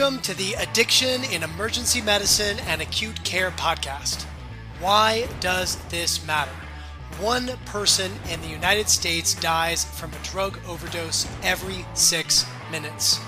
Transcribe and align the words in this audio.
Welcome 0.00 0.22
to 0.22 0.34
the 0.34 0.54
Addiction 0.54 1.24
in 1.24 1.42
Emergency 1.42 2.00
Medicine 2.00 2.58
and 2.60 2.80
Acute 2.80 3.22
Care 3.22 3.50
podcast. 3.50 4.22
Why 4.80 5.28
does 5.40 5.76
this 5.90 6.26
matter? 6.26 6.52
One 7.18 7.50
person 7.66 8.10
in 8.30 8.40
the 8.40 8.48
United 8.48 8.88
States 8.88 9.34
dies 9.34 9.84
from 9.84 10.10
a 10.14 10.24
drug 10.24 10.58
overdose 10.66 11.28
every 11.42 11.84
six 11.92 12.46
minutes. 12.70 13.20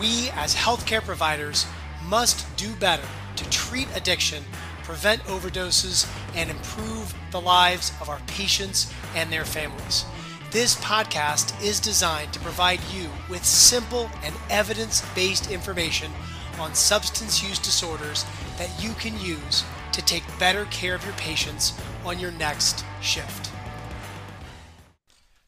We, 0.00 0.30
as 0.30 0.54
healthcare 0.54 1.02
providers, 1.02 1.66
must 2.06 2.46
do 2.56 2.74
better 2.76 3.06
to 3.36 3.50
treat 3.50 3.88
addiction, 3.94 4.42
prevent 4.84 5.22
overdoses, 5.24 6.10
and 6.34 6.48
improve 6.48 7.14
the 7.30 7.42
lives 7.42 7.92
of 8.00 8.08
our 8.08 8.20
patients 8.26 8.90
and 9.14 9.30
their 9.30 9.44
families. 9.44 10.06
This 10.52 10.76
podcast 10.76 11.60
is 11.60 11.80
designed 11.80 12.32
to 12.32 12.38
provide 12.38 12.78
you 12.94 13.10
with 13.28 13.44
simple 13.44 14.08
and 14.22 14.32
evidence 14.48 15.02
based 15.12 15.50
information 15.50 16.12
on 16.60 16.72
substance 16.72 17.42
use 17.42 17.58
disorders 17.58 18.24
that 18.56 18.70
you 18.80 18.92
can 18.92 19.20
use 19.20 19.64
to 19.90 20.02
take 20.02 20.22
better 20.38 20.66
care 20.66 20.94
of 20.94 21.04
your 21.04 21.14
patients 21.14 21.72
on 22.04 22.20
your 22.20 22.30
next 22.30 22.84
shift. 23.02 23.50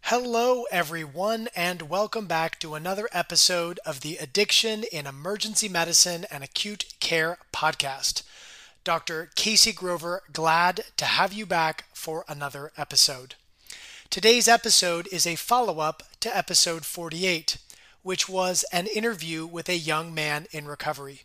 Hello, 0.02 0.64
everyone, 0.72 1.48
and 1.54 1.82
welcome 1.82 2.26
back 2.26 2.58
to 2.58 2.74
another 2.74 3.08
episode 3.12 3.78
of 3.86 4.00
the 4.00 4.16
Addiction 4.16 4.82
in 4.90 5.06
Emergency 5.06 5.68
Medicine 5.68 6.26
and 6.28 6.42
Acute 6.42 6.86
Care 6.98 7.38
podcast. 7.52 8.24
Dr. 8.82 9.30
Casey 9.36 9.72
Grover, 9.72 10.24
glad 10.32 10.86
to 10.96 11.04
have 11.04 11.32
you 11.32 11.46
back 11.46 11.84
for 11.94 12.24
another 12.28 12.72
episode. 12.76 13.36
Today's 14.10 14.48
episode 14.48 15.06
is 15.12 15.26
a 15.26 15.36
follow 15.36 15.80
up 15.80 16.02
to 16.20 16.34
episode 16.34 16.86
48, 16.86 17.58
which 18.02 18.26
was 18.26 18.64
an 18.72 18.86
interview 18.86 19.44
with 19.44 19.68
a 19.68 19.76
young 19.76 20.14
man 20.14 20.46
in 20.50 20.66
recovery. 20.66 21.24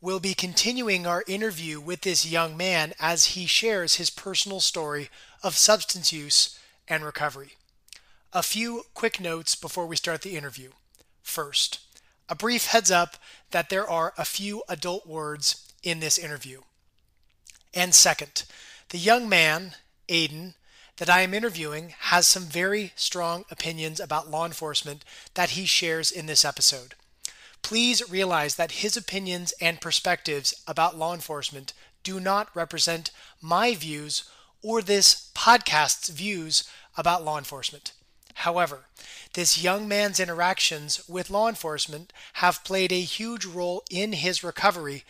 We'll 0.00 0.18
be 0.18 0.32
continuing 0.32 1.06
our 1.06 1.22
interview 1.26 1.80
with 1.80 2.00
this 2.00 2.24
young 2.24 2.56
man 2.56 2.94
as 2.98 3.36
he 3.36 3.44
shares 3.44 3.96
his 3.96 4.08
personal 4.08 4.60
story 4.60 5.10
of 5.42 5.54
substance 5.54 6.10
use 6.10 6.58
and 6.88 7.04
recovery. 7.04 7.52
A 8.32 8.42
few 8.42 8.84
quick 8.94 9.20
notes 9.20 9.54
before 9.54 9.86
we 9.86 9.96
start 9.96 10.22
the 10.22 10.34
interview. 10.34 10.70
First, 11.22 11.80
a 12.26 12.34
brief 12.34 12.68
heads 12.68 12.90
up 12.90 13.18
that 13.50 13.68
there 13.68 13.88
are 13.88 14.14
a 14.16 14.24
few 14.24 14.62
adult 14.66 15.06
words 15.06 15.70
in 15.82 16.00
this 16.00 16.16
interview. 16.16 16.62
And 17.74 17.94
second, 17.94 18.44
the 18.88 18.98
young 18.98 19.28
man, 19.28 19.74
Aiden, 20.08 20.54
that 20.98 21.08
I 21.10 21.22
am 21.22 21.32
interviewing 21.34 21.94
has 21.98 22.26
some 22.26 22.44
very 22.44 22.92
strong 22.94 23.44
opinions 23.50 23.98
about 23.98 24.30
law 24.30 24.44
enforcement 24.44 25.04
that 25.34 25.50
he 25.50 25.64
shares 25.64 26.10
in 26.10 26.26
this 26.26 26.44
episode. 26.44 26.94
Please 27.62 28.08
realize 28.10 28.56
that 28.56 28.82
his 28.82 28.96
opinions 28.96 29.52
and 29.60 29.80
perspectives 29.80 30.54
about 30.66 30.96
law 30.96 31.14
enforcement 31.14 31.72
do 32.02 32.20
not 32.20 32.54
represent 32.54 33.10
my 33.40 33.74
views 33.74 34.24
or 34.62 34.82
this 34.82 35.30
podcast's 35.34 36.08
views 36.08 36.68
about 36.96 37.24
law 37.24 37.38
enforcement. 37.38 37.92
However, 38.34 38.86
this 39.34 39.62
young 39.62 39.88
man's 39.88 40.20
interactions 40.20 41.06
with 41.08 41.30
law 41.30 41.48
enforcement 41.48 42.12
have 42.34 42.64
played 42.64 42.92
a 42.92 43.00
huge 43.00 43.44
role 43.44 43.82
in 43.90 44.12
his 44.12 44.44
recovery 44.44 45.04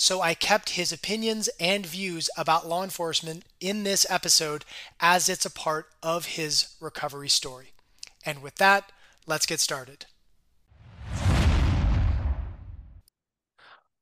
so 0.00 0.22
I 0.22 0.32
kept 0.32 0.70
his 0.70 0.92
opinions 0.92 1.50
and 1.60 1.84
views 1.84 2.30
about 2.34 2.66
law 2.66 2.82
enforcement 2.82 3.44
in 3.60 3.82
this 3.82 4.06
episode 4.08 4.64
as 4.98 5.28
it's 5.28 5.44
a 5.44 5.50
part 5.50 5.88
of 6.02 6.24
his 6.24 6.74
recovery 6.80 7.28
story. 7.28 7.74
And 8.24 8.40
with 8.40 8.54
that, 8.54 8.92
let's 9.26 9.44
get 9.44 9.60
started. 9.60 10.06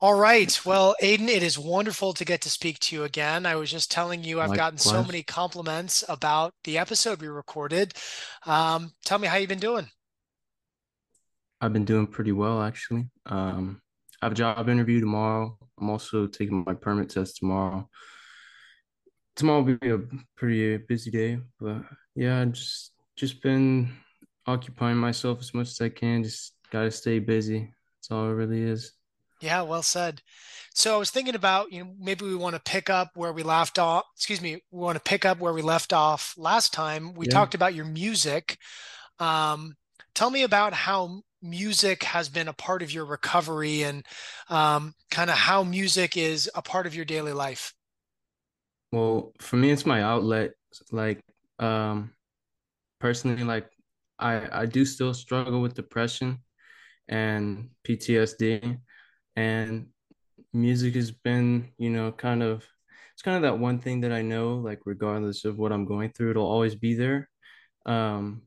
All 0.00 0.14
right. 0.14 0.64
Well, 0.64 0.94
Aiden, 1.02 1.26
it 1.26 1.42
is 1.42 1.58
wonderful 1.58 2.12
to 2.12 2.24
get 2.24 2.42
to 2.42 2.48
speak 2.48 2.78
to 2.78 2.94
you 2.94 3.02
again. 3.02 3.44
I 3.44 3.56
was 3.56 3.68
just 3.68 3.90
telling 3.90 4.22
you 4.22 4.40
I've 4.40 4.54
gotten 4.54 4.78
so 4.78 5.02
many 5.02 5.24
compliments 5.24 6.04
about 6.08 6.54
the 6.62 6.78
episode 6.78 7.20
we 7.20 7.26
recorded. 7.26 7.94
Um, 8.46 8.92
tell 9.04 9.18
me 9.18 9.26
how 9.26 9.36
you've 9.36 9.48
been 9.48 9.58
doing. 9.58 9.88
I've 11.60 11.72
been 11.72 11.84
doing 11.84 12.06
pretty 12.06 12.30
well, 12.30 12.62
actually. 12.62 13.08
Um, 13.26 13.82
I 14.20 14.26
have 14.26 14.32
a 14.32 14.36
job 14.36 14.68
interview 14.68 15.00
tomorrow. 15.00 15.56
I'm 15.80 15.90
also 15.90 16.26
taking 16.26 16.64
my 16.66 16.74
permit 16.74 17.10
test 17.10 17.36
tomorrow. 17.36 17.88
Tomorrow 19.36 19.62
will 19.62 19.76
be 19.76 19.90
a 19.90 20.00
pretty 20.36 20.76
busy 20.78 21.10
day, 21.10 21.38
but 21.60 21.82
yeah, 22.16 22.44
just 22.46 22.92
just 23.14 23.40
been 23.42 23.90
occupying 24.46 24.96
myself 24.96 25.38
as 25.40 25.54
much 25.54 25.68
as 25.68 25.80
I 25.80 25.88
can. 25.88 26.24
Just 26.24 26.54
gotta 26.70 26.90
stay 26.90 27.20
busy. 27.20 27.72
That's 27.96 28.10
all 28.10 28.28
it 28.28 28.34
really 28.34 28.62
is. 28.62 28.92
Yeah, 29.40 29.62
well 29.62 29.82
said. 29.82 30.20
So 30.74 30.94
I 30.94 30.98
was 30.98 31.10
thinking 31.10 31.34
about, 31.34 31.72
you 31.72 31.84
know, 31.84 31.94
maybe 31.98 32.24
we 32.24 32.34
want 32.34 32.56
to 32.56 32.60
pick 32.60 32.90
up 32.90 33.10
where 33.14 33.32
we 33.32 33.42
left 33.42 33.78
off. 33.78 34.04
Excuse 34.16 34.40
me, 34.40 34.62
we 34.70 34.80
want 34.80 34.96
to 34.96 35.02
pick 35.02 35.24
up 35.24 35.38
where 35.38 35.52
we 35.52 35.62
left 35.62 35.92
off 35.92 36.34
last 36.36 36.72
time. 36.72 37.14
We 37.14 37.26
yeah. 37.26 37.32
talked 37.32 37.54
about 37.54 37.74
your 37.74 37.84
music. 37.84 38.58
Um, 39.20 39.76
tell 40.14 40.30
me 40.30 40.42
about 40.42 40.72
how 40.72 41.22
music 41.42 42.02
has 42.04 42.28
been 42.28 42.48
a 42.48 42.52
part 42.52 42.82
of 42.82 42.92
your 42.92 43.04
recovery 43.04 43.82
and 43.82 44.04
um, 44.48 44.94
kind 45.10 45.30
of 45.30 45.36
how 45.36 45.62
music 45.62 46.16
is 46.16 46.50
a 46.54 46.62
part 46.62 46.86
of 46.86 46.94
your 46.94 47.04
daily 47.04 47.32
life? 47.32 47.74
Well, 48.92 49.32
for 49.40 49.56
me, 49.56 49.70
it's 49.70 49.86
my 49.86 50.02
outlet. 50.02 50.52
Like, 50.90 51.20
um, 51.58 52.12
personally, 53.00 53.44
like 53.44 53.68
I 54.18 54.62
I 54.62 54.66
do 54.66 54.84
still 54.84 55.14
struggle 55.14 55.60
with 55.60 55.74
depression 55.74 56.38
and 57.08 57.70
PTSD, 57.84 58.78
and 59.36 59.86
music 60.52 60.94
has 60.94 61.10
been, 61.10 61.68
you 61.78 61.90
know, 61.90 62.12
kind 62.12 62.42
of 62.42 62.66
it's 63.12 63.22
kind 63.22 63.36
of 63.36 63.42
that 63.42 63.58
one 63.58 63.78
thing 63.80 64.00
that 64.02 64.12
I 64.12 64.22
know, 64.22 64.56
like 64.56 64.80
regardless 64.84 65.44
of 65.44 65.58
what 65.58 65.72
I'm 65.72 65.84
going 65.84 66.10
through, 66.12 66.30
it'll 66.30 66.46
always 66.46 66.74
be 66.74 66.94
there. 66.94 67.28
Um, 67.86 68.42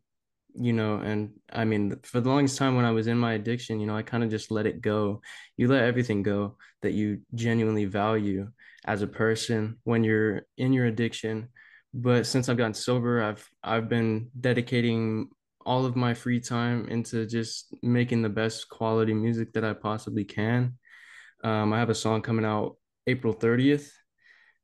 you 0.53 0.73
know 0.73 0.95
and 0.97 1.31
i 1.53 1.63
mean 1.63 1.95
for 2.03 2.19
the 2.19 2.29
longest 2.29 2.57
time 2.57 2.75
when 2.75 2.85
i 2.85 2.91
was 2.91 3.07
in 3.07 3.17
my 3.17 3.33
addiction 3.33 3.79
you 3.79 3.87
know 3.87 3.95
i 3.95 4.01
kind 4.01 4.23
of 4.23 4.29
just 4.29 4.51
let 4.51 4.65
it 4.65 4.81
go. 4.81 5.21
You 5.57 5.67
let 5.67 5.83
everything 5.83 6.23
go 6.23 6.57
that 6.81 6.93
you 6.93 7.21
genuinely 7.35 7.85
value 7.85 8.51
as 8.85 9.01
a 9.01 9.07
person 9.07 9.77
when 9.83 10.03
you're 10.03 10.41
in 10.57 10.73
your 10.73 10.87
addiction. 10.87 11.49
But 11.93 12.25
since 12.25 12.49
i've 12.49 12.57
gotten 12.57 12.73
sober 12.73 13.21
i've 13.21 13.47
i've 13.63 13.89
been 13.89 14.29
dedicating 14.39 15.29
all 15.63 15.85
of 15.85 15.95
my 15.95 16.13
free 16.13 16.39
time 16.39 16.87
into 16.87 17.25
just 17.27 17.75
making 17.83 18.21
the 18.21 18.29
best 18.29 18.67
quality 18.69 19.13
music 19.13 19.53
that 19.53 19.63
i 19.63 19.73
possibly 19.73 20.23
can. 20.23 20.77
Um, 21.43 21.73
i 21.73 21.79
have 21.79 21.89
a 21.89 21.95
song 21.95 22.21
coming 22.21 22.45
out 22.45 22.77
april 23.07 23.33
30th 23.33 23.91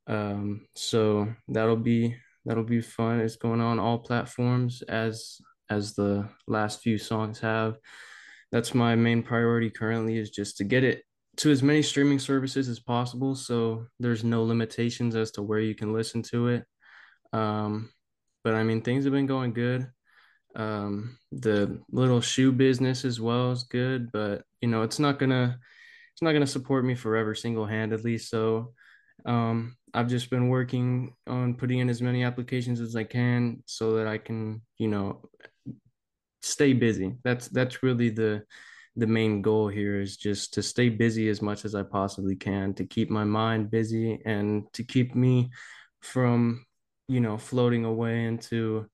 um, 0.08 0.68
so 0.76 1.28
that'll 1.50 1.76
be 1.76 2.16
that'll 2.46 2.64
be 2.64 2.82
fun. 2.82 3.20
It's 3.20 3.36
going 3.36 3.62
on 3.62 3.78
all 3.78 4.00
platforms 4.00 4.82
as 4.82 5.40
as 5.70 5.94
the 5.94 6.28
last 6.48 6.82
few 6.82 6.98
songs 6.98 7.40
have. 7.40 7.78
That's 8.52 8.74
my 8.74 8.96
main 8.96 9.24
priority 9.24 9.70
currently 9.70 10.18
is 10.18 10.30
just 10.30 10.58
to 10.58 10.64
get 10.64 10.84
it 10.84 11.04
to 11.38 11.52
as 11.52 11.62
many 11.62 11.82
streaming 11.82 12.20
services 12.20 12.68
as 12.68 12.80
possible 12.80 13.36
so 13.36 13.86
there's 14.00 14.24
no 14.24 14.44
limitations 14.44 15.16
as 15.16 15.32
to 15.32 15.44
where 15.44 15.60
you 15.60 15.76
can 15.76 15.94
listen 15.94 16.24
to 16.24 16.48
it. 16.48 16.66
Um, 17.34 17.92
but 18.44 18.56
I 18.56 18.64
mean 18.64 18.82
things 18.82 19.04
have 19.04 19.14
been 19.14 19.28
going 19.28 19.54
good. 19.54 19.88
Um, 20.56 21.18
the 21.32 21.80
little 21.92 22.22
shoe 22.22 22.52
business 22.52 23.06
as 23.06 23.22
well 23.22 23.52
is 23.52 23.64
good, 23.64 24.12
but 24.12 24.44
you 24.62 24.68
know, 24.68 24.82
it's 24.82 25.00
not 25.00 25.20
gonna 25.20 25.60
it's 26.14 26.22
not 26.22 26.32
gonna 26.32 26.48
support 26.48 26.84
me 26.84 26.96
forever 26.96 27.36
single-handedly. 27.36 28.18
So 28.18 28.74
um, 29.26 29.76
I've 29.94 30.08
just 30.08 30.30
been 30.30 30.50
working 30.50 31.14
on 31.28 31.54
putting 31.54 31.80
in 31.80 31.90
as 31.90 32.02
many 32.02 32.24
applications 32.24 32.82
as 32.82 32.96
I 32.96 33.04
can 33.04 33.62
so 33.68 33.98
that 33.98 34.08
I 34.08 34.18
can, 34.18 34.62
you 34.78 34.88
know, 34.88 35.30
stay 36.48 36.74
busy. 36.74 37.16
That's 37.24 37.48
that's 37.50 37.84
really 37.84 38.10
the 38.10 38.44
the 38.96 39.08
main 39.08 39.44
goal 39.44 39.68
here 39.68 40.02
is 40.02 40.18
just 40.18 40.56
to 40.56 40.64
stay 40.64 40.90
busy 40.90 41.30
as 41.30 41.40
much 41.40 41.66
as 41.66 41.76
I 41.76 41.84
possibly 41.84 42.36
can 42.36 42.74
to 42.76 42.86
keep 42.86 43.12
my 43.12 43.24
mind 43.24 43.70
busy 43.70 44.20
and 44.26 44.64
to 44.74 44.84
keep 44.84 45.14
me 45.14 45.52
from, 46.02 46.66
you 47.08 47.20
know, 47.20 47.38
floating 47.38 47.86
away 47.86 48.26
into 48.26 48.88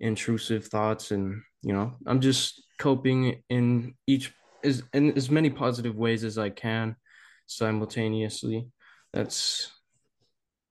intrusive 0.00 0.66
thoughts 0.66 1.10
and, 1.10 1.42
you 1.62 1.74
know, 1.74 1.92
I'm 2.06 2.20
just 2.20 2.64
coping 2.78 3.42
in 3.50 3.94
each 4.06 4.32
as 4.64 4.82
in 4.94 5.12
as 5.16 5.30
many 5.30 5.50
positive 5.50 5.94
ways 5.94 6.24
as 6.24 6.38
I 6.38 6.48
can 6.48 6.96
simultaneously. 7.46 8.68
That's 9.12 9.70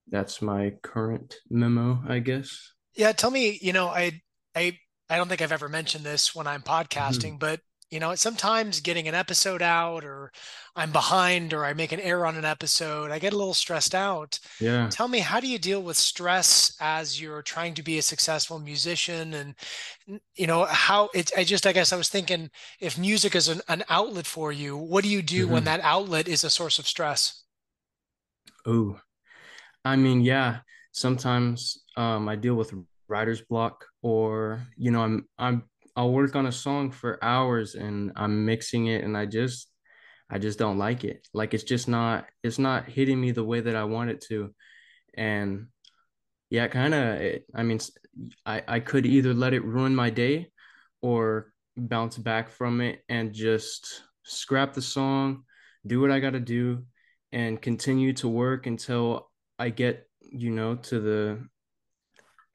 that's 0.10 0.42
my 0.42 0.74
current 0.82 1.36
memo, 1.50 2.02
I 2.08 2.20
guess. 2.20 2.74
Yeah, 2.96 3.12
tell 3.12 3.30
me, 3.30 3.60
you 3.62 3.74
know, 3.74 3.88
I 3.88 4.22
I 4.56 4.80
I 5.10 5.18
don't 5.18 5.28
think 5.28 5.42
I've 5.42 5.52
ever 5.52 5.70
mentioned 5.70 6.06
this 6.06 6.36
when 6.36 6.48
I'm 6.48 6.62
podcasting, 6.62 7.34
mm-hmm. 7.34 7.38
but 7.38 7.62
You 7.92 8.00
know, 8.00 8.14
sometimes 8.14 8.82
getting 8.82 9.08
an 9.08 9.16
episode 9.16 9.64
out 9.64 10.04
or 10.06 10.32
I'm 10.76 10.92
behind 10.92 11.54
or 11.54 11.66
I 11.66 11.74
make 11.74 11.92
an 11.92 12.00
error 12.00 12.28
on 12.28 12.36
an 12.38 12.46
episode, 12.46 13.10
I 13.10 13.18
get 13.18 13.34
a 13.34 13.38
little 13.38 13.56
stressed 13.56 13.96
out. 13.96 14.40
Yeah. 14.60 14.92
Tell 14.92 15.08
me, 15.08 15.20
how 15.20 15.40
do 15.40 15.48
you 15.48 15.58
deal 15.58 15.82
with 15.82 15.98
stress 15.98 16.76
as 16.80 17.20
you're 17.20 17.42
trying 17.42 17.74
to 17.76 17.84
be 17.84 17.98
a 17.98 18.04
successful 18.04 18.60
musician? 18.60 19.34
And, 19.34 19.56
you 20.36 20.46
know, 20.46 20.66
how 20.66 21.10
it, 21.16 21.32
I 21.36 21.44
just, 21.44 21.66
I 21.66 21.74
guess 21.74 21.92
I 21.92 21.98
was 21.98 22.10
thinking 22.10 22.52
if 22.80 22.96
music 22.96 23.36
is 23.36 23.48
an, 23.48 23.62
an 23.68 23.84
outlet 23.90 24.28
for 24.28 24.52
you, 24.52 24.78
what 24.78 25.04
do 25.04 25.10
you 25.10 25.24
do 25.24 25.48
when 25.48 25.64
hmm 25.64 25.66
that 25.66 25.82
outlet 25.82 26.28
is 26.28 26.44
a 26.44 26.50
source 26.52 26.78
of 26.80 26.88
stress? 26.88 27.44
Oh, 28.66 29.00
I 29.86 29.96
mean, 29.96 30.22
yeah. 30.22 30.60
Sometimes 30.92 31.84
um, 31.96 32.30
I 32.30 32.36
deal 32.36 32.56
with 32.56 32.74
writer's 33.10 33.42
block, 33.42 33.86
or 34.02 34.62
you 34.78 34.92
know, 34.92 35.02
I'm 35.02 35.28
I'm 35.38 35.64
I'll 35.96 36.12
work 36.12 36.36
on 36.36 36.46
a 36.46 36.52
song 36.52 36.92
for 36.92 37.24
hours 37.24 37.76
and 37.76 38.12
I'm 38.16 38.46
mixing 38.46 38.88
it, 38.88 39.04
and 39.04 39.18
I 39.18 39.26
just 39.26 39.70
I 40.30 40.38
just 40.40 40.60
don't 40.60 40.78
like 40.78 41.04
it. 41.04 41.28
Like 41.34 41.54
it's 41.54 41.64
just 41.64 41.88
not 41.88 42.28
it's 42.44 42.60
not 42.60 42.86
hitting 42.88 43.20
me 43.20 43.32
the 43.32 43.44
way 43.44 43.62
that 43.62 43.76
I 43.76 43.84
want 43.86 44.12
it 44.12 44.22
to. 44.30 44.54
And 45.16 45.68
yeah, 46.50 46.68
kind 46.68 46.94
of. 46.94 47.42
I 47.56 47.64
mean, 47.64 47.80
I 48.46 48.64
I 48.68 48.80
could 48.80 49.06
either 49.06 49.34
let 49.34 49.54
it 49.54 49.66
ruin 49.66 49.96
my 49.96 50.10
day, 50.10 50.52
or 51.02 51.54
bounce 51.78 52.18
back 52.18 52.50
from 52.50 52.82
it 52.82 53.02
and 53.10 53.34
just 53.34 54.04
scrap 54.24 54.74
the 54.74 54.82
song, 54.82 55.44
do 55.86 56.02
what 56.02 56.12
I 56.12 56.20
got 56.20 56.32
to 56.34 56.40
do, 56.40 56.86
and 57.32 57.62
continue 57.62 58.14
to 58.14 58.28
work 58.28 58.68
until 58.68 59.30
I 59.58 59.70
get 59.70 60.08
you 60.22 60.52
know 60.52 60.76
to 60.76 61.00
the 61.00 61.48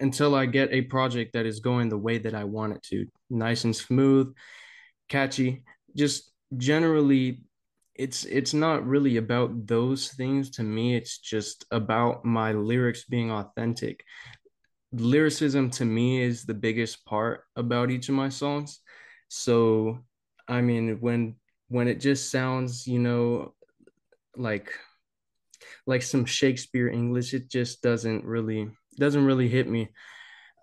until 0.01 0.35
I 0.35 0.47
get 0.47 0.73
a 0.73 0.83
project 0.83 1.33
that 1.35 1.47
is 1.47 1.61
going 1.61 1.89
the 1.89 1.99
way 1.99 2.19
that 2.19 2.35
I 2.35 2.45
want 2.45 2.75
it 2.75 2.83
to. 2.91 3.07
Nice 3.31 3.65
and 3.65 3.75
smooth, 3.75 4.35
catchy. 5.09 5.65
Just 5.97 6.33
generally 6.57 7.43
it's 7.95 8.25
it's 8.25 8.53
not 8.53 8.87
really 8.87 9.19
about 9.19 9.67
those 9.67 10.09
things 10.09 10.51
to 10.51 10.63
me. 10.63 10.97
It's 10.97 11.19
just 11.19 11.65
about 11.71 12.25
my 12.25 12.53
lyrics 12.53 13.05
being 13.05 13.31
authentic. 13.31 14.05
Lyricism 14.93 15.71
to 15.71 15.85
me 15.85 16.21
is 16.21 16.45
the 16.45 16.55
biggest 16.55 17.05
part 17.05 17.45
about 17.57 17.91
each 17.91 18.09
of 18.09 18.15
my 18.15 18.29
songs. 18.29 18.81
So, 19.29 20.05
I 20.49 20.61
mean, 20.61 20.99
when 21.01 21.37
when 21.69 21.89
it 21.89 22.01
just 22.01 22.31
sounds, 22.31 22.87
you 22.87 22.99
know, 22.99 23.55
like 24.37 24.73
like 25.87 26.03
some 26.03 26.25
Shakespeare 26.25 26.89
English, 26.89 27.33
it 27.33 27.49
just 27.49 27.81
doesn't 27.83 28.25
really 28.25 28.71
doesn't 28.99 29.25
really 29.25 29.49
hit 29.49 29.69
me. 29.69 29.89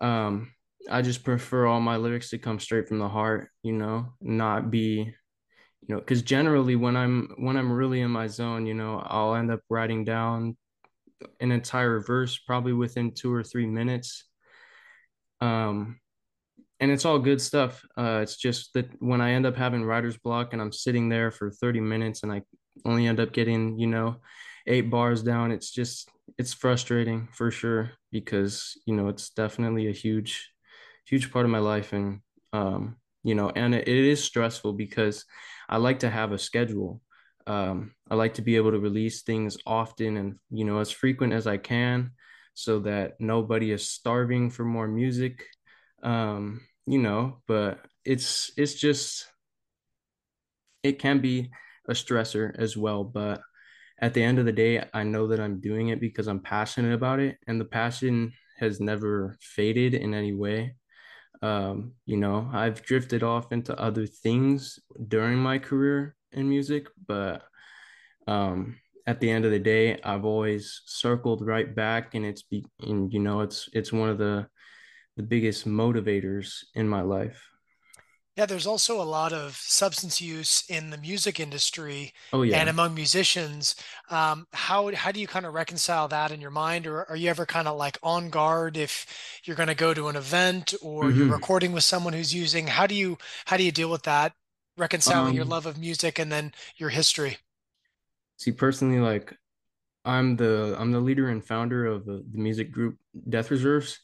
Um, 0.00 0.52
I 0.90 1.02
just 1.02 1.24
prefer 1.24 1.66
all 1.66 1.80
my 1.80 1.96
lyrics 1.96 2.30
to 2.30 2.38
come 2.38 2.58
straight 2.58 2.88
from 2.88 2.98
the 2.98 3.08
heart, 3.08 3.50
you 3.62 3.72
know, 3.72 4.14
not 4.20 4.70
be, 4.70 5.14
you 5.80 5.94
know, 5.94 5.98
because 5.98 6.22
generally 6.22 6.76
when 6.76 6.96
I'm 6.96 7.34
when 7.38 7.56
I'm 7.56 7.72
really 7.72 8.00
in 8.00 8.10
my 8.10 8.26
zone, 8.26 8.66
you 8.66 8.74
know, 8.74 9.02
I'll 9.04 9.34
end 9.34 9.50
up 9.50 9.60
writing 9.70 10.04
down 10.04 10.56
an 11.40 11.52
entire 11.52 12.00
verse 12.00 12.38
probably 12.38 12.72
within 12.72 13.12
two 13.12 13.32
or 13.32 13.44
three 13.44 13.66
minutes. 13.66 14.24
Um, 15.40 16.00
and 16.80 16.90
it's 16.90 17.04
all 17.04 17.18
good 17.20 17.40
stuff. 17.40 17.84
Uh, 17.96 18.20
it's 18.22 18.36
just 18.36 18.74
that 18.74 18.90
when 19.00 19.20
I 19.20 19.32
end 19.32 19.46
up 19.46 19.56
having 19.56 19.84
writer's 19.84 20.16
block 20.16 20.52
and 20.52 20.60
I'm 20.60 20.72
sitting 20.72 21.08
there 21.08 21.30
for 21.30 21.50
30 21.50 21.80
minutes 21.80 22.24
and 22.24 22.32
I 22.32 22.42
only 22.84 23.06
end 23.06 23.20
up 23.20 23.32
getting, 23.32 23.78
you 23.78 23.86
know, 23.86 24.16
eight 24.66 24.90
bars 24.90 25.22
down, 25.22 25.52
it's 25.52 25.70
just 25.70 26.10
it's 26.38 26.52
frustrating 26.54 27.28
for 27.32 27.50
sure 27.50 27.92
because, 28.10 28.78
you 28.86 28.94
know, 28.94 29.08
it's 29.08 29.30
definitely 29.30 29.88
a 29.88 29.92
huge, 29.92 30.50
huge 31.06 31.30
part 31.32 31.44
of 31.44 31.50
my 31.50 31.58
life. 31.58 31.92
And 31.92 32.20
um, 32.52 32.96
you 33.24 33.34
know, 33.34 33.50
and 33.50 33.74
it, 33.74 33.88
it 33.88 34.04
is 34.04 34.22
stressful 34.22 34.72
because 34.74 35.24
I 35.68 35.76
like 35.78 36.00
to 36.00 36.10
have 36.10 36.32
a 36.32 36.38
schedule. 36.38 37.00
Um, 37.46 37.94
I 38.10 38.14
like 38.14 38.34
to 38.34 38.42
be 38.42 38.56
able 38.56 38.72
to 38.72 38.78
release 38.78 39.22
things 39.22 39.56
often 39.66 40.16
and, 40.16 40.38
you 40.50 40.64
know, 40.64 40.78
as 40.78 40.90
frequent 40.90 41.32
as 41.32 41.46
I 41.46 41.56
can 41.56 42.12
so 42.54 42.80
that 42.80 43.14
nobody 43.20 43.72
is 43.72 43.88
starving 43.88 44.50
for 44.50 44.64
more 44.64 44.86
music 44.86 45.46
um 46.02 46.60
you 46.86 46.98
know 46.98 47.38
but 47.46 47.78
it's 48.04 48.50
it's 48.56 48.74
just 48.74 49.26
it 50.82 50.98
can 50.98 51.20
be 51.20 51.50
a 51.88 51.92
stressor 51.92 52.54
as 52.58 52.76
well 52.76 53.04
but 53.04 53.40
at 54.02 54.12
the 54.14 54.22
end 54.22 54.38
of 54.38 54.44
the 54.44 54.52
day 54.52 54.84
i 54.92 55.02
know 55.02 55.26
that 55.26 55.40
i'm 55.40 55.60
doing 55.60 55.88
it 55.88 56.00
because 56.00 56.26
i'm 56.26 56.40
passionate 56.40 56.92
about 56.92 57.20
it 57.20 57.38
and 57.46 57.60
the 57.60 57.64
passion 57.64 58.32
has 58.58 58.80
never 58.80 59.36
faded 59.40 59.94
in 59.94 60.14
any 60.14 60.32
way. 60.32 60.76
Um 61.42 61.94
you 62.06 62.16
know 62.16 62.48
i've 62.52 62.82
drifted 62.82 63.22
off 63.22 63.50
into 63.50 63.78
other 63.80 64.06
things 64.06 64.78
during 65.08 65.38
my 65.38 65.58
career 65.58 66.14
in 66.32 66.48
music 66.48 66.86
but 67.06 67.42
um 68.28 68.76
at 69.06 69.18
the 69.20 69.30
end 69.30 69.44
of 69.44 69.50
the 69.50 69.58
day 69.58 69.98
i've 70.04 70.24
always 70.24 70.82
circled 70.86 71.44
right 71.44 71.74
back 71.74 72.14
and 72.14 72.24
it's 72.24 72.42
be 72.42 72.64
and 72.80 73.12
you 73.12 73.18
know 73.18 73.40
it's 73.40 73.68
it's 73.72 73.92
one 73.92 74.08
of 74.08 74.18
the 74.18 74.46
the 75.16 75.24
biggest 75.24 75.66
motivators 75.66 76.58
in 76.74 76.88
my 76.88 77.02
life 77.02 77.51
Yeah, 78.36 78.46
there's 78.46 78.66
also 78.66 79.00
a 79.00 79.04
lot 79.04 79.32
of 79.32 79.56
substance 79.56 80.20
use 80.20 80.64
in 80.68 80.90
the 80.90 80.96
music 80.98 81.38
industry 81.40 82.12
Oh 82.32 82.42
and 82.50 82.68
among 82.68 82.94
musicians. 82.94 83.74
Um, 84.10 84.46
how 84.52 84.94
how 84.94 85.12
do 85.12 85.20
you 85.20 85.26
kind 85.26 85.44
of 85.46 85.52
reconcile 85.54 86.08
that 86.08 86.30
in 86.30 86.40
your 86.40 86.50
mind, 86.50 86.86
or 86.86 87.08
are 87.10 87.16
you 87.16 87.28
ever 87.30 87.44
kind 87.46 87.66
of 87.68 87.76
like 87.78 87.98
on 88.02 88.28
guard 88.30 88.76
if 88.76 89.06
you're 89.44 89.56
going 89.56 89.68
to 89.68 89.74
go 89.74 89.92
to 89.94 90.08
an 90.08 90.16
event 90.16 90.74
or 90.82 91.10
you're 91.10 91.26
hmm 91.26 91.26
recording 91.26 91.72
with 91.72 91.84
someone 91.84 92.12
who's 92.14 92.34
using? 92.34 92.66
How 92.68 92.86
do 92.86 92.94
you 92.94 93.16
how 93.46 93.56
do 93.58 93.64
you 93.64 93.72
deal 93.72 93.90
with 93.90 94.02
that, 94.04 94.34
reconciling 94.76 95.34
your 95.34 95.44
Um, 95.44 95.54
love 95.54 95.64
of 95.66 95.78
music 95.78 96.18
and 96.18 96.30
then 96.32 96.52
your 96.76 96.90
history? 96.90 97.38
see, 98.36 98.52
personally, 98.52 98.98
like 99.00 99.36
I'm 100.04 100.36
the 100.36 100.76
I'm 100.78 100.92
the 100.92 101.00
leader 101.00 101.28
and 101.30 101.44
founder 101.44 101.86
of 101.86 102.04
the, 102.06 102.24
the 102.32 102.38
music 102.38 102.72
group 102.72 102.98
Death 103.28 103.50
Reserves, 103.50 104.00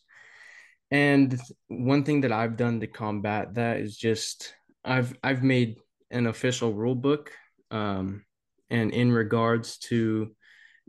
and 0.90 1.38
one 1.68 2.04
thing 2.04 2.22
that 2.22 2.32
I've 2.32 2.56
done 2.56 2.80
to 2.80 2.86
combat 2.86 3.54
that 3.54 3.78
is 3.78 3.96
just 3.96 4.54
I've 4.84 5.14
I've 5.22 5.42
made 5.42 5.76
an 6.10 6.26
official 6.26 6.72
rule 6.72 6.94
book, 6.94 7.32
um, 7.70 8.24
and 8.70 8.92
in 8.92 9.12
regards 9.12 9.78
to 9.78 10.34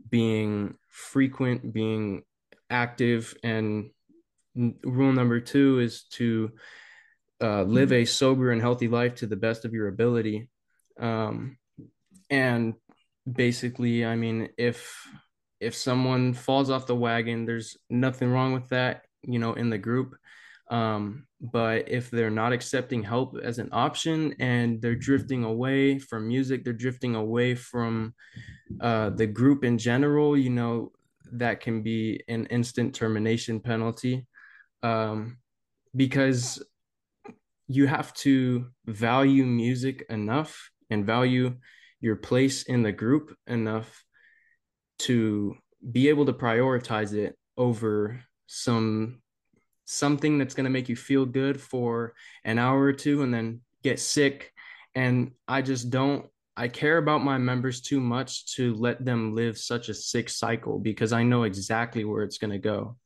being 0.10 0.75
frequent, 0.90 1.74
being 1.74 2.24
active, 2.69 3.36
and 3.44 3.90
rule 4.56 5.13
number 5.13 5.40
two 5.40 5.80
is 5.80 6.04
to 6.12 6.52
uh, 7.42 7.64
live 7.64 7.92
a 7.92 8.06
sober 8.06 8.52
and 8.52 8.62
healthy 8.62 8.88
life 8.88 9.16
to 9.16 9.28
the 9.28 9.35
best 9.35 9.66
of 9.66 9.74
your 9.74 9.88
ability. 9.88 10.50
Um, 11.00 11.57
and 12.30 12.76
basically, 13.30 14.06
I 14.06 14.16
mean, 14.16 14.50
if 14.57 15.07
if 15.59 15.76
someone 15.76 16.33
falls 16.33 16.69
off 16.69 16.88
the 16.88 16.95
wagon, 16.95 17.45
there's 17.45 17.76
nothing 17.90 18.31
wrong 18.31 18.54
with 18.54 18.69
that, 18.69 19.04
you 19.23 19.40
know, 19.40 19.54
in 19.54 19.69
the 19.69 19.78
group. 19.78 20.16
Um, 20.69 21.26
but 21.42 21.90
if 21.90 22.11
they're 22.11 22.30
not 22.30 22.54
accepting 22.54 23.02
help 23.02 23.38
as 23.42 23.57
an 23.57 23.69
option 23.71 24.35
and 24.40 24.81
they're 24.81 24.95
drifting 24.95 25.44
away 25.44 25.97
from 25.97 26.28
music, 26.28 26.64
they're 26.64 26.73
drifting 26.73 27.16
away 27.16 27.56
from 27.56 28.14
uh, 28.80 29.09
the 29.09 29.26
group 29.26 29.64
in 29.64 29.78
general, 29.78 30.38
you 30.38 30.52
know, 30.52 30.92
that 31.31 31.61
can 31.61 31.81
be 31.81 32.23
an 32.28 32.45
instant 32.47 32.94
termination 32.94 33.59
penalty. 33.59 34.28
Um, 34.83 35.38
because 35.95 36.64
you 37.68 37.88
have 37.88 38.14
to 38.16 38.68
value 38.85 39.45
music 39.45 40.06
enough 40.09 40.69
and 40.90 41.06
value 41.06 41.56
your 42.02 42.16
place 42.16 42.64
in 42.64 42.83
the 42.83 42.92
group 42.92 43.35
enough 43.47 44.04
to 44.99 45.56
be 45.92 46.09
able 46.09 46.26
to 46.26 46.33
prioritize 46.33 47.14
it 47.14 47.38
over 47.57 48.21
some 48.52 49.22
something 49.86 50.38
that's 50.40 50.56
going 50.56 50.64
to 50.64 50.70
make 50.72 50.90
you 50.90 50.96
feel 50.96 51.26
good 51.26 51.62
for 51.62 52.14
an 52.44 52.58
hour 52.58 52.82
or 52.82 52.94
two 52.94 53.22
and 53.22 53.32
then 53.34 53.62
get 53.84 54.00
sick 54.00 54.52
and 54.96 55.32
i 55.48 55.62
just 55.62 55.90
don't 55.92 56.26
i 56.58 56.68
care 56.68 56.98
about 56.98 57.24
my 57.24 57.38
members 57.38 57.80
too 57.82 58.00
much 58.00 58.56
to 58.56 58.74
let 58.76 59.06
them 59.06 59.36
live 59.36 59.56
such 59.58 59.88
a 59.90 59.94
sick 59.94 60.30
cycle 60.30 60.80
because 60.80 61.14
i 61.14 61.22
know 61.24 61.44
exactly 61.44 62.04
where 62.04 62.24
it's 62.24 62.40
going 62.40 62.52
to 62.52 62.58
go 62.60 62.98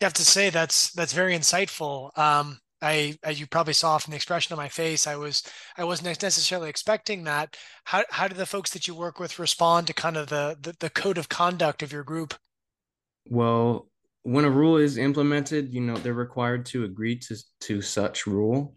You 0.00 0.06
have 0.06 0.12
to 0.14 0.24
say 0.24 0.50
that's 0.50 0.92
that's 0.92 1.12
very 1.12 1.34
insightful. 1.36 2.16
Um, 2.18 2.58
I, 2.82 3.16
as 3.22 3.40
you 3.40 3.46
probably 3.46 3.72
saw 3.72 3.96
from 3.98 4.10
the 4.12 4.16
expression 4.16 4.52
on 4.52 4.58
my 4.58 4.68
face, 4.68 5.06
I 5.06 5.16
was 5.16 5.42
I 5.78 5.84
wasn't 5.84 6.22
necessarily 6.22 6.68
expecting 6.68 7.24
that. 7.24 7.56
How 7.84 8.04
how 8.10 8.28
do 8.28 8.34
the 8.34 8.46
folks 8.46 8.70
that 8.72 8.86
you 8.86 8.94
work 8.94 9.18
with 9.18 9.38
respond 9.38 9.86
to 9.86 9.94
kind 9.94 10.16
of 10.16 10.28
the 10.28 10.56
the, 10.60 10.76
the 10.80 10.90
code 10.90 11.18
of 11.18 11.28
conduct 11.28 11.82
of 11.82 11.92
your 11.92 12.04
group? 12.04 12.34
Well 13.28 13.88
when 14.22 14.44
a 14.44 14.50
rule 14.50 14.76
is 14.76 14.96
implemented 14.96 15.72
you 15.72 15.80
know 15.80 15.96
they're 15.96 16.14
required 16.14 16.66
to 16.66 16.84
agree 16.84 17.16
to 17.16 17.36
to 17.60 17.80
such 17.82 18.26
rule. 18.26 18.76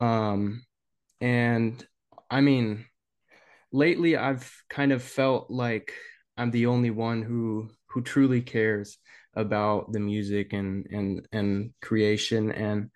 Um 0.00 0.64
and 1.20 1.86
i 2.30 2.40
mean 2.40 2.84
lately 3.72 4.16
I've 4.16 4.50
kind 4.68 4.92
of 4.92 5.02
felt 5.02 5.50
like 5.50 5.92
I'm 6.36 6.50
the 6.50 6.66
only 6.66 6.90
one 6.90 7.22
who 7.22 7.70
who 7.86 8.02
truly 8.02 8.40
cares 8.40 8.98
about 9.34 9.92
the 9.92 10.00
music 10.00 10.52
and 10.52 10.86
and 10.90 11.26
and 11.32 11.72
creation. 11.80 12.52
And 12.52 12.90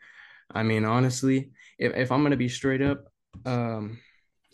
I 0.51 0.63
mean, 0.63 0.85
honestly, 0.85 1.53
if, 1.79 1.95
if 1.95 2.13
I'm 2.13 2.23
gonna 2.23 2.37
be 2.37 2.49
straight 2.49 2.83
up, 2.83 3.05
um, 3.45 3.99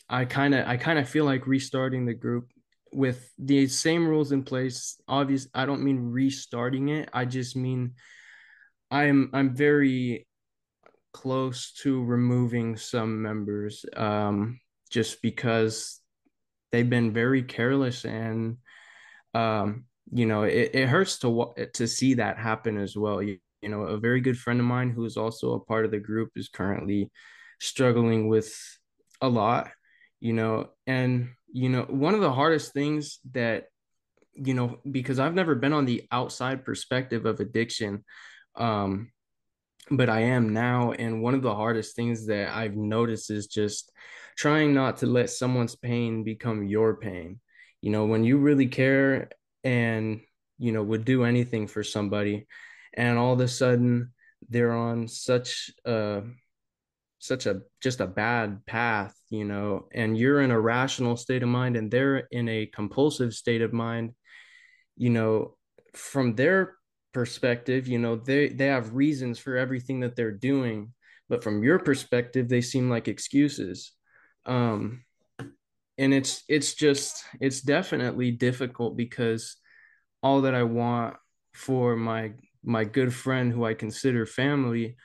I 0.09 0.25
kind 0.25 0.55
of 0.55 0.67
I 0.67 0.77
kind 0.77 0.99
of 0.99 1.09
feel 1.09 1.25
like 1.25 1.47
restarting 1.47 2.07
the 2.07 2.15
group 2.15 2.49
with 2.93 3.33
the 3.39 3.67
same 3.67 4.07
rules 4.07 4.33
in 4.33 4.43
place. 4.43 5.01
Obvious, 5.09 5.49
I 5.55 5.67
don't 5.67 5.83
mean 5.83 6.11
restarting 6.11 6.89
it. 6.89 7.09
I 7.13 7.25
just 7.25 7.57
mean 7.57 7.95
I'm 8.91 9.31
I'm 9.33 9.57
very 9.57 10.27
close 11.13 11.73
to 11.73 12.03
removing 12.03 12.77
some 12.77 13.23
members 13.23 13.85
um, 13.97 14.61
just 14.91 15.23
because 15.23 16.01
they've 16.71 16.89
been 16.89 17.13
very 17.13 17.43
careless 17.43 18.05
and 18.05 18.59
um, 19.35 19.85
you 20.11 20.27
know 20.27 20.43
it, 20.43 20.71
it 20.75 20.89
hurts 20.89 21.19
to 21.19 21.53
to 21.75 21.87
see 21.87 22.15
that 22.15 22.39
happen 22.39 22.79
as 22.79 22.97
well 22.97 23.23
you, 23.23 23.39
you 23.61 23.69
know 23.69 23.83
a 23.83 23.99
very 23.99 24.21
good 24.21 24.39
friend 24.39 24.61
of 24.61 24.67
mine 24.67 24.91
who 24.91 25.05
is 25.05 25.17
also 25.17 25.55
a 25.55 25.61
part 25.61 25.85
of 25.85 25.91
the 25.91 25.99
group 25.99 26.31
is 26.37 26.49
currently 26.49 27.11
struggling 27.61 28.29
with 28.29 28.55
a 29.21 29.29
lot 29.29 29.71
you 30.23 30.33
know 30.33 30.71
and 30.87 31.29
you 31.53 31.69
know 31.69 31.83
one 31.83 32.15
of 32.15 32.21
the 32.21 32.33
hardest 32.33 32.73
things 32.73 33.19
that 33.33 33.65
you 34.35 34.55
know 34.55 34.79
because 34.91 35.19
i've 35.19 35.35
never 35.35 35.55
been 35.55 35.73
on 35.73 35.85
the 35.85 36.07
outside 36.11 36.65
perspective 36.65 37.27
of 37.27 37.41
addiction 37.41 38.05
um 38.57 39.11
but 39.91 40.09
I 40.09 40.21
am 40.21 40.53
now. 40.53 40.93
And 40.93 41.23
one 41.23 41.35
of 41.35 41.43
the 41.43 41.55
hardest 41.55 41.97
things 41.97 42.27
that 42.27 42.55
I've 42.55 42.77
noticed 42.77 43.31
is 43.31 43.47
just 43.47 43.91
trying 44.37 44.75
not 44.75 44.99
to 44.99 45.07
let 45.07 45.31
someone's 45.31 45.75
pain 45.75 46.25
become 46.25 46.65
your 46.65 46.97
pain. 46.97 47.41
You 47.81 47.91
know, 47.91 48.07
when 48.07 48.25
you 48.25 48.39
really 48.39 48.69
care 48.69 49.31
and, 49.65 50.21
you 50.59 50.73
know, 50.73 50.83
would 50.83 51.05
do 51.05 51.25
anything 51.25 51.67
for 51.67 51.83
somebody, 51.83 52.47
and 52.95 53.19
all 53.19 53.33
of 53.33 53.41
a 53.41 53.49
sudden 53.49 54.13
they're 54.49 54.73
on 54.73 55.09
such 55.09 55.71
a 55.85 56.23
such 57.19 57.47
a 57.47 57.63
just 57.81 58.01
a 58.01 58.07
bad 58.07 58.65
path 58.67 59.17
you 59.33 59.45
know 59.45 59.87
and 59.93 60.17
you're 60.17 60.43
in 60.43 60.51
a 60.51 60.61
rational 60.61 61.17
state 61.17 61.43
of 61.43 61.49
mind 61.49 61.77
and 61.77 61.91
they're 61.91 62.29
in 62.31 62.49
a 62.49 62.67
compulsive 62.67 63.33
state 63.33 63.63
of 63.63 63.73
mind 63.73 64.13
you 64.97 65.11
know 65.11 65.57
from 65.95 66.35
their 66.35 66.75
perspective 67.13 67.89
you 67.89 67.99
know 67.99 68.17
they 68.17 68.49
they 68.49 68.67
have 68.67 68.95
reasons 68.95 69.39
for 69.39 69.57
everything 69.57 70.01
that 70.01 70.17
they're 70.17 70.31
doing 70.31 70.93
but 71.29 71.43
from 71.43 71.63
your 71.63 71.79
perspective 71.79 72.47
they 72.49 72.61
seem 72.61 72.91
like 72.91 73.09
excuses. 73.09 73.93
Um 74.45 75.03
and 75.99 76.13
it's 76.13 76.43
it's 76.49 76.75
just 76.75 77.25
it's 77.41 77.61
definitely 77.61 78.31
difficult 78.31 78.97
because 78.97 79.57
all 80.23 80.43
that 80.43 80.55
i 80.55 80.63
want 80.63 81.17
for 81.55 81.97
my 81.97 82.33
my 82.65 82.85
good 82.85 83.13
friend 83.15 83.53
who 83.53 83.65
i 83.65 83.75
consider 83.75 84.25
family 84.25 84.97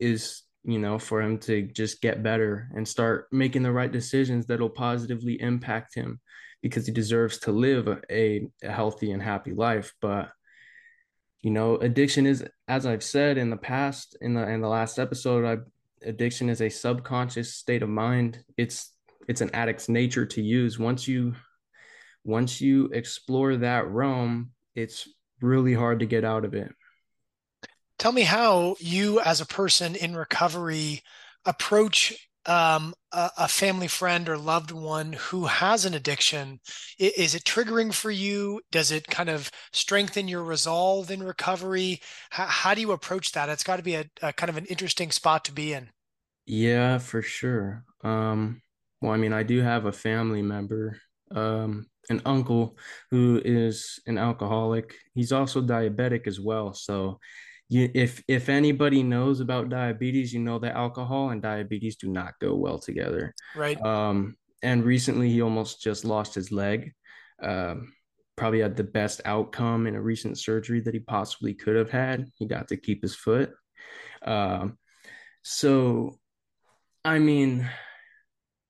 is 0.00 0.42
you 0.66 0.78
know 0.78 0.98
for 0.98 1.22
him 1.22 1.38
to 1.38 1.62
just 1.62 2.02
get 2.02 2.22
better 2.22 2.68
and 2.74 2.86
start 2.86 3.28
making 3.30 3.62
the 3.62 3.72
right 3.72 3.92
decisions 3.92 4.46
that'll 4.46 4.68
positively 4.68 5.40
impact 5.40 5.94
him 5.94 6.20
because 6.60 6.86
he 6.86 6.92
deserves 6.92 7.38
to 7.38 7.52
live 7.52 7.86
a, 8.10 8.46
a 8.62 8.72
healthy 8.72 9.12
and 9.12 9.22
happy 9.22 9.52
life. 9.52 9.94
But 10.00 10.28
you 11.40 11.50
know 11.50 11.76
addiction 11.76 12.26
is 12.26 12.44
as 12.66 12.86
i've 12.86 13.04
said 13.04 13.38
in 13.38 13.50
the 13.50 13.56
past 13.56 14.16
in 14.20 14.34
the 14.34 14.48
in 14.48 14.60
the 14.62 14.68
last 14.68 14.98
episode 14.98 15.44
I, 15.44 16.08
addiction 16.08 16.48
is 16.48 16.60
a 16.60 16.68
subconscious 16.68 17.54
state 17.54 17.82
of 17.82 17.88
mind. 17.88 18.42
It's 18.56 18.92
it's 19.28 19.40
an 19.40 19.50
addict's 19.54 19.88
nature 19.88 20.26
to 20.26 20.42
use. 20.42 20.78
Once 20.78 21.06
you 21.06 21.34
once 22.24 22.60
you 22.60 22.86
explore 22.86 23.56
that 23.56 23.86
realm 23.88 24.50
it's 24.74 25.08
really 25.40 25.74
hard 25.74 26.00
to 26.00 26.06
get 26.06 26.24
out 26.24 26.44
of 26.44 26.54
it 26.54 26.72
tell 28.06 28.12
me 28.12 28.22
how 28.22 28.76
you 28.78 29.18
as 29.22 29.40
a 29.40 29.46
person 29.46 29.96
in 29.96 30.14
recovery 30.14 31.02
approach 31.44 32.14
um, 32.46 32.94
a, 33.10 33.30
a, 33.36 33.48
family 33.48 33.88
friend 33.88 34.28
or 34.28 34.38
loved 34.38 34.70
one 34.70 35.12
who 35.14 35.46
has 35.46 35.84
an 35.84 35.92
addiction, 35.92 36.60
is, 37.00 37.34
it 37.34 37.42
triggering 37.42 37.92
for 37.92 38.12
you? 38.12 38.60
Does 38.70 38.92
it 38.92 39.08
kind 39.08 39.28
of 39.28 39.50
strengthen 39.72 40.28
your 40.28 40.44
resolve 40.44 41.10
in 41.10 41.20
recovery? 41.20 42.00
How, 42.30 42.46
how 42.46 42.74
do 42.74 42.80
you 42.80 42.92
approach 42.92 43.32
that? 43.32 43.48
It's 43.48 43.64
got 43.64 43.78
to 43.78 43.82
be 43.82 43.96
a, 43.96 44.04
a, 44.22 44.32
kind 44.32 44.50
of 44.50 44.56
an 44.56 44.66
interesting 44.66 45.10
spot 45.10 45.44
to 45.46 45.52
be 45.52 45.72
in. 45.72 45.88
Yeah, 46.44 46.98
for 46.98 47.22
sure. 47.22 47.82
Um, 48.04 48.62
well, 49.00 49.10
I 49.10 49.16
mean, 49.16 49.32
I 49.32 49.42
do 49.42 49.62
have 49.62 49.86
a 49.86 49.92
family 49.92 50.42
member, 50.42 51.00
um, 51.34 51.86
an 52.08 52.22
uncle 52.24 52.78
who 53.10 53.42
is 53.44 53.98
an 54.06 54.16
alcoholic. 54.16 54.94
He's 55.12 55.32
also 55.32 55.60
diabetic 55.60 56.28
as 56.28 56.38
well. 56.38 56.72
So 56.72 57.18
you 57.68 57.90
if 57.94 58.22
if 58.28 58.48
anybody 58.48 59.02
knows 59.02 59.40
about 59.40 59.68
diabetes, 59.68 60.32
you 60.32 60.40
know 60.40 60.58
that 60.60 60.76
alcohol 60.76 61.30
and 61.30 61.42
diabetes 61.42 61.96
do 61.96 62.08
not 62.08 62.34
go 62.40 62.54
well 62.54 62.78
together. 62.78 63.34
Right. 63.54 63.80
Um, 63.82 64.36
and 64.62 64.84
recently 64.84 65.30
he 65.30 65.42
almost 65.42 65.82
just 65.82 66.04
lost 66.04 66.34
his 66.34 66.52
leg. 66.52 66.92
Um, 67.42 67.92
probably 68.36 68.60
had 68.60 68.76
the 68.76 68.84
best 68.84 69.20
outcome 69.24 69.86
in 69.86 69.96
a 69.96 70.00
recent 70.00 70.38
surgery 70.38 70.80
that 70.80 70.94
he 70.94 71.00
possibly 71.00 71.54
could 71.54 71.76
have 71.76 71.90
had. 71.90 72.28
He 72.38 72.46
got 72.46 72.68
to 72.68 72.76
keep 72.76 73.02
his 73.02 73.14
foot. 73.14 73.50
Um, 74.22 74.78
so, 75.42 76.18
I 77.04 77.18
mean, 77.18 77.68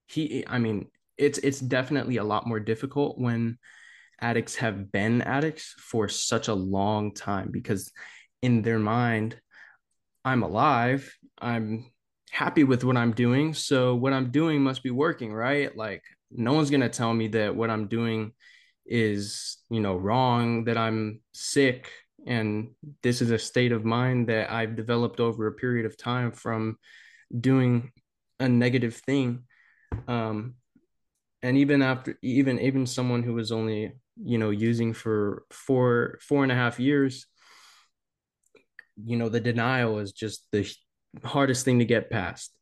he, 0.08 0.44
I 0.46 0.58
mean, 0.58 0.86
it's 1.18 1.38
it's 1.38 1.60
definitely 1.60 2.18
a 2.18 2.24
lot 2.24 2.46
more 2.46 2.60
difficult 2.60 3.18
when 3.18 3.58
addicts 4.20 4.56
have 4.56 4.90
been 4.92 5.22
addicts 5.22 5.74
for 5.78 6.08
such 6.08 6.48
a 6.48 6.54
long 6.54 7.12
time 7.12 7.50
because 7.50 7.92
in 8.42 8.62
their 8.62 8.78
mind, 8.78 9.40
I'm 10.24 10.42
alive. 10.42 11.16
I'm 11.38 11.90
happy 12.30 12.64
with 12.64 12.84
what 12.84 12.96
I'm 12.96 13.12
doing. 13.12 13.54
So 13.54 13.94
what 13.94 14.12
I'm 14.12 14.30
doing 14.30 14.62
must 14.62 14.82
be 14.82 14.90
working, 14.90 15.32
right? 15.32 15.74
Like 15.76 16.02
no 16.30 16.52
one's 16.52 16.70
going 16.70 16.80
to 16.80 16.88
tell 16.88 17.14
me 17.14 17.28
that 17.28 17.54
what 17.54 17.70
I'm 17.70 17.86
doing 17.86 18.32
is, 18.84 19.58
you 19.70 19.80
know, 19.80 19.96
wrong, 19.96 20.64
that 20.64 20.76
I'm 20.76 21.20
sick 21.32 21.90
and 22.26 22.70
this 23.02 23.22
is 23.22 23.30
a 23.30 23.38
state 23.38 23.70
of 23.70 23.84
mind 23.84 24.28
that 24.28 24.50
I've 24.50 24.74
developed 24.74 25.20
over 25.20 25.46
a 25.46 25.52
period 25.52 25.86
of 25.86 25.96
time 25.96 26.32
from 26.32 26.76
doing 27.40 27.92
a 28.40 28.48
negative 28.48 28.96
thing. 28.96 29.44
Um 30.08 30.54
and 31.42 31.56
even 31.56 31.82
after 31.82 32.18
even 32.22 32.58
even 32.58 32.86
someone 32.86 33.22
who 33.22 33.34
was 33.34 33.52
only 33.52 33.92
you 34.20 34.38
know 34.38 34.50
using 34.50 34.92
for 34.92 35.44
four 35.50 36.18
four 36.20 36.42
and 36.42 36.50
a 36.50 36.56
half 36.56 36.80
years 36.80 37.26
you 39.04 39.16
know 39.16 39.28
the 39.28 39.40
denial 39.40 39.98
is 39.98 40.12
just 40.12 40.46
the 40.52 40.70
hardest 41.24 41.64
thing 41.64 41.78
to 41.78 41.84
get 41.84 42.10
past. 42.10 42.52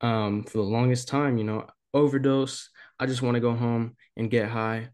Um, 0.00 0.42
for 0.42 0.58
the 0.58 0.64
longest 0.64 1.06
time 1.06 1.38
you 1.38 1.44
know 1.44 1.64
overdose 1.94 2.70
i 2.98 3.06
just 3.06 3.22
want 3.22 3.36
to 3.36 3.40
go 3.40 3.54
home 3.54 3.96
and 4.16 4.30
get 4.30 4.48
high. 4.48 4.88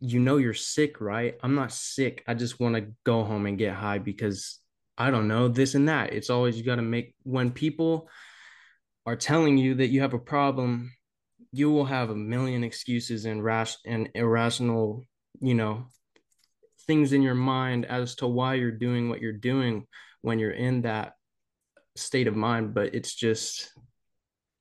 You 0.00 0.20
know 0.20 0.36
you're 0.36 0.52
sick 0.52 1.00
right? 1.00 1.34
I'm 1.42 1.54
not 1.54 1.72
sick 1.72 2.22
i 2.26 2.34
just 2.34 2.60
want 2.60 2.76
to 2.76 2.92
go 3.04 3.24
home 3.24 3.46
and 3.46 3.58
get 3.58 3.74
high 3.74 3.98
because 3.98 4.58
i 4.98 5.10
don't 5.10 5.28
know 5.28 5.48
this 5.48 5.74
and 5.74 5.88
that. 5.88 6.12
It's 6.12 6.30
always 6.30 6.56
you 6.58 6.64
got 6.64 6.76
to 6.76 6.82
make 6.82 7.14
when 7.22 7.50
people 7.50 8.08
are 9.06 9.16
telling 9.16 9.56
you 9.56 9.76
that 9.76 9.88
you 9.88 10.00
have 10.00 10.14
a 10.14 10.18
problem 10.18 10.92
you 11.52 11.70
will 11.70 11.86
have 11.86 12.10
a 12.10 12.14
million 12.14 12.64
excuses 12.64 13.24
and 13.24 13.42
rash 13.42 13.76
and 13.86 14.10
irrational 14.14 15.04
you 15.40 15.54
know 15.54 15.86
things 16.86 17.12
in 17.12 17.22
your 17.22 17.34
mind 17.34 17.84
as 17.86 18.14
to 18.16 18.26
why 18.26 18.54
you're 18.54 18.70
doing 18.70 19.08
what 19.08 19.20
you're 19.20 19.32
doing 19.32 19.86
when 20.22 20.38
you're 20.38 20.50
in 20.50 20.82
that 20.82 21.14
state 21.96 22.26
of 22.26 22.36
mind 22.36 22.74
but 22.74 22.94
it's 22.94 23.14
just 23.14 23.72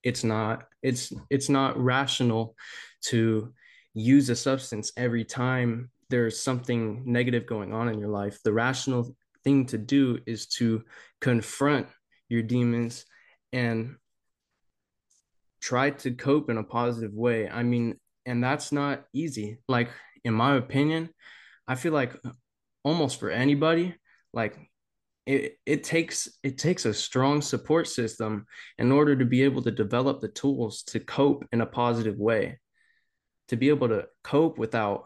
it's 0.04 0.24
not 0.24 0.64
it's 0.82 1.12
it's 1.30 1.50
not 1.50 1.78
rational 1.78 2.56
to 3.02 3.54
use 3.94 4.30
a 4.30 4.36
substance 4.36 4.92
every 4.98 5.24
time 5.24 5.90
there's 6.10 6.40
something 6.40 7.04
negative 7.06 7.48
going 7.48 7.74
on 7.74 7.90
in 7.90 8.00
your 8.00 8.10
life. 8.10 8.40
The 8.44 8.54
rational 8.54 9.16
thing 9.44 9.66
to 9.68 9.78
do 9.78 10.20
is 10.26 10.48
to 10.48 10.84
confront 11.22 11.88
your 12.30 12.44
demons 12.44 13.06
and 13.54 13.96
try 15.62 15.90
to 15.90 16.12
cope 16.12 16.50
in 16.50 16.58
a 16.58 16.64
positive 16.64 17.14
way. 17.14 17.50
I 17.50 17.64
mean 17.64 18.00
and 18.28 18.44
that's 18.44 18.72
not 18.72 19.06
easy. 19.14 19.60
Like 19.68 19.90
in 20.24 20.34
my 20.34 20.56
opinion 20.56 21.10
I 21.68 21.76
feel 21.76 21.94
like 21.94 22.16
uh, 22.26 22.32
almost 22.84 23.20
for 23.20 23.30
anybody, 23.30 23.96
like 24.34 24.58
it, 25.26 25.58
it 25.66 25.84
takes 25.84 26.30
it 26.44 26.58
takes 26.58 26.86
a 26.86 26.94
strong 26.94 27.42
support 27.42 27.88
system 27.88 28.46
in 28.78 28.92
order 28.92 29.16
to 29.16 29.26
be 29.26 29.44
able 29.44 29.64
to 29.64 29.72
develop 29.72 30.22
the 30.22 30.28
tools 30.28 30.84
to 30.84 31.00
cope 31.00 31.46
in 31.52 31.62
a 31.62 31.66
positive 31.66 32.18
way. 32.18 32.60
To 33.50 33.56
be 33.56 33.70
able 33.70 33.90
to 33.90 34.08
cope 34.24 34.58
without 34.58 35.06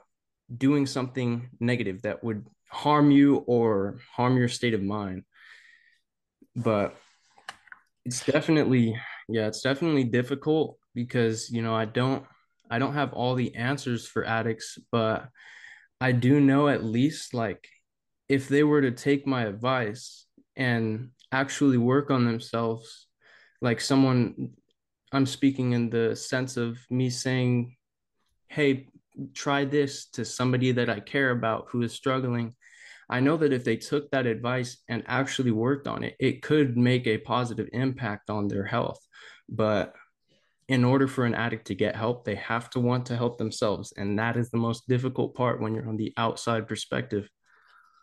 doing 0.55 0.85
something 0.85 1.49
negative 1.59 2.01
that 2.03 2.23
would 2.23 2.45
harm 2.69 3.11
you 3.11 3.37
or 3.47 3.99
harm 4.15 4.37
your 4.37 4.47
state 4.47 4.73
of 4.73 4.81
mind. 4.81 5.23
But 6.55 6.95
it's 8.05 8.25
definitely 8.25 8.99
yeah 9.27 9.47
it's 9.47 9.61
definitely 9.61 10.03
difficult 10.03 10.77
because 10.95 11.49
you 11.51 11.61
know 11.61 11.75
i 11.75 11.85
don't 11.85 12.25
i 12.69 12.79
don't 12.79 12.93
have 12.93 13.13
all 13.13 13.35
the 13.35 13.53
answers 13.55 14.07
for 14.07 14.25
addicts 14.25 14.79
but 14.91 15.29
I 16.01 16.11
do 16.13 16.39
know 16.39 16.69
at 16.69 16.83
least 16.83 17.33
like 17.33 17.67
if 18.29 18.47
they 18.47 18.63
were 18.63 18.81
to 18.81 18.91
take 18.91 19.27
my 19.27 19.43
advice 19.43 20.25
and 20.55 21.09
actually 21.31 21.77
work 21.77 22.09
on 22.09 22.25
themselves 22.25 23.07
like 23.61 23.79
someone 23.79 24.51
i'm 25.11 25.25
speaking 25.25 25.73
in 25.73 25.89
the 25.89 26.15
sense 26.15 26.57
of 26.57 26.77
me 26.89 27.09
saying 27.09 27.75
hey 28.47 28.87
try 29.33 29.63
this 29.65 30.07
to 30.07 30.25
somebody 30.25 30.71
that 30.71 30.89
i 30.89 30.99
care 30.99 31.31
about 31.31 31.67
who 31.69 31.81
is 31.81 31.93
struggling. 31.93 32.55
I 33.11 33.19
know 33.21 33.37
that 33.37 33.53
if 33.53 33.63
they 33.63 33.75
took 33.75 34.11
that 34.11 34.27
advice 34.27 34.77
and 34.87 35.03
actually 35.07 35.51
worked 35.51 35.87
on 35.87 36.03
it 36.03 36.15
it 36.19 36.41
could 36.41 36.77
make 36.77 37.07
a 37.07 37.17
positive 37.17 37.67
impact 37.73 38.29
on 38.29 38.47
their 38.47 38.65
health. 38.65 38.99
But 39.49 39.93
in 40.69 40.85
order 40.85 41.07
for 41.07 41.25
an 41.25 41.35
addict 41.35 41.67
to 41.67 41.75
get 41.75 41.95
help 41.97 42.25
they 42.25 42.35
have 42.35 42.69
to 42.69 42.79
want 42.79 43.05
to 43.07 43.17
help 43.17 43.37
themselves 43.37 43.93
and 43.97 44.19
that 44.19 44.37
is 44.37 44.49
the 44.51 44.57
most 44.57 44.87
difficult 44.87 45.35
part 45.35 45.61
when 45.61 45.75
you're 45.75 45.89
on 45.89 45.97
the 45.97 46.13
outside 46.17 46.67
perspective 46.67 47.29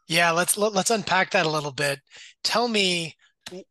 Yeah, 0.09 0.31
let's 0.33 0.57
let, 0.57 0.73
let's 0.73 0.91
unpack 0.91 1.31
that 1.31 1.47
a 1.47 1.51
little 1.51 1.73
bit. 1.73 2.01
Tell 2.45 2.69
me, 2.69 3.17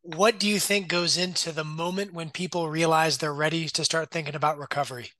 what 0.01 0.39
do 0.39 0.47
you 0.47 0.59
think 0.59 0.87
goes 0.87 1.17
into 1.17 1.51
the 1.51 1.63
moment 1.65 2.13
when 2.13 2.29
people 2.29 2.69
realize 2.69 3.17
they're 3.17 3.33
ready 3.33 3.67
to 3.69 3.85
start 3.85 4.11
thinking 4.11 4.35
about 4.35 4.57
recovery? 4.57 5.11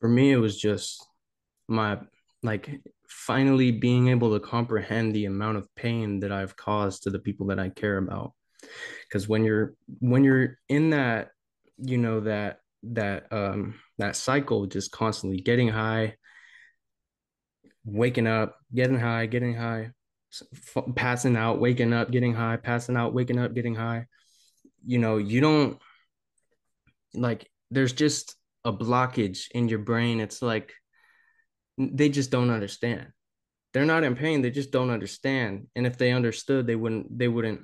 for 0.00 0.08
me 0.08 0.32
it 0.32 0.36
was 0.36 0.60
just 0.60 1.06
my 1.68 1.98
like 2.42 2.80
finally 3.08 3.70
being 3.70 4.08
able 4.08 4.32
to 4.32 4.46
comprehend 4.46 5.14
the 5.14 5.24
amount 5.24 5.56
of 5.56 5.74
pain 5.76 6.20
that 6.20 6.32
I've 6.32 6.56
caused 6.56 7.04
to 7.04 7.10
the 7.10 7.18
people 7.18 7.46
that 7.46 7.58
I 7.58 7.70
care 7.70 7.96
about. 7.98 8.32
Because 9.08 9.28
when 9.28 9.44
you're 9.44 9.74
when 10.00 10.24
you're 10.24 10.58
in 10.68 10.90
that, 10.90 11.30
you 11.78 11.98
know, 11.98 12.20
that 12.20 12.60
that 12.84 13.32
um 13.32 13.74
that 13.98 14.16
cycle 14.16 14.66
just 14.66 14.92
constantly 14.92 15.40
getting 15.40 15.68
high, 15.68 16.16
waking 17.84 18.26
up, 18.26 18.56
getting 18.74 18.98
high, 18.98 19.26
getting 19.26 19.54
high, 19.54 19.90
f- 20.76 20.84
passing 20.94 21.36
out, 21.36 21.60
waking 21.60 21.92
up, 21.92 22.10
getting 22.10 22.34
high, 22.34 22.56
passing 22.56 22.96
out, 22.96 23.14
waking 23.14 23.38
up, 23.38 23.54
getting 23.54 23.74
high. 23.74 24.06
You 24.84 24.98
know, 24.98 25.16
you 25.16 25.40
don't 25.40 25.78
like 27.14 27.48
there's 27.70 27.92
just 27.92 28.36
a 28.64 28.72
blockage 28.72 29.50
in 29.52 29.68
your 29.68 29.78
brain. 29.78 30.20
It's 30.20 30.42
like 30.42 30.72
they 31.78 32.08
just 32.08 32.30
don't 32.30 32.50
understand 32.50 33.08
they're 33.74 33.84
not 33.84 34.04
in 34.04 34.14
pain 34.14 34.40
they 34.40 34.50
just 34.50 34.70
don't 34.70 34.88
understand 34.90 35.66
and 35.74 35.86
if 35.86 35.98
they 35.98 36.12
understood 36.12 36.66
they 36.66 36.76
wouldn't 36.76 37.18
they 37.18 37.28
wouldn't 37.28 37.60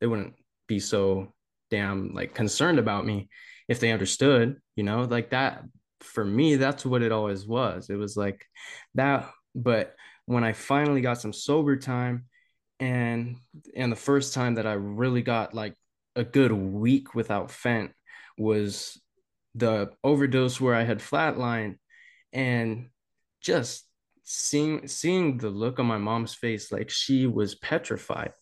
they 0.00 0.06
wouldn't 0.06 0.34
be 0.66 0.78
so 0.80 1.34
damn 1.70 2.14
like 2.14 2.34
concerned 2.34 2.78
about 2.78 3.06
me 3.06 3.28
if 3.68 3.80
they 3.80 3.92
understood 3.92 4.56
you 4.76 4.82
know 4.82 5.02
like 5.02 5.30
that 5.30 5.62
for 6.00 6.24
me 6.24 6.56
that's 6.56 6.86
what 6.86 7.02
it 7.02 7.12
always 7.12 7.46
was. 7.46 7.90
It 7.90 7.96
was 7.96 8.16
like 8.16 8.44
that 8.94 9.30
but 9.54 9.94
when 10.26 10.44
i 10.44 10.52
finally 10.52 11.00
got 11.00 11.20
some 11.20 11.32
sober 11.32 11.76
time 11.76 12.26
and 12.80 13.36
and 13.74 13.90
the 13.90 13.96
first 13.96 14.34
time 14.34 14.54
that 14.56 14.66
i 14.66 14.74
really 14.74 15.22
got 15.22 15.54
like 15.54 15.74
a 16.14 16.22
good 16.24 16.52
week 16.52 17.14
without 17.14 17.50
fent 17.50 17.92
was 18.36 19.00
the 19.54 19.90
overdose 20.04 20.60
where 20.60 20.74
i 20.74 20.84
had 20.84 20.98
flatline 20.98 21.76
and 22.32 22.88
just 23.40 23.88
seeing 24.22 24.86
seeing 24.86 25.38
the 25.38 25.48
look 25.48 25.78
on 25.78 25.86
my 25.86 25.96
mom's 25.96 26.34
face 26.34 26.70
like 26.70 26.90
she 26.90 27.26
was 27.26 27.54
petrified. 27.54 28.32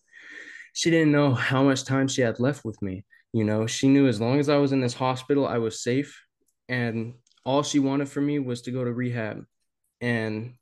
She 0.73 0.91
didn't 0.91 1.13
know 1.13 1.33
how 1.33 1.63
much 1.63 1.85
time 1.85 2.09
she 2.09 2.23
had 2.23 2.41
left 2.41 2.65
with 2.65 2.81
me 2.83 3.05
you 3.37 3.45
know 3.45 3.67
she 3.67 3.87
knew 3.87 4.09
as 4.09 4.19
long 4.19 4.41
as 4.41 4.49
i 4.49 4.57
was 4.57 4.73
in 4.73 4.81
this 4.81 4.95
hospital 4.95 5.47
i 5.47 5.59
was 5.59 5.83
safe. 5.83 6.23
And 6.71 7.15
all 7.45 7.63
she 7.63 7.79
wanted 7.79 8.09
for 8.09 8.21
me 8.21 8.39
was 8.41 8.63
to 8.63 8.73
go 8.73 8.83
to 8.83 8.93
rehab. 8.93 9.45
And 10.01 10.55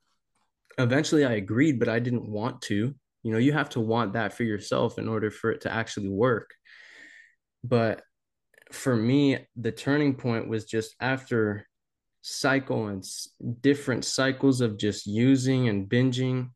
eventually 0.76 1.25
i 1.25 1.35
agreed 1.35 1.78
but 1.78 1.88
i 1.88 2.00
didn't 2.00 2.28
want 2.28 2.62
to. 2.62 2.93
You 3.23 3.33
know 3.33 3.38
you 3.38 3.52
have 3.52 3.71
to 3.71 3.81
want 3.81 4.14
that 4.14 4.33
for 4.33 4.43
yourself 4.43 4.99
in 4.99 5.09
order 5.09 5.31
for 5.31 5.52
it 5.52 5.61
to 5.61 5.73
actually 5.73 6.09
work. 6.09 6.50
But 7.62 8.02
for 8.73 8.97
me 8.97 9.39
the 9.54 9.71
turning 9.71 10.15
point 10.15 10.49
was 10.49 10.65
just 10.65 10.97
after 10.99 11.69
cycle 12.23 12.89
and 12.89 13.04
different 13.60 14.04
cycles 14.04 14.60
of 14.60 14.78
just 14.78 15.06
using 15.06 15.69
and 15.69 15.89
binging 15.89 16.50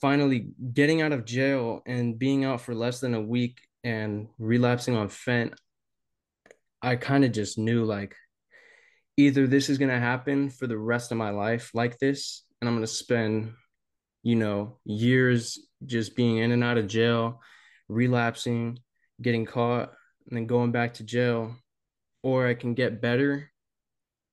finally 0.00 0.50
getting 0.72 1.02
out 1.02 1.12
of 1.12 1.24
jail 1.24 1.82
and 1.86 2.18
being 2.18 2.44
out 2.44 2.60
for 2.60 2.74
less 2.74 3.00
than 3.00 3.14
a 3.14 3.20
week 3.20 3.58
and 3.84 4.28
relapsing 4.38 4.96
on 4.96 5.08
fent 5.08 5.54
i 6.82 6.96
kind 6.96 7.24
of 7.24 7.32
just 7.32 7.58
knew 7.58 7.84
like 7.84 8.14
either 9.16 9.46
this 9.46 9.68
is 9.68 9.78
going 9.78 9.90
to 9.90 9.98
happen 9.98 10.50
for 10.50 10.66
the 10.66 10.78
rest 10.78 11.10
of 11.12 11.18
my 11.18 11.30
life 11.30 11.70
like 11.74 11.98
this 11.98 12.44
and 12.60 12.68
i'm 12.68 12.74
going 12.74 12.86
to 12.86 12.92
spend 12.92 13.52
you 14.22 14.36
know 14.36 14.78
years 14.84 15.58
just 15.86 16.16
being 16.16 16.38
in 16.38 16.50
and 16.52 16.64
out 16.64 16.78
of 16.78 16.88
jail 16.88 17.40
relapsing 17.88 18.78
getting 19.22 19.46
caught 19.46 19.92
and 20.28 20.36
then 20.36 20.46
going 20.46 20.72
back 20.72 20.94
to 20.94 21.04
jail 21.04 21.54
or 22.22 22.46
i 22.46 22.54
can 22.54 22.74
get 22.74 23.00
better 23.00 23.50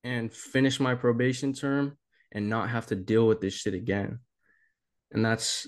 and 0.06 0.32
finish 0.32 0.78
my 0.78 0.94
probation 0.94 1.52
term 1.52 1.96
and 2.32 2.48
not 2.48 2.70
have 2.70 2.86
to 2.86 2.94
deal 2.94 3.26
with 3.26 3.40
this 3.40 3.54
shit 3.54 3.74
again. 3.74 4.20
And 5.10 5.24
that's 5.24 5.66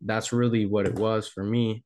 that's 0.00 0.32
really 0.32 0.66
what 0.66 0.86
it 0.86 0.94
was 0.94 1.28
for 1.28 1.44
me. 1.44 1.84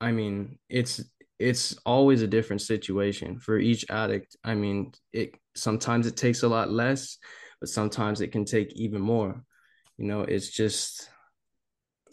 I 0.00 0.12
mean, 0.12 0.58
it's 0.68 1.02
it's 1.38 1.76
always 1.86 2.22
a 2.22 2.26
different 2.26 2.62
situation 2.62 3.38
for 3.38 3.58
each 3.58 3.84
addict. 3.90 4.36
I 4.44 4.54
mean, 4.54 4.92
it 5.12 5.34
sometimes 5.54 6.06
it 6.06 6.16
takes 6.16 6.42
a 6.42 6.48
lot 6.48 6.70
less, 6.70 7.18
but 7.60 7.68
sometimes 7.68 8.20
it 8.20 8.32
can 8.32 8.44
take 8.44 8.72
even 8.74 9.00
more. 9.00 9.42
You 9.96 10.06
know, 10.06 10.22
it's 10.22 10.50
just 10.50 11.08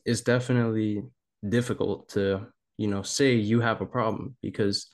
it's 0.05 0.21
definitely 0.21 1.03
difficult 1.47 2.09
to, 2.09 2.47
you 2.77 2.87
know, 2.87 3.01
say 3.01 3.33
you 3.35 3.61
have 3.61 3.81
a 3.81 3.85
problem 3.85 4.35
because 4.41 4.87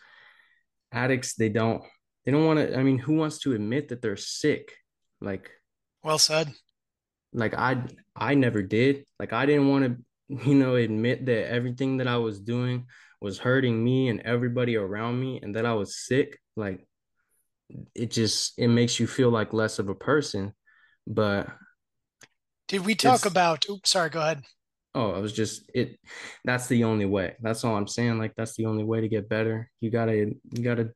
addicts 0.92 1.36
they 1.36 1.50
don't 1.50 1.84
they 2.26 2.32
don't 2.32 2.46
want 2.46 2.60
to 2.60 2.78
i 2.78 2.84
mean 2.84 2.98
who 2.98 3.16
wants 3.16 3.40
to 3.40 3.54
admit 3.54 3.88
that 3.90 4.02
they're 4.02 4.18
sick 4.18 4.74
like 5.22 5.50
Well 6.04 6.20
said. 6.20 6.54
like 7.32 7.54
i 7.54 7.82
i 8.14 8.36
never 8.36 8.62
did 8.62 9.06
like 9.20 9.32
i 9.32 9.46
didn't 9.46 9.70
want 9.70 9.86
to 9.86 10.04
you 10.46 10.56
know 10.56 10.76
admit 10.76 11.26
that 11.26 11.52
everything 11.52 11.98
that 11.98 12.08
i 12.08 12.18
was 12.18 12.40
doing 12.40 12.86
was 13.20 13.38
hurting 13.38 13.84
me 13.84 14.10
and 14.10 14.22
everybody 14.22 14.76
around 14.76 15.20
me 15.20 15.40
and 15.42 15.56
that 15.56 15.66
i 15.66 15.74
was 15.74 15.98
sick 15.98 16.40
like 16.56 16.88
it 17.96 18.12
just 18.12 18.54
it 18.58 18.68
makes 18.68 19.00
you 19.00 19.08
feel 19.08 19.30
like 19.30 19.54
less 19.54 19.80
of 19.80 19.90
a 19.90 19.96
person 19.96 20.54
but 21.08 21.48
Did 22.68 22.86
we 22.86 22.96
talk 22.96 23.26
about, 23.26 23.66
oops, 23.70 23.90
sorry, 23.90 24.10
go 24.10 24.22
ahead. 24.22 24.44
oh 24.96 25.12
i 25.12 25.20
was 25.20 25.34
just 25.34 25.70
it 25.74 26.00
that's 26.46 26.68
the 26.68 26.84
only 26.84 27.06
way 27.06 27.36
that's 27.42 27.64
all 27.64 27.76
i'm 27.76 27.88
saying 27.88 28.18
like 28.18 28.34
that's 28.36 28.56
the 28.56 28.66
only 28.66 28.84
way 28.84 29.02
to 29.02 29.08
get 29.08 29.30
better 29.30 29.70
you 29.80 29.90
gotta 29.90 30.14
you 30.14 30.64
gotta 30.64 30.92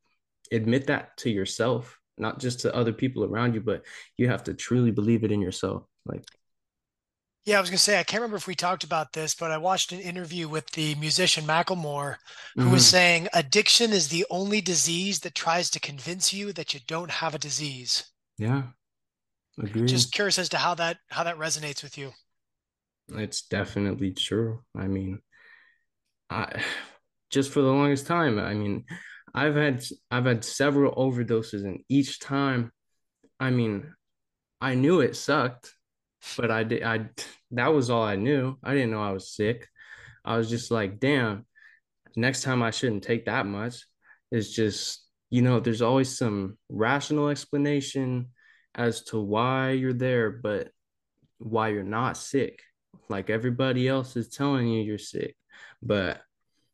admit 0.52 0.88
that 0.88 1.18
to 1.18 1.30
yourself, 1.30 1.98
not 2.18 2.40
just 2.40 2.62
to 2.62 2.76
other 2.76 2.94
people 2.94 3.24
around 3.24 3.54
you, 3.54 3.62
but 3.62 3.84
you 4.18 4.28
have 4.28 4.44
to 4.46 4.54
truly 4.54 4.92
believe 4.92 5.24
it 5.24 5.32
in 5.32 5.42
yourself. 5.42 5.84
Like, 6.06 6.24
Yeah, 7.46 7.60
I 7.60 7.62
was 7.62 7.70
gonna 7.70 7.78
say 7.78 8.00
I 8.00 8.04
can't 8.04 8.22
remember 8.22 8.38
if 8.38 8.48
we 8.48 8.56
talked 8.56 8.84
about 8.84 9.14
this, 9.14 9.36
but 9.36 9.52
I 9.52 9.58
watched 9.58 9.92
an 9.92 10.00
interview 10.00 10.48
with 10.48 10.68
the 10.72 10.96
musician 10.96 11.46
Macklemore, 11.46 12.16
who 12.56 12.72
was 12.72 12.84
mm-hmm. 12.84 12.90
saying 12.90 13.28
addiction 13.34 13.94
is 13.94 14.08
the 14.08 14.26
only 14.32 14.62
disease 14.62 15.20
that 15.20 15.36
tries 15.36 15.70
to 15.72 15.80
convince 15.80 16.34
you 16.34 16.52
that 16.54 16.74
you 16.74 16.80
don't 16.88 17.12
have 17.12 17.36
a 17.36 17.40
disease. 17.40 18.04
yeah, 18.40 18.64
agree. 19.62 19.86
Just 19.86 20.12
curious 20.12 20.40
as 20.40 20.50
to 20.50 20.58
how 20.58 20.74
that 20.76 20.98
how 21.10 21.24
that 21.24 21.38
resonates 21.38 21.84
with 21.84 22.00
you. 22.00 22.12
It's 23.10 23.44
definitely 23.44 24.14
true. 24.14 24.64
I 24.76 24.88
mean, 24.88 25.20
I 26.32 26.64
just 27.30 27.52
for 27.52 27.62
the 27.62 27.72
longest 27.72 28.08
time, 28.08 28.40
I 28.40 28.56
mean, 28.56 28.86
I've 29.36 29.56
had 29.56 29.84
I've 30.10 30.26
had 30.26 30.44
several 30.44 30.96
overdoses, 30.96 31.64
and 31.64 31.82
each 31.90 32.20
time, 32.20 32.72
I 33.40 33.52
mean, 33.52 33.94
I 34.60 34.74
knew 34.74 35.02
it 35.02 35.16
sucked, 35.16 35.75
but 36.38 36.52
I 36.52 36.64
did 36.64 36.84
I 36.84 37.10
that 37.52 37.74
was 37.74 37.90
all 37.90 38.04
I 38.04 38.16
knew. 38.16 38.58
I 38.64 38.74
didn't 38.74 38.92
know 38.92 39.02
I 39.02 39.12
was 39.12 39.34
sick. 39.34 39.68
I 40.24 40.38
was 40.38 40.50
just 40.50 40.72
like, 40.72 41.00
damn, 41.00 41.46
next 42.16 42.44
time 42.44 42.64
I 42.64 42.72
shouldn't 42.72 43.04
take 43.04 43.26
that 43.26 43.46
much. 43.46 43.86
It's 44.32 44.52
just, 44.52 45.06
you 45.30 45.42
know, 45.42 45.60
there's 45.60 45.82
always 45.82 46.18
some 46.18 46.58
rational 46.70 47.30
explanation 47.30 48.30
as 48.74 49.04
to 49.06 49.20
why 49.20 49.72
you're 49.72 49.94
there, 49.94 50.32
but 50.32 50.70
why 51.38 51.70
you're 51.70 51.84
not 51.84 52.18
sick. 52.18 52.62
Like 53.08 53.30
everybody 53.30 53.88
else 53.88 54.16
is 54.18 54.30
telling 54.30 54.68
you 54.68 54.82
you're 54.82 54.98
sick. 54.98 55.36
But, 55.82 56.22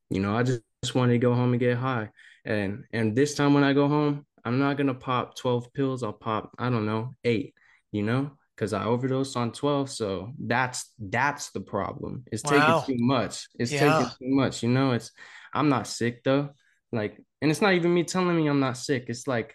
you 0.10 0.22
know, 0.22 0.36
I 0.36 0.44
just, 0.44 0.62
just 0.82 0.96
wanted 0.96 1.14
to 1.14 1.20
go 1.20 1.36
home 1.36 1.52
and 1.52 1.60
get 1.60 1.78
high. 1.78 2.10
And 2.44 2.86
and 2.92 3.16
this 3.16 3.36
time 3.36 3.54
when 3.54 3.64
I 3.64 3.74
go 3.74 3.88
home, 3.88 4.26
I'm 4.44 4.58
not 4.58 4.78
gonna 4.78 4.96
pop 4.96 5.36
12 5.36 5.74
pills. 5.74 6.02
I'll 6.02 6.14
pop, 6.14 6.52
I 6.58 6.70
don't 6.70 6.88
know, 6.88 7.16
eight, 7.24 7.54
you 7.92 8.02
know, 8.02 8.32
because 8.56 8.74
I 8.74 8.86
overdosed 8.86 9.38
on 9.38 9.52
12. 9.52 9.90
So 9.90 10.32
that's 10.40 10.92
that's 11.00 11.52
the 11.52 11.62
problem. 11.62 12.24
It's 12.32 12.44
taking 12.44 12.82
too 12.86 12.98
much. 12.98 13.48
It's 13.58 13.72
taking 13.72 14.08
too 14.08 14.36
much, 14.36 14.64
you 14.64 14.70
know. 14.70 14.92
It's 14.92 15.12
I'm 15.54 15.70
not 15.70 15.88
sick 15.88 16.24
though. 16.24 16.50
Like, 16.92 17.18
and 17.42 17.50
it's 17.50 17.62
not 17.62 17.74
even 17.74 17.94
me 17.94 18.04
telling 18.04 18.36
me 18.36 18.48
I'm 18.48 18.60
not 18.60 18.78
sick. 18.78 19.06
It's 19.08 19.28
like 19.28 19.54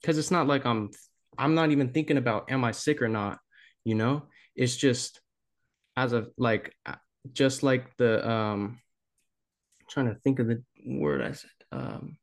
because 0.00 0.18
it's 0.18 0.30
not 0.30 0.46
like 0.46 0.66
I'm 0.66 0.90
I'm 1.38 1.54
not 1.54 1.70
even 1.70 1.92
thinking 1.92 2.16
about 2.16 2.50
am 2.50 2.64
I 2.64 2.72
sick 2.72 3.02
or 3.02 3.08
not, 3.08 3.38
you 3.84 3.94
know? 3.94 4.24
It's 4.54 4.76
just 4.76 5.20
as 5.96 6.12
a 6.12 6.26
like 6.36 6.74
just 7.32 7.62
like 7.62 7.96
the 7.96 8.28
um 8.28 8.80
trying 9.88 10.06
to 10.06 10.14
think 10.16 10.38
of 10.38 10.48
the 10.48 10.62
word 10.86 11.22
I 11.22 11.32
said. 11.32 11.50
Um, 11.72 12.18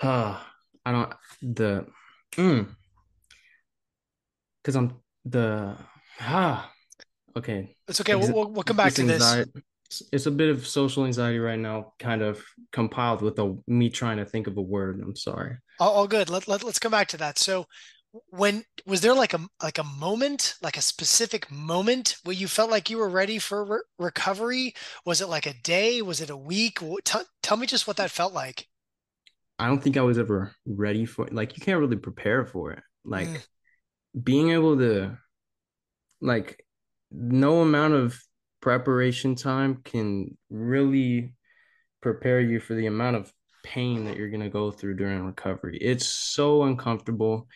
uh, 0.00 0.38
I 0.84 0.92
don't 0.92 1.12
the 1.42 1.86
mm, 2.32 2.74
because 4.68 4.76
I'm 4.76 4.92
the 5.24 5.74
ah 6.20 6.70
okay. 7.34 7.74
It's 7.88 8.02
okay. 8.02 8.14
We'll, 8.16 8.34
we'll, 8.34 8.50
we'll 8.50 8.62
come 8.64 8.76
back 8.76 8.92
to 8.94 9.02
this. 9.02 9.46
It's 10.12 10.26
a 10.26 10.30
bit 10.30 10.50
of 10.50 10.66
social 10.66 11.06
anxiety 11.06 11.38
right 11.38 11.58
now, 11.58 11.94
kind 11.98 12.20
of 12.20 12.44
compiled 12.70 13.22
with 13.22 13.38
a 13.38 13.56
me 13.66 13.88
trying 13.88 14.18
to 14.18 14.26
think 14.26 14.46
of 14.46 14.58
a 14.58 14.60
word. 14.60 15.00
I'm 15.02 15.16
sorry. 15.16 15.56
All, 15.80 15.90
all 15.90 16.06
good. 16.06 16.28
Let, 16.28 16.46
let, 16.46 16.62
let's 16.62 16.78
come 16.78 16.92
back 16.92 17.08
to 17.08 17.16
that. 17.16 17.38
So 17.38 17.64
when 18.28 18.62
was 18.84 19.00
there 19.00 19.14
like 19.14 19.32
a 19.32 19.40
like 19.62 19.78
a 19.78 19.84
moment 19.84 20.56
like 20.60 20.76
a 20.76 20.82
specific 20.82 21.50
moment 21.50 22.16
where 22.24 22.36
you 22.36 22.46
felt 22.46 22.70
like 22.70 22.90
you 22.90 22.98
were 22.98 23.08
ready 23.08 23.38
for 23.38 23.64
re- 23.64 23.80
recovery 23.98 24.74
was 25.06 25.22
it 25.22 25.28
like 25.28 25.46
a 25.46 25.54
day 25.62 26.02
was 26.02 26.20
it 26.20 26.30
a 26.30 26.36
week 26.36 26.80
T- 27.04 27.18
tell 27.42 27.58
me 27.58 27.66
just 27.66 27.86
what 27.86 27.98
that 27.98 28.10
felt 28.10 28.32
like 28.32 28.66
i 29.58 29.66
don't 29.66 29.82
think 29.82 29.98
i 29.98 30.02
was 30.02 30.18
ever 30.18 30.52
ready 30.66 31.04
for 31.04 31.26
it 31.26 31.34
like 31.34 31.54
you 31.58 31.62
can't 31.62 31.78
really 31.78 31.98
prepare 31.98 32.46
for 32.46 32.72
it 32.72 32.82
like 33.04 33.28
mm. 33.28 33.46
Being 34.20 34.50
able 34.50 34.76
to 34.78 35.16
like 36.20 36.64
no 37.10 37.60
amount 37.62 37.94
of 37.94 38.20
preparation 38.60 39.34
time 39.34 39.80
can 39.84 40.36
really 40.50 41.34
prepare 42.00 42.40
you 42.40 42.60
for 42.60 42.74
the 42.74 42.86
amount 42.86 43.16
of 43.16 43.32
pain 43.64 44.04
that 44.04 44.16
you're 44.16 44.30
going 44.30 44.42
to 44.42 44.48
go 44.48 44.70
through 44.70 44.94
during 44.94 45.24
recovery. 45.24 45.78
It's 45.80 46.06
so 46.06 46.64
uncomfortable. 46.64 47.48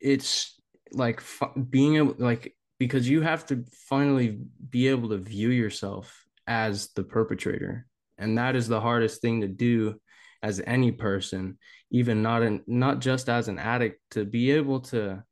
It's 0.00 0.58
like 0.92 1.22
being 1.70 1.96
able 1.96 2.14
like 2.18 2.54
because 2.78 3.08
you 3.08 3.22
have 3.22 3.46
to 3.46 3.64
finally 3.88 4.40
be 4.68 4.88
able 4.88 5.10
to 5.10 5.18
view 5.18 5.50
yourself 5.50 6.24
as 6.46 6.88
the 6.94 7.04
perpetrator. 7.04 7.86
And 8.18 8.38
that 8.38 8.56
is 8.56 8.68
the 8.68 8.80
hardest 8.80 9.20
thing 9.20 9.40
to 9.40 9.48
do 9.48 10.00
as 10.42 10.60
any 10.66 10.90
person 10.90 11.56
even 11.92 12.22
not 12.22 12.42
in 12.42 12.62
not 12.66 12.98
just 12.98 13.28
as 13.28 13.48
an 13.48 13.58
addict 13.58 14.00
to 14.10 14.24
be 14.24 14.50
able 14.50 14.80
to 14.80 15.22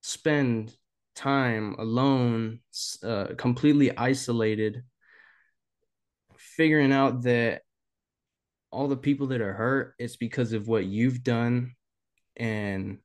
spend 0.00 0.74
time 1.14 1.74
alone 1.78 2.60
uh, 3.02 3.26
completely 3.36 3.96
isolated 3.96 4.82
figuring 6.36 6.92
out 6.92 7.22
that 7.22 7.62
all 8.70 8.88
the 8.88 8.96
people 8.96 9.28
that 9.28 9.40
are 9.40 9.52
hurt 9.52 9.94
it's 9.98 10.16
because 10.16 10.52
of 10.52 10.68
what 10.68 10.86
you've 10.86 11.22
done 11.22 11.74
and 12.36 12.98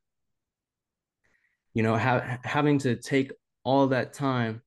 you 1.73 1.83
know 1.83 1.97
ha- 1.97 2.39
having 2.43 2.77
to 2.77 2.95
take 2.95 3.31
all 3.63 3.87
that 3.87 4.13
time 4.13 4.61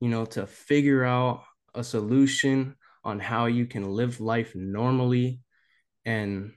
you 0.00 0.08
know 0.08 0.24
to 0.24 0.46
figure 0.46 1.04
out 1.04 1.42
a 1.74 1.82
solution 1.82 2.76
on 3.04 3.18
how 3.18 3.46
you 3.46 3.66
can 3.66 3.90
live 3.90 4.20
life 4.20 4.54
normally 4.54 5.40
and 6.04 6.52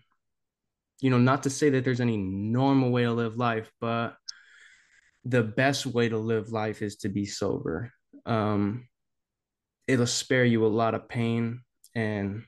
you 1.01 1.09
know 1.09 1.17
not 1.17 1.43
to 1.43 1.49
say 1.49 1.69
that 1.69 1.83
there's 1.83 2.01
any 2.01 2.17
normal 2.17 2.91
way 2.91 3.03
to 3.03 3.11
live 3.11 3.37
life 3.37 3.71
but 3.79 4.15
the 5.25 5.43
best 5.43 5.85
way 5.85 6.07
to 6.07 6.17
live 6.17 6.51
life 6.51 6.81
is 6.81 6.97
to 6.97 7.09
be 7.09 7.25
sober 7.25 7.91
um 8.25 8.87
it'll 9.87 10.05
spare 10.05 10.45
you 10.45 10.65
a 10.65 10.67
lot 10.67 10.93
of 10.93 11.07
pain 11.09 11.61
and 11.95 12.43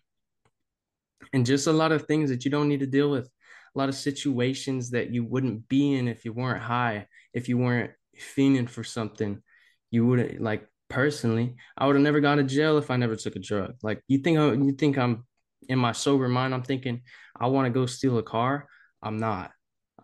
and 1.33 1.45
just 1.45 1.67
a 1.67 1.71
lot 1.71 1.91
of 1.91 2.05
things 2.05 2.29
that 2.29 2.45
you 2.45 2.51
don't 2.51 2.69
need 2.69 2.79
to 2.79 2.87
deal 2.87 3.09
with 3.09 3.29
a 3.75 3.77
lot 3.77 3.89
of 3.89 3.95
situations 3.95 4.89
that 4.91 5.13
you 5.13 5.23
wouldn't 5.23 5.67
be 5.67 5.93
in 5.93 6.07
if 6.07 6.25
you 6.25 6.33
weren't 6.33 6.63
high, 6.63 7.05
if 7.33 7.47
you 7.47 7.59
weren't 7.59 7.91
fiending 8.19 8.67
for 8.67 8.83
something. 8.83 9.41
You 9.91 10.05
wouldn't 10.07 10.41
like 10.41 10.67
personally. 10.89 11.55
I 11.77 11.85
would 11.85 11.95
have 11.95 12.03
never 12.03 12.19
gone 12.19 12.37
to 12.37 12.43
jail 12.43 12.77
if 12.77 12.89
I 12.89 12.97
never 12.97 13.15
took 13.15 13.35
a 13.35 13.39
drug. 13.39 13.75
Like 13.83 14.01
you 14.07 14.17
think 14.17 14.39
I, 14.39 14.51
you 14.53 14.71
think 14.71 14.97
I'm 14.97 15.25
in 15.69 15.79
my 15.79 15.91
sober 15.91 16.27
mind. 16.27 16.53
I'm 16.53 16.63
thinking 16.63 17.01
I 17.39 17.47
want 17.47 17.67
to 17.67 17.79
go 17.79 17.85
steal 17.85 18.17
a 18.17 18.23
car. 18.23 18.67
I'm 19.01 19.17
not. 19.17 19.51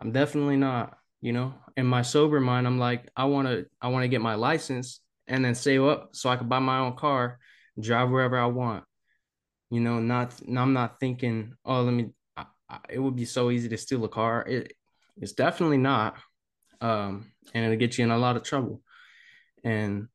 I'm 0.00 0.12
definitely 0.12 0.56
not. 0.56 0.96
You 1.24 1.32
know, 1.32 1.54
in 1.74 1.86
my 1.86 2.02
sober 2.02 2.38
mind, 2.38 2.66
I'm 2.66 2.78
like 2.78 3.08
I 3.16 3.24
want 3.24 3.48
to 3.48 3.64
I 3.80 3.88
want 3.88 4.02
to 4.02 4.08
get 4.08 4.20
my 4.20 4.34
license 4.34 5.00
and 5.26 5.42
then 5.42 5.54
save 5.54 5.82
up 5.82 6.10
so 6.12 6.28
I 6.28 6.36
can 6.36 6.50
buy 6.50 6.58
my 6.58 6.80
own 6.80 6.96
car, 6.96 7.38
drive 7.80 8.10
wherever 8.10 8.38
I 8.38 8.44
want. 8.44 8.84
You 9.70 9.80
know, 9.80 10.00
not 10.00 10.38
I'm 10.46 10.74
not 10.74 11.00
thinking, 11.00 11.54
oh, 11.64 11.80
let 11.80 11.94
me 11.94 12.10
it 12.90 12.98
would 12.98 13.16
be 13.16 13.24
so 13.24 13.50
easy 13.50 13.70
to 13.70 13.78
steal 13.78 14.04
a 14.04 14.08
car. 14.10 14.44
It 14.46 14.74
it's 15.16 15.32
definitely 15.32 15.78
not, 15.78 16.18
um, 16.82 17.32
and 17.54 17.64
it'll 17.64 17.78
get 17.78 17.96
you 17.96 18.04
in 18.04 18.10
a 18.10 18.18
lot 18.18 18.36
of 18.36 18.42
trouble. 18.42 18.82
And 19.64 20.08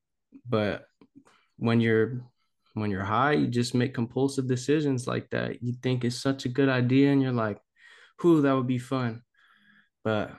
but 0.48 0.86
when 1.58 1.82
you're 1.82 2.22
when 2.76 2.92
you're 2.92 3.04
high, 3.04 3.32
you 3.32 3.48
just 3.48 3.74
make 3.74 3.96
compulsive 3.96 4.48
decisions 4.48 5.08
like 5.08 5.32
that. 5.32 5.64
You 5.64 5.74
think 5.82 6.06
it's 6.06 6.22
such 6.22 6.46
a 6.46 6.50
good 6.50 6.70
idea, 6.70 7.12
and 7.12 7.20
you're 7.20 7.32
like, 7.32 7.58
"Who 8.20 8.44
that 8.44 8.54
would 8.54 8.68
be 8.68 8.78
fun," 8.78 9.24
but 10.04 10.38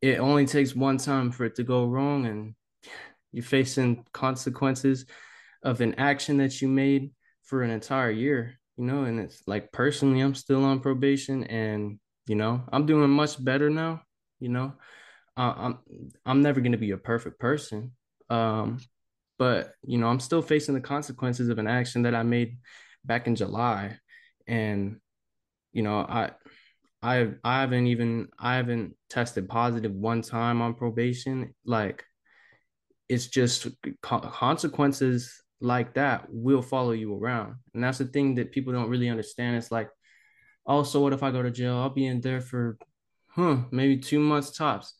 it 0.00 0.18
only 0.18 0.46
takes 0.46 0.74
one 0.74 0.98
time 0.98 1.30
for 1.30 1.44
it 1.44 1.56
to 1.56 1.64
go 1.64 1.86
wrong, 1.86 2.26
and 2.26 2.54
you're 3.32 3.44
facing 3.44 4.04
consequences 4.12 5.06
of 5.62 5.80
an 5.80 5.94
action 5.96 6.38
that 6.38 6.60
you 6.60 6.68
made 6.68 7.12
for 7.42 7.62
an 7.62 7.70
entire 7.70 8.10
year 8.10 8.58
you 8.76 8.84
know, 8.84 9.04
and 9.04 9.20
it's 9.20 9.42
like 9.46 9.72
personally, 9.72 10.20
I'm 10.20 10.34
still 10.34 10.64
on 10.64 10.80
probation 10.80 11.44
and, 11.44 11.98
you 12.26 12.34
know, 12.34 12.62
I'm 12.72 12.86
doing 12.86 13.10
much 13.10 13.42
better 13.42 13.70
now, 13.70 14.02
you 14.40 14.48
know. 14.48 14.74
Uh, 15.36 15.54
I'm 15.56 15.78
I'm 16.26 16.42
never 16.42 16.60
going 16.60 16.72
to 16.72 16.78
be 16.78 16.90
a 16.90 16.98
perfect 16.98 17.38
person. 17.38 17.92
Um, 18.28 18.80
but, 19.38 19.72
you 19.82 19.98
know, 19.98 20.08
I'm 20.08 20.20
still 20.20 20.42
facing 20.42 20.74
the 20.74 20.80
consequences 20.80 21.48
of 21.48 21.58
an 21.58 21.66
action 21.66 22.02
that 22.02 22.14
I 22.14 22.22
made 22.22 22.58
back 23.04 23.26
in 23.26 23.36
July 23.36 23.98
and 24.46 24.98
you 25.72 25.82
know, 25.82 26.00
I 26.00 26.32
I 27.02 27.30
I 27.42 27.60
haven't 27.60 27.88
even 27.88 28.28
I 28.38 28.56
haven't 28.56 28.94
tested 29.10 29.48
positive 29.48 29.92
one 29.92 30.22
time 30.22 30.62
on 30.62 30.74
probation. 30.74 31.54
Like 31.64 32.04
it's 33.08 33.26
just 33.26 33.68
consequences 34.00 35.42
like 35.60 35.94
that 35.94 36.26
will 36.28 36.62
follow 36.62 36.92
you 36.92 37.16
around. 37.16 37.56
And 37.74 37.82
that's 37.82 37.98
the 37.98 38.06
thing 38.06 38.36
that 38.36 38.52
people 38.52 38.72
don't 38.72 38.88
really 38.88 39.08
understand. 39.08 39.56
It's 39.56 39.70
like, 39.70 39.90
oh, 40.66 40.82
so 40.82 41.00
what 41.00 41.12
if 41.12 41.22
I 41.22 41.30
go 41.30 41.42
to 41.42 41.50
jail? 41.50 41.76
I'll 41.76 41.90
be 41.90 42.06
in 42.06 42.20
there 42.20 42.40
for 42.40 42.78
huh, 43.28 43.58
maybe 43.70 43.98
two 43.98 44.20
months 44.20 44.56
tops. 44.56 44.94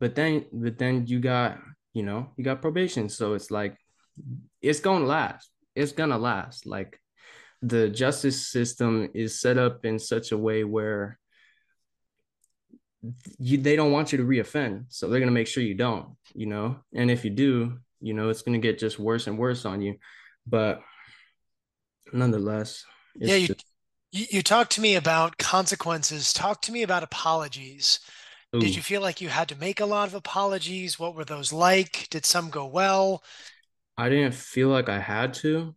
But 0.00 0.14
then 0.14 0.46
but 0.52 0.78
then 0.78 1.06
you 1.06 1.18
got, 1.18 1.58
you 1.94 2.02
know, 2.02 2.28
you 2.36 2.44
got 2.44 2.62
probation. 2.62 3.08
So 3.08 3.34
it's 3.34 3.50
like 3.50 3.76
it's 4.60 4.80
gonna 4.80 5.06
last. 5.06 5.50
It's 5.74 5.92
gonna 5.92 6.18
last. 6.18 6.66
Like 6.66 7.00
the 7.62 7.88
justice 7.88 8.48
system 8.48 9.08
is 9.14 9.40
set 9.40 9.56
up 9.56 9.84
in 9.84 9.98
such 9.98 10.32
a 10.32 10.38
way 10.38 10.64
where 10.64 11.18
you, 13.38 13.58
they 13.58 13.76
don't 13.76 13.92
want 13.92 14.12
you 14.12 14.18
to 14.18 14.24
reoffend 14.24 14.84
so 14.88 15.08
they're 15.08 15.20
going 15.20 15.28
to 15.28 15.34
make 15.34 15.46
sure 15.46 15.62
you 15.62 15.74
don't 15.74 16.16
you 16.34 16.46
know? 16.46 16.76
And 16.94 17.10
if 17.10 17.24
you 17.24 17.30
do 17.30 17.78
you 18.00 18.14
know 18.14 18.28
it's 18.28 18.42
going 18.42 18.60
to 18.60 18.66
get 18.66 18.78
just 18.78 18.98
worse 18.98 19.26
and 19.26 19.38
worse 19.38 19.64
on 19.64 19.80
you. 19.80 19.96
But 20.46 20.80
nonetheless 22.12 22.84
yeah 23.16 23.36
you, 23.36 23.46
just... 23.48 23.64
you, 24.12 24.26
you 24.30 24.42
talked 24.42 24.72
to 24.72 24.80
me 24.80 24.96
about 24.96 25.38
consequences. 25.38 26.32
Talk 26.32 26.62
to 26.62 26.72
me 26.72 26.82
about 26.82 27.02
apologies. 27.02 28.00
Ooh. 28.56 28.60
did 28.60 28.74
you 28.74 28.80
feel 28.80 29.02
like 29.02 29.20
you 29.20 29.28
had 29.28 29.48
to 29.48 29.58
make 29.58 29.80
a 29.80 29.86
lot 29.86 30.08
of 30.08 30.14
apologies? 30.14 30.98
What 30.98 31.14
were 31.14 31.24
those 31.24 31.52
like? 31.52 32.08
Did 32.10 32.24
some 32.24 32.48
go 32.48 32.66
well? 32.66 33.22
I 33.96 34.08
didn't 34.08 34.34
feel 34.34 34.68
like 34.68 34.88
i 34.88 34.98
had 34.98 35.34
to. 35.34 35.74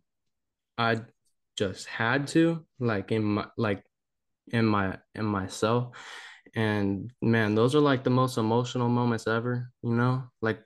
I 0.78 1.00
just 1.56 1.86
had 1.86 2.28
to 2.28 2.64
like 2.78 3.12
in 3.12 3.22
my 3.22 3.46
like 3.58 3.84
in 4.52 4.64
my 4.64 4.98
in 5.14 5.26
myself 5.26 5.94
and 6.54 7.10
man 7.22 7.54
those 7.54 7.74
are 7.74 7.80
like 7.80 8.04
the 8.04 8.10
most 8.10 8.36
emotional 8.36 8.88
moments 8.88 9.26
ever 9.26 9.70
you 9.82 9.94
know? 9.94 10.24
Like 10.40 10.62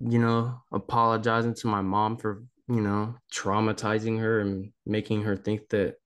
you 0.00 0.18
know, 0.18 0.60
apologizing 0.72 1.54
to 1.54 1.66
my 1.66 1.80
mom 1.80 2.16
for, 2.16 2.44
you 2.68 2.80
know, 2.80 3.14
traumatizing 3.32 4.18
her 4.20 4.40
and 4.40 4.72
making 4.86 5.22
her 5.22 5.36
think 5.36 5.68
that 5.70 5.96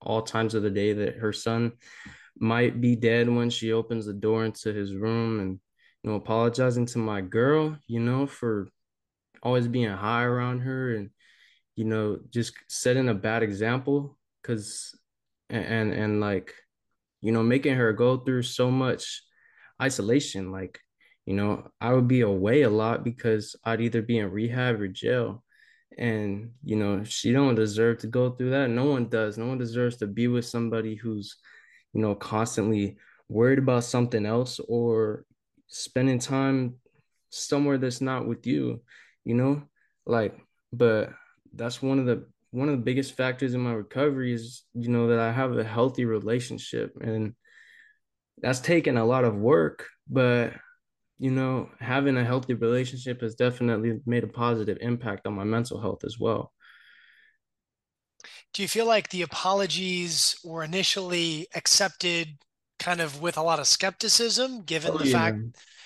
all 0.00 0.22
times 0.22 0.54
of 0.54 0.62
the 0.62 0.70
day 0.70 0.92
that 0.92 1.16
her 1.16 1.32
son 1.32 1.72
might 2.38 2.80
be 2.80 2.96
dead 2.96 3.28
when 3.28 3.48
she 3.50 3.72
opens 3.72 4.06
the 4.06 4.12
door 4.12 4.44
into 4.44 4.72
his 4.72 4.94
room 4.94 5.40
and 5.40 5.60
you 6.02 6.10
know 6.10 6.16
apologizing 6.16 6.84
to 6.84 6.98
my 6.98 7.20
girl 7.20 7.78
you 7.86 8.00
know 8.00 8.26
for 8.26 8.68
always 9.42 9.68
being 9.68 9.88
high 9.88 10.24
around 10.24 10.58
her 10.58 10.96
and 10.96 11.10
you 11.76 11.84
know 11.84 12.18
just 12.30 12.54
setting 12.68 13.08
a 13.08 13.14
bad 13.14 13.42
example 13.42 14.18
because 14.42 14.98
and, 15.48 15.64
and 15.64 15.92
and 15.94 16.20
like 16.20 16.52
you 17.24 17.32
know 17.32 17.42
making 17.42 17.74
her 17.74 17.92
go 17.92 18.18
through 18.18 18.42
so 18.42 18.70
much 18.70 19.22
isolation 19.82 20.52
like 20.52 20.78
you 21.26 21.34
know, 21.34 21.70
I 21.80 21.92
would 21.92 22.08
be 22.08 22.20
away 22.20 22.62
a 22.62 22.70
lot 22.70 23.02
because 23.02 23.56
I'd 23.64 23.80
either 23.80 24.02
be 24.02 24.18
in 24.18 24.30
rehab 24.30 24.80
or 24.80 24.88
jail. 24.88 25.42
And, 25.96 26.52
you 26.62 26.76
know, 26.76 27.04
she 27.04 27.32
don't 27.32 27.54
deserve 27.54 27.98
to 27.98 28.08
go 28.08 28.30
through 28.30 28.50
that. 28.50 28.68
No 28.68 28.86
one 28.86 29.08
does. 29.08 29.38
No 29.38 29.46
one 29.46 29.58
deserves 29.58 29.96
to 29.98 30.06
be 30.06 30.28
with 30.28 30.44
somebody 30.44 30.96
who's, 30.96 31.36
you 31.92 32.00
know, 32.00 32.14
constantly 32.14 32.98
worried 33.28 33.58
about 33.58 33.84
something 33.84 34.26
else 34.26 34.60
or 34.68 35.24
spending 35.68 36.18
time 36.18 36.74
somewhere 37.30 37.78
that's 37.78 38.00
not 38.00 38.26
with 38.26 38.46
you, 38.46 38.82
you 39.24 39.34
know? 39.34 39.62
Like, 40.04 40.36
but 40.72 41.10
that's 41.54 41.80
one 41.80 42.00
of 42.00 42.06
the 42.06 42.26
one 42.54 42.68
of 42.68 42.76
the 42.76 42.84
biggest 42.84 43.16
factors 43.16 43.52
in 43.52 43.60
my 43.60 43.72
recovery 43.72 44.32
is 44.32 44.62
you 44.74 44.88
know 44.88 45.08
that 45.08 45.18
I 45.18 45.32
have 45.32 45.58
a 45.58 45.64
healthy 45.64 46.04
relationship 46.04 46.96
and 47.00 47.34
that's 48.40 48.60
taken 48.60 48.96
a 48.96 49.04
lot 49.04 49.24
of 49.24 49.34
work 49.34 49.88
but 50.08 50.52
you 51.18 51.32
know 51.32 51.68
having 51.80 52.16
a 52.16 52.24
healthy 52.24 52.54
relationship 52.54 53.22
has 53.22 53.34
definitely 53.34 54.00
made 54.06 54.22
a 54.22 54.28
positive 54.28 54.78
impact 54.80 55.26
on 55.26 55.34
my 55.34 55.42
mental 55.42 55.80
health 55.80 56.04
as 56.04 56.16
well 56.18 56.52
do 58.52 58.62
you 58.62 58.68
feel 58.68 58.86
like 58.86 59.08
the 59.08 59.22
apologies 59.22 60.36
were 60.44 60.62
initially 60.62 61.48
accepted 61.56 62.38
kind 62.78 63.00
of 63.00 63.20
with 63.20 63.36
a 63.36 63.42
lot 63.42 63.58
of 63.58 63.66
skepticism 63.66 64.62
given 64.62 64.92
oh, 64.92 64.98
the 64.98 65.08
yeah. 65.08 65.18
fact 65.18 65.38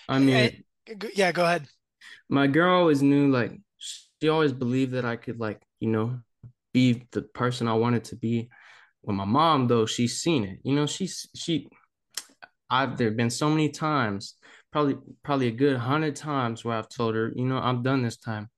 I 0.06 0.18
mean 0.18 0.64
eh, 0.86 0.94
yeah 1.14 1.32
go 1.32 1.46
ahead 1.46 1.66
my 2.28 2.46
girl 2.46 2.80
always 2.80 3.00
knew 3.00 3.30
like 3.30 3.52
she 3.78 4.28
always 4.28 4.52
believed 4.52 4.92
that 4.92 5.06
I 5.06 5.16
could 5.16 5.40
like 5.40 5.62
you 5.80 5.88
know 5.88 6.20
be 6.72 7.06
the 7.12 7.22
person 7.22 7.68
I 7.68 7.74
wanted 7.74 8.04
to 8.04 8.16
be 8.16 8.50
with 9.02 9.16
my 9.16 9.24
mom 9.24 9.68
though 9.68 9.86
she's 9.86 10.20
seen 10.20 10.44
it 10.44 10.58
you 10.62 10.74
know 10.74 10.86
she's 10.86 11.28
she 11.34 11.68
I've 12.70 12.98
there 12.98 13.10
been 13.10 13.30
so 13.30 13.48
many 13.48 13.70
times 13.70 14.34
probably 14.70 14.96
probably 15.22 15.48
a 15.48 15.52
good 15.52 15.76
hundred 15.76 16.16
times 16.16 16.64
where 16.64 16.76
I've 16.76 16.88
told 16.88 17.14
her 17.14 17.32
you 17.34 17.44
know 17.44 17.58
I'm 17.58 17.82
done 17.82 18.02
this 18.02 18.16
time 18.16 18.50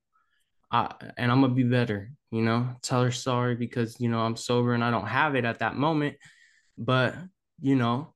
I, 0.71 0.93
and 1.17 1.33
I'm 1.33 1.41
gonna 1.41 1.55
be 1.55 1.65
better, 1.65 2.13
you 2.31 2.43
know, 2.43 2.69
tell 2.83 3.03
her 3.03 3.11
sorry 3.11 3.57
because, 3.57 4.01
you 4.01 4.09
know, 4.09 4.21
I'm 4.21 4.37
sober 4.37 4.73
and 4.73 4.85
I 4.85 4.91
don't 4.91 5.07
have 5.07 5.35
it 5.35 5.45
at 5.45 5.59
that 5.61 5.75
moment. 5.75 6.17
But, 6.79 7.17
you 7.61 7.75
know, 7.75 8.15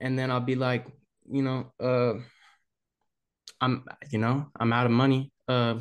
and 0.00 0.18
then 0.18 0.30
I'll 0.30 0.40
be 0.40 0.56
like, 0.56 0.86
you 1.30 1.42
know, 1.42 1.72
uh, 1.80 2.14
I'm, 3.60 3.84
you 4.10 4.18
know, 4.18 4.46
I'm 4.58 4.72
out 4.72 4.86
of 4.86 4.92
money. 4.92 5.32
Uh, 5.48 5.78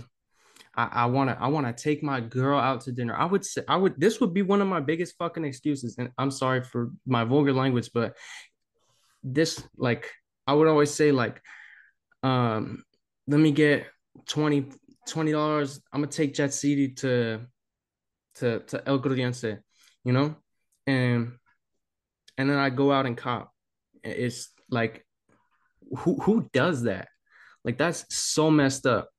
I, 0.75 0.89
I 0.91 1.05
wanna, 1.05 1.37
I 1.39 1.47
wanna 1.47 1.73
take 1.73 2.03
my 2.03 2.19
girl 2.19 2.59
out 2.59 2.81
to 2.81 2.91
dinner. 2.91 3.15
I 3.15 3.25
would 3.25 3.45
say, 3.45 3.63
I 3.67 3.77
would, 3.77 3.99
this 3.99 4.19
would 4.19 4.33
be 4.33 4.41
one 4.41 4.61
of 4.61 4.67
my 4.67 4.79
biggest 4.79 5.15
fucking 5.17 5.45
excuses. 5.45 5.95
And 5.97 6.09
I'm 6.17 6.31
sorry 6.31 6.63
for 6.63 6.91
my 7.05 7.23
vulgar 7.23 7.53
language, 7.53 7.89
but 7.93 8.15
this, 9.23 9.63
like, 9.77 10.11
I 10.47 10.53
would 10.53 10.67
always 10.67 10.91
say, 10.91 11.11
like, 11.11 11.41
um, 12.23 12.83
let 13.27 13.39
me 13.39 13.51
get 13.51 13.87
20 14.27 14.71
twenty 15.05 15.31
dollars. 15.31 15.81
I'm 15.93 16.01
gonna 16.01 16.11
take 16.11 16.33
Jet 16.33 16.53
City 16.53 16.89
to 16.89 17.41
to 18.35 18.59
to 18.59 18.87
El 18.87 18.99
Grullense, 18.99 19.59
you 20.03 20.13
know, 20.13 20.35
and 20.87 21.33
and 22.37 22.49
then 22.49 22.57
I 22.57 22.69
go 22.69 22.91
out 22.91 23.05
and 23.05 23.17
cop. 23.17 23.51
It's 24.03 24.49
like, 24.69 25.05
who 25.99 26.19
who 26.19 26.49
does 26.51 26.83
that? 26.83 27.07
Like 27.63 27.77
that's 27.77 28.05
so 28.15 28.51
messed 28.51 28.85
up. 28.85 29.09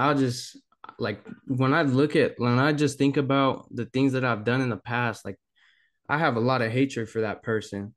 I'll 0.00 0.16
just 0.16 0.58
like 0.98 1.26
when 1.46 1.74
I 1.74 1.82
look 1.82 2.16
at 2.16 2.34
when 2.38 2.58
I 2.58 2.72
just 2.72 2.98
think 2.98 3.16
about 3.16 3.66
the 3.74 3.86
things 3.86 4.12
that 4.12 4.24
I've 4.24 4.44
done 4.44 4.60
in 4.60 4.68
the 4.68 4.76
past, 4.76 5.24
like 5.24 5.36
I 6.08 6.18
have 6.18 6.36
a 6.36 6.40
lot 6.40 6.62
of 6.62 6.70
hatred 6.70 7.08
for 7.08 7.22
that 7.22 7.42
person, 7.42 7.94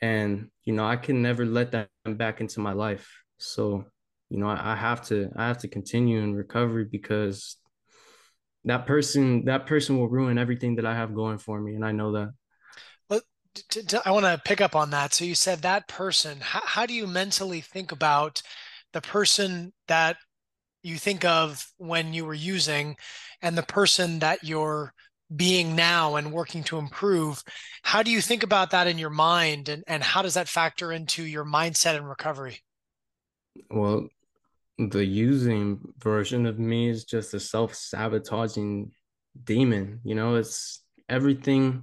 and 0.00 0.48
you 0.64 0.72
know 0.72 0.86
I 0.86 0.96
can 0.96 1.22
never 1.22 1.44
let 1.44 1.72
them 1.72 1.88
back 2.06 2.40
into 2.40 2.60
my 2.60 2.72
life. 2.72 3.08
So 3.38 3.84
you 4.30 4.38
know, 4.38 4.48
I, 4.48 4.72
I 4.72 4.76
have 4.76 5.02
to 5.06 5.30
I 5.36 5.46
have 5.48 5.58
to 5.58 5.68
continue 5.68 6.20
in 6.20 6.34
recovery 6.34 6.84
because 6.84 7.56
that 8.64 8.86
person 8.86 9.46
that 9.46 9.66
person 9.66 9.98
will 9.98 10.08
ruin 10.08 10.38
everything 10.38 10.76
that 10.76 10.86
I 10.86 10.94
have 10.94 11.14
going 11.14 11.38
for 11.38 11.60
me, 11.60 11.74
and 11.74 11.84
I 11.84 11.92
know 11.92 12.12
that. 12.12 12.32
Well, 13.08 13.20
I 14.04 14.10
want 14.10 14.26
to 14.26 14.40
pick 14.44 14.60
up 14.60 14.76
on 14.76 14.90
that. 14.90 15.14
So 15.14 15.24
you 15.24 15.34
said 15.34 15.62
that 15.62 15.88
person. 15.88 16.38
How, 16.40 16.60
how 16.64 16.86
do 16.86 16.94
you 16.94 17.06
mentally 17.06 17.60
think 17.60 17.92
about 17.92 18.42
the 18.92 19.00
person 19.00 19.72
that 19.86 20.16
you 20.82 20.96
think 20.96 21.24
of 21.24 21.66
when 21.76 22.14
you 22.14 22.24
were 22.24 22.34
using, 22.34 22.96
and 23.42 23.56
the 23.56 23.62
person 23.62 24.20
that 24.20 24.44
you're 24.44 24.92
being 25.34 25.76
now 25.76 26.16
and 26.16 26.32
working 26.32 26.64
to 26.64 26.78
improve? 26.78 27.42
How 27.82 28.02
do 28.02 28.10
you 28.10 28.20
think 28.20 28.42
about 28.42 28.70
that 28.70 28.86
in 28.86 28.98
your 28.98 29.10
mind, 29.10 29.68
and 29.68 29.84
and 29.86 30.02
how 30.02 30.22
does 30.22 30.34
that 30.34 30.48
factor 30.48 30.92
into 30.92 31.22
your 31.22 31.44
mindset 31.44 31.96
and 31.96 32.08
recovery? 32.08 32.60
Well, 33.70 34.08
the 34.78 35.04
using 35.04 35.80
version 35.98 36.46
of 36.46 36.58
me 36.58 36.88
is 36.88 37.04
just 37.04 37.34
a 37.34 37.40
self-sabotaging 37.40 38.92
demon 39.44 40.00
you 40.04 40.14
know 40.14 40.36
it's 40.36 40.82
everything 41.08 41.82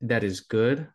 that 0.00 0.22
is 0.22 0.40
good 0.40 0.86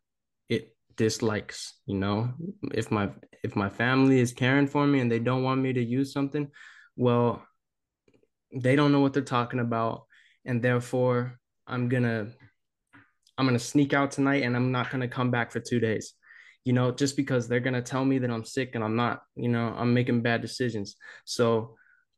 it 0.50 0.76
dislikes 0.98 1.74
you 1.86 1.96
know 1.96 2.32
if 2.74 2.92
my 2.92 3.10
if 3.44 3.56
my 3.56 3.70
family 3.70 4.20
is 4.20 4.34
caring 4.34 4.68
for 4.68 4.86
me 4.86 5.00
and 5.00 5.12
they 5.12 5.20
don't 5.20 5.44
want 5.44 5.62
me 5.62 5.74
to 5.74 5.84
use 5.84 6.12
something 6.12 6.50
well 6.96 7.46
they 8.54 8.76
don't 8.76 8.92
know 8.92 9.02
what 9.02 9.14
they're 9.14 9.24
talking 9.24 9.60
about 9.60 10.06
and 10.46 10.62
therefore 10.62 11.40
i'm 11.68 11.90
gonna 11.90 12.28
i'm 13.38 13.46
gonna 13.46 13.60
sneak 13.60 13.94
out 13.94 14.12
tonight 14.12 14.44
and 14.44 14.56
i'm 14.56 14.72
not 14.72 14.90
gonna 14.90 15.08
come 15.08 15.32
back 15.32 15.52
for 15.52 15.60
two 15.60 15.80
days 15.80 16.14
you 16.66 16.74
know, 16.74 16.92
just 16.92 17.16
because 17.16 17.48
they're 17.48 17.60
going 17.60 17.76
to 17.76 17.82
tell 17.82 18.04
me 18.04 18.18
that 18.18 18.32
I'm 18.32 18.44
sick 18.44 18.72
and 18.74 18.84
I'm 18.84 18.96
not, 18.96 19.22
you 19.36 19.48
know, 19.48 19.74
I'm 19.78 19.94
making 19.94 20.22
bad 20.22 20.42
decisions. 20.42 20.96
So 21.24 21.76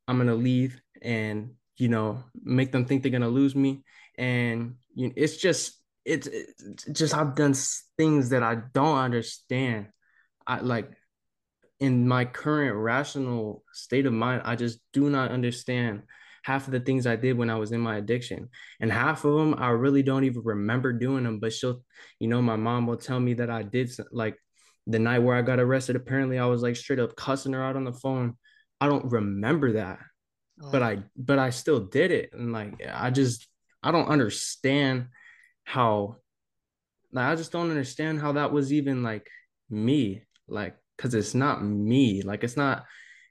I'm 0.07 0.15
going 0.15 0.29
to 0.29 0.35
leave 0.35 0.81
and, 1.01 1.51
you 1.75 1.89
know, 1.89 2.23
make 2.41 2.71
them 2.71 2.85
think 2.85 3.03
they're 3.03 3.11
going 3.11 3.21
to 3.21 3.27
lose 3.27 3.55
me. 3.55 3.83
And 4.17 4.75
you 4.95 5.07
know, 5.07 5.13
it's 5.17 5.35
just, 5.35 5.77
it's, 6.05 6.27
it's 6.27 6.85
just, 6.85 7.13
I've 7.13 7.35
done 7.35 7.53
things 7.97 8.29
that 8.29 8.41
I 8.41 8.55
don't 8.73 8.97
understand. 8.97 9.87
I 10.47 10.61
like 10.61 10.89
in 11.79 12.07
my 12.07 12.25
current 12.25 12.75
rational 12.75 13.63
state 13.73 14.05
of 14.05 14.13
mind, 14.13 14.41
I 14.45 14.55
just 14.55 14.79
do 14.93 15.09
not 15.09 15.31
understand 15.31 16.03
half 16.43 16.65
of 16.65 16.71
the 16.71 16.79
things 16.79 17.05
I 17.05 17.15
did 17.15 17.37
when 17.37 17.49
I 17.49 17.55
was 17.55 17.71
in 17.71 17.81
my 17.81 17.97
addiction. 17.97 18.49
And 18.79 18.91
half 18.91 19.25
of 19.25 19.37
them, 19.37 19.55
I 19.57 19.69
really 19.69 20.01
don't 20.01 20.23
even 20.23 20.41
remember 20.43 20.93
doing 20.93 21.23
them. 21.23 21.39
But 21.39 21.53
she'll, 21.53 21.83
you 22.19 22.27
know, 22.27 22.41
my 22.41 22.55
mom 22.55 22.87
will 22.87 22.97
tell 22.97 23.19
me 23.19 23.33
that 23.35 23.49
I 23.49 23.63
did 23.63 23.91
like 24.11 24.37
the 24.87 24.97
night 24.97 25.19
where 25.19 25.35
I 25.35 25.41
got 25.41 25.59
arrested. 25.59 25.95
Apparently, 25.95 26.39
I 26.39 26.45
was 26.45 26.61
like 26.61 26.75
straight 26.75 26.99
up 26.99 27.15
cussing 27.15 27.53
her 27.53 27.63
out 27.63 27.75
on 27.75 27.83
the 27.83 27.93
phone. 27.93 28.37
I 28.79 28.87
don't 28.87 29.11
remember 29.11 29.73
that, 29.73 29.99
oh. 30.61 30.71
but 30.71 30.81
I, 30.81 31.03
but 31.15 31.37
I 31.37 31.49
still 31.49 31.81
did 31.81 32.11
it. 32.11 32.29
And 32.33 32.53
like, 32.53 32.81
I 32.91 33.09
just, 33.09 33.47
I 33.83 33.91
don't 33.91 34.07
understand 34.07 35.07
how, 35.63 36.17
like, 37.11 37.25
I 37.25 37.35
just 37.35 37.51
don't 37.51 37.69
understand 37.69 38.21
how 38.21 38.33
that 38.33 38.51
was 38.51 38.71
even 38.71 39.03
like 39.03 39.27
me. 39.69 40.23
Like, 40.47 40.77
cause 40.97 41.13
it's 41.13 41.35
not 41.35 41.63
me. 41.63 42.21
Like, 42.21 42.43
it's 42.43 42.57
not, 42.57 42.85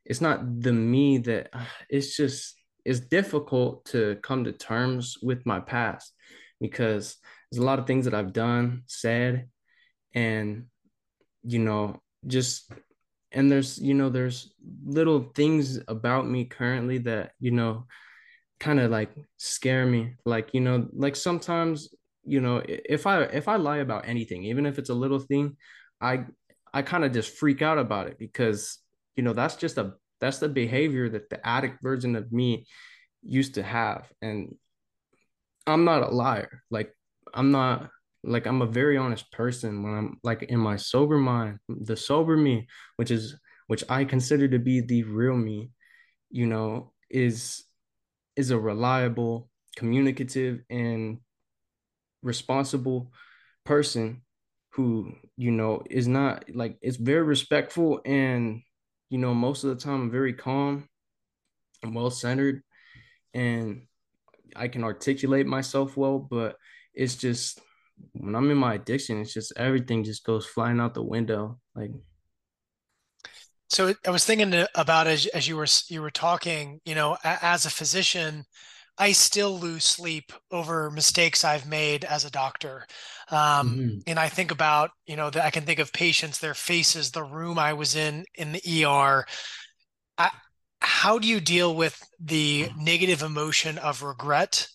it's 0.04 0.20
not 0.20 0.60
the 0.60 0.72
me 0.72 1.18
that 1.18 1.50
it's 1.88 2.16
just 2.16 2.54
it's 2.84 3.00
difficult 3.00 3.84
to 3.86 4.16
come 4.22 4.44
to 4.44 4.52
terms 4.52 5.16
with 5.20 5.44
my 5.44 5.58
past 5.58 6.12
because 6.60 7.16
there's 7.50 7.62
a 7.62 7.66
lot 7.66 7.78
of 7.78 7.86
things 7.86 8.04
that 8.04 8.14
I've 8.14 8.32
done, 8.32 8.82
said, 8.86 9.48
and 10.14 10.66
you 11.42 11.58
know, 11.58 12.00
just 12.26 12.70
and 13.32 13.50
there's 13.50 13.78
you 13.78 13.94
know 13.94 14.08
there's 14.08 14.52
little 14.84 15.30
things 15.34 15.78
about 15.88 16.28
me 16.28 16.44
currently 16.44 16.98
that 16.98 17.32
you 17.38 17.50
know 17.50 17.84
kind 18.58 18.80
of 18.80 18.90
like 18.90 19.10
scare 19.36 19.84
me 19.84 20.14
like 20.24 20.54
you 20.54 20.60
know 20.60 20.88
like 20.92 21.14
sometimes 21.14 21.94
you 22.24 22.40
know 22.40 22.62
if 22.66 23.06
i 23.06 23.22
if 23.24 23.48
i 23.48 23.56
lie 23.56 23.78
about 23.78 24.08
anything 24.08 24.44
even 24.44 24.64
if 24.64 24.78
it's 24.78 24.90
a 24.90 24.94
little 24.94 25.18
thing 25.18 25.56
i 26.00 26.24
i 26.76 26.82
kind 26.82 27.04
of 27.04 27.12
just 27.12 27.38
freak 27.38 27.62
out 27.62 27.78
about 27.78 28.06
it 28.06 28.18
because 28.18 28.78
you 29.16 29.22
know 29.22 29.32
that's 29.32 29.56
just 29.56 29.78
a 29.78 29.94
that's 30.20 30.38
the 30.38 30.48
behavior 30.48 31.08
that 31.08 31.30
the 31.30 31.46
addict 31.46 31.82
version 31.82 32.16
of 32.16 32.30
me 32.32 32.66
used 33.22 33.54
to 33.54 33.62
have. 33.62 34.10
And 34.20 34.54
i'm 35.66 35.84
not 35.84 36.02
a 36.02 36.08
liar. 36.08 36.62
Like 36.70 36.94
i'm 37.32 37.50
not 37.50 37.88
like 38.22 38.46
i'm 38.46 38.60
a 38.60 38.66
very 38.66 38.96
honest 38.96 39.30
person 39.32 39.82
when 39.82 39.94
i'm 39.94 40.18
like 40.22 40.42
in 40.44 40.58
my 40.58 40.76
sober 40.76 41.16
mind 41.16 41.58
the 41.68 41.96
sober 41.96 42.36
me 42.36 42.66
which 42.96 43.10
is 43.10 43.36
which 43.68 43.84
i 43.88 44.04
consider 44.04 44.48
to 44.48 44.58
be 44.58 44.80
the 44.80 45.04
real 45.04 45.36
me 45.36 45.70
you 46.30 46.46
know 46.46 46.92
is 47.08 47.64
is 48.34 48.50
a 48.50 48.58
reliable 48.58 49.48
communicative 49.76 50.60
and 50.70 51.18
responsible 52.22 53.12
person 53.64 54.22
who 54.76 55.12
you 55.36 55.50
know 55.50 55.82
is 55.90 56.06
not 56.06 56.44
like 56.54 56.78
it's 56.82 56.98
very 56.98 57.22
respectful 57.22 58.00
and 58.04 58.62
you 59.08 59.18
know, 59.18 59.34
most 59.34 59.64
of 59.64 59.70
the 59.70 59.82
time 59.82 60.02
I'm 60.02 60.10
very 60.10 60.32
calm, 60.32 60.88
I'm 61.82 61.94
well 61.94 62.10
centered, 62.10 62.62
and 63.34 63.86
I 64.54 64.68
can 64.68 64.84
articulate 64.84 65.46
myself 65.46 65.96
well. 65.96 66.18
But 66.18 66.56
it's 66.94 67.14
just 67.14 67.60
when 68.12 68.34
I'm 68.34 68.50
in 68.50 68.58
my 68.58 68.74
addiction, 68.74 69.20
it's 69.20 69.32
just 69.32 69.52
everything 69.56 70.04
just 70.04 70.24
goes 70.24 70.46
flying 70.46 70.80
out 70.80 70.94
the 70.94 71.02
window. 71.02 71.58
Like, 71.74 71.92
so 73.68 73.94
I 74.06 74.10
was 74.10 74.24
thinking 74.24 74.52
uh, 74.52 74.66
about 74.74 75.06
as 75.06 75.26
as 75.26 75.46
you 75.46 75.56
were 75.56 75.66
you 75.88 76.02
were 76.02 76.10
talking, 76.10 76.80
you 76.84 76.94
know, 76.94 77.16
as 77.22 77.64
a 77.64 77.70
physician, 77.70 78.44
I 78.98 79.12
still 79.12 79.58
lose 79.58 79.84
sleep 79.84 80.32
over 80.50 80.90
mistakes 80.90 81.44
I've 81.44 81.66
made 81.66 82.04
as 82.04 82.24
a 82.24 82.30
doctor. 82.30 82.86
Um, 83.30 83.70
mm-hmm. 83.70 83.98
And 84.06 84.18
I 84.18 84.28
think 84.28 84.50
about, 84.50 84.90
you 85.06 85.16
know, 85.16 85.30
that 85.30 85.44
I 85.44 85.50
can 85.50 85.64
think 85.64 85.78
of 85.78 85.92
patients, 85.92 86.38
their 86.38 86.54
faces, 86.54 87.10
the 87.10 87.24
room 87.24 87.58
I 87.58 87.72
was 87.74 87.94
in 87.96 88.24
in 88.34 88.52
the 88.52 88.84
ER. 88.84 89.26
I, 90.18 90.30
how 90.80 91.18
do 91.18 91.28
you 91.28 91.40
deal 91.40 91.74
with 91.74 92.00
the 92.20 92.70
negative 92.78 93.22
emotion 93.22 93.78
of 93.78 94.02
regret 94.02 94.68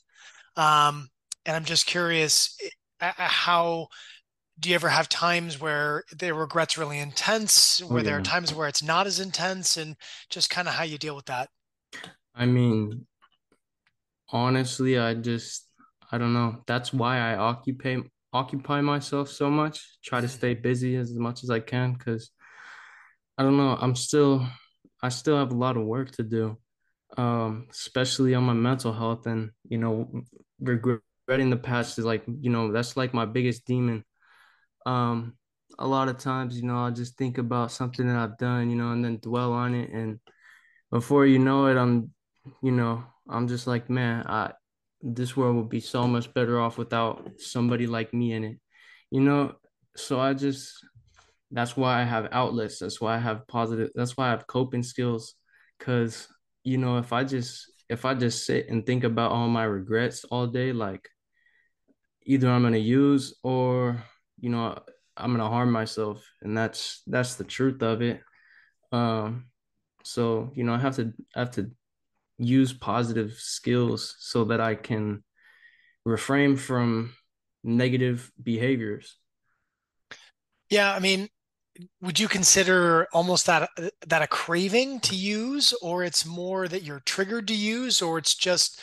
Um, 0.55 1.09
and 1.45 1.55
I'm 1.55 1.65
just 1.65 1.85
curious 1.85 2.55
uh, 3.01 3.05
uh, 3.17 3.27
how 3.27 3.87
do 4.59 4.69
you 4.69 4.75
ever 4.75 4.89
have 4.89 5.09
times 5.09 5.59
where 5.59 6.03
the 6.15 6.33
regret's 6.33 6.77
really 6.77 6.99
intense, 6.99 7.81
Oh 7.81 7.87
where 7.87 8.03
there 8.03 8.17
are 8.17 8.21
times 8.21 8.53
where 8.53 8.67
it's 8.67 8.83
not 8.83 9.07
as 9.07 9.19
intense, 9.19 9.77
and 9.77 9.95
just 10.29 10.49
kind 10.49 10.67
of 10.67 10.75
how 10.75 10.83
you 10.83 10.97
deal 10.97 11.15
with 11.15 11.25
that? 11.25 11.49
I 12.35 12.45
mean, 12.45 13.07
honestly, 14.31 14.97
I 14.97 15.13
just 15.15 15.67
I 16.11 16.17
don't 16.17 16.33
know. 16.33 16.63
That's 16.67 16.93
why 16.93 17.19
I 17.19 17.37
occupy 17.37 17.97
occupy 18.33 18.81
myself 18.81 19.29
so 19.29 19.49
much. 19.49 19.97
Try 20.03 20.21
to 20.21 20.27
stay 20.27 20.53
busy 20.53 20.95
as 20.95 21.13
much 21.13 21.43
as 21.43 21.49
I 21.49 21.59
can 21.59 21.93
because 21.93 22.31
I 23.37 23.43
don't 23.43 23.57
know. 23.57 23.77
I'm 23.79 23.95
still 23.95 24.47
I 25.01 25.09
still 25.09 25.37
have 25.37 25.51
a 25.51 25.55
lot 25.57 25.77
of 25.77 25.85
work 25.85 26.11
to 26.11 26.23
do. 26.23 26.57
Um, 27.17 27.67
especially 27.71 28.35
on 28.35 28.43
my 28.43 28.53
mental 28.53 28.93
health 28.93 29.25
and 29.27 29.51
you 29.67 29.77
know, 29.77 30.09
regretting 30.59 31.49
the 31.49 31.57
past 31.57 31.99
is 31.99 32.05
like, 32.05 32.23
you 32.27 32.49
know, 32.49 32.71
that's 32.71 32.95
like 32.95 33.13
my 33.13 33.25
biggest 33.25 33.65
demon. 33.65 34.05
Um, 34.85 35.33
a 35.79 35.87
lot 35.87 36.07
of 36.09 36.17
times, 36.17 36.57
you 36.57 36.63
know, 36.67 36.77
I'll 36.77 36.91
just 36.91 37.17
think 37.17 37.37
about 37.37 37.71
something 37.71 38.07
that 38.07 38.15
I've 38.15 38.37
done, 38.37 38.69
you 38.69 38.77
know, 38.77 38.91
and 38.91 39.03
then 39.03 39.17
dwell 39.17 39.51
on 39.53 39.75
it 39.75 39.89
and 39.91 40.19
before 40.91 41.25
you 41.25 41.39
know 41.39 41.67
it, 41.67 41.77
I'm, 41.77 42.11
you 42.61 42.71
know, 42.71 43.03
I'm 43.29 43.47
just 43.47 43.67
like, 43.67 43.89
man, 43.89 44.25
I 44.27 44.53
this 45.01 45.35
world 45.35 45.55
would 45.55 45.69
be 45.69 45.79
so 45.79 46.07
much 46.07 46.33
better 46.33 46.59
off 46.59 46.77
without 46.77 47.31
somebody 47.39 47.87
like 47.87 48.13
me 48.13 48.33
in 48.33 48.43
it, 48.43 48.57
you 49.09 49.21
know. 49.21 49.55
So 49.95 50.19
I 50.19 50.33
just 50.33 50.73
that's 51.51 51.75
why 51.75 52.01
I 52.01 52.03
have 52.03 52.29
outlets. 52.31 52.79
That's 52.79 53.01
why 53.01 53.15
I 53.15 53.19
have 53.19 53.47
positive. 53.47 53.89
That's 53.95 54.15
why 54.15 54.27
I 54.27 54.31
have 54.31 54.47
coping 54.47 54.83
skills. 54.83 55.35
Cause 55.79 56.27
you 56.63 56.77
know, 56.77 56.97
if 56.97 57.11
I 57.13 57.23
just 57.23 57.71
if 57.89 58.05
I 58.05 58.13
just 58.13 58.45
sit 58.45 58.69
and 58.69 58.85
think 58.85 59.03
about 59.03 59.31
all 59.31 59.47
my 59.47 59.63
regrets 59.63 60.23
all 60.25 60.47
day, 60.47 60.71
like 60.71 61.09
either 62.23 62.49
I'm 62.49 62.63
gonna 62.63 62.77
use 62.77 63.35
or 63.43 64.03
you 64.39 64.49
know 64.49 64.79
I'm 65.17 65.31
gonna 65.31 65.49
harm 65.49 65.71
myself, 65.71 66.25
and 66.41 66.57
that's 66.57 67.01
that's 67.07 67.35
the 67.35 67.43
truth 67.43 67.81
of 67.83 68.01
it. 68.01 68.21
Um, 68.91 69.47
so 70.03 70.51
you 70.55 70.63
know, 70.63 70.73
I 70.73 70.77
have 70.79 70.95
to 70.95 71.13
I 71.35 71.39
have 71.39 71.51
to 71.51 71.71
use 72.41 72.73
positive 72.73 73.33
skills 73.33 74.15
so 74.19 74.45
that 74.45 74.59
I 74.59 74.75
can 74.75 75.23
refrain 76.05 76.57
from 76.57 77.13
negative 77.63 78.31
behaviors. 78.41 79.17
Yeah, 80.69 80.93
I 80.93 80.99
mean, 80.99 81.29
would 82.01 82.19
you 82.19 82.27
consider 82.27 83.07
almost 83.13 83.45
that 83.45 83.69
that 84.07 84.21
a 84.21 84.27
craving 84.27 85.01
to 85.01 85.15
use, 85.15 85.73
or 85.81 86.03
it's 86.03 86.25
more 86.25 86.67
that 86.67 86.83
you're 86.83 87.01
triggered 87.01 87.47
to 87.47 87.55
use, 87.55 88.01
or 88.01 88.17
it's 88.17 88.35
just 88.35 88.81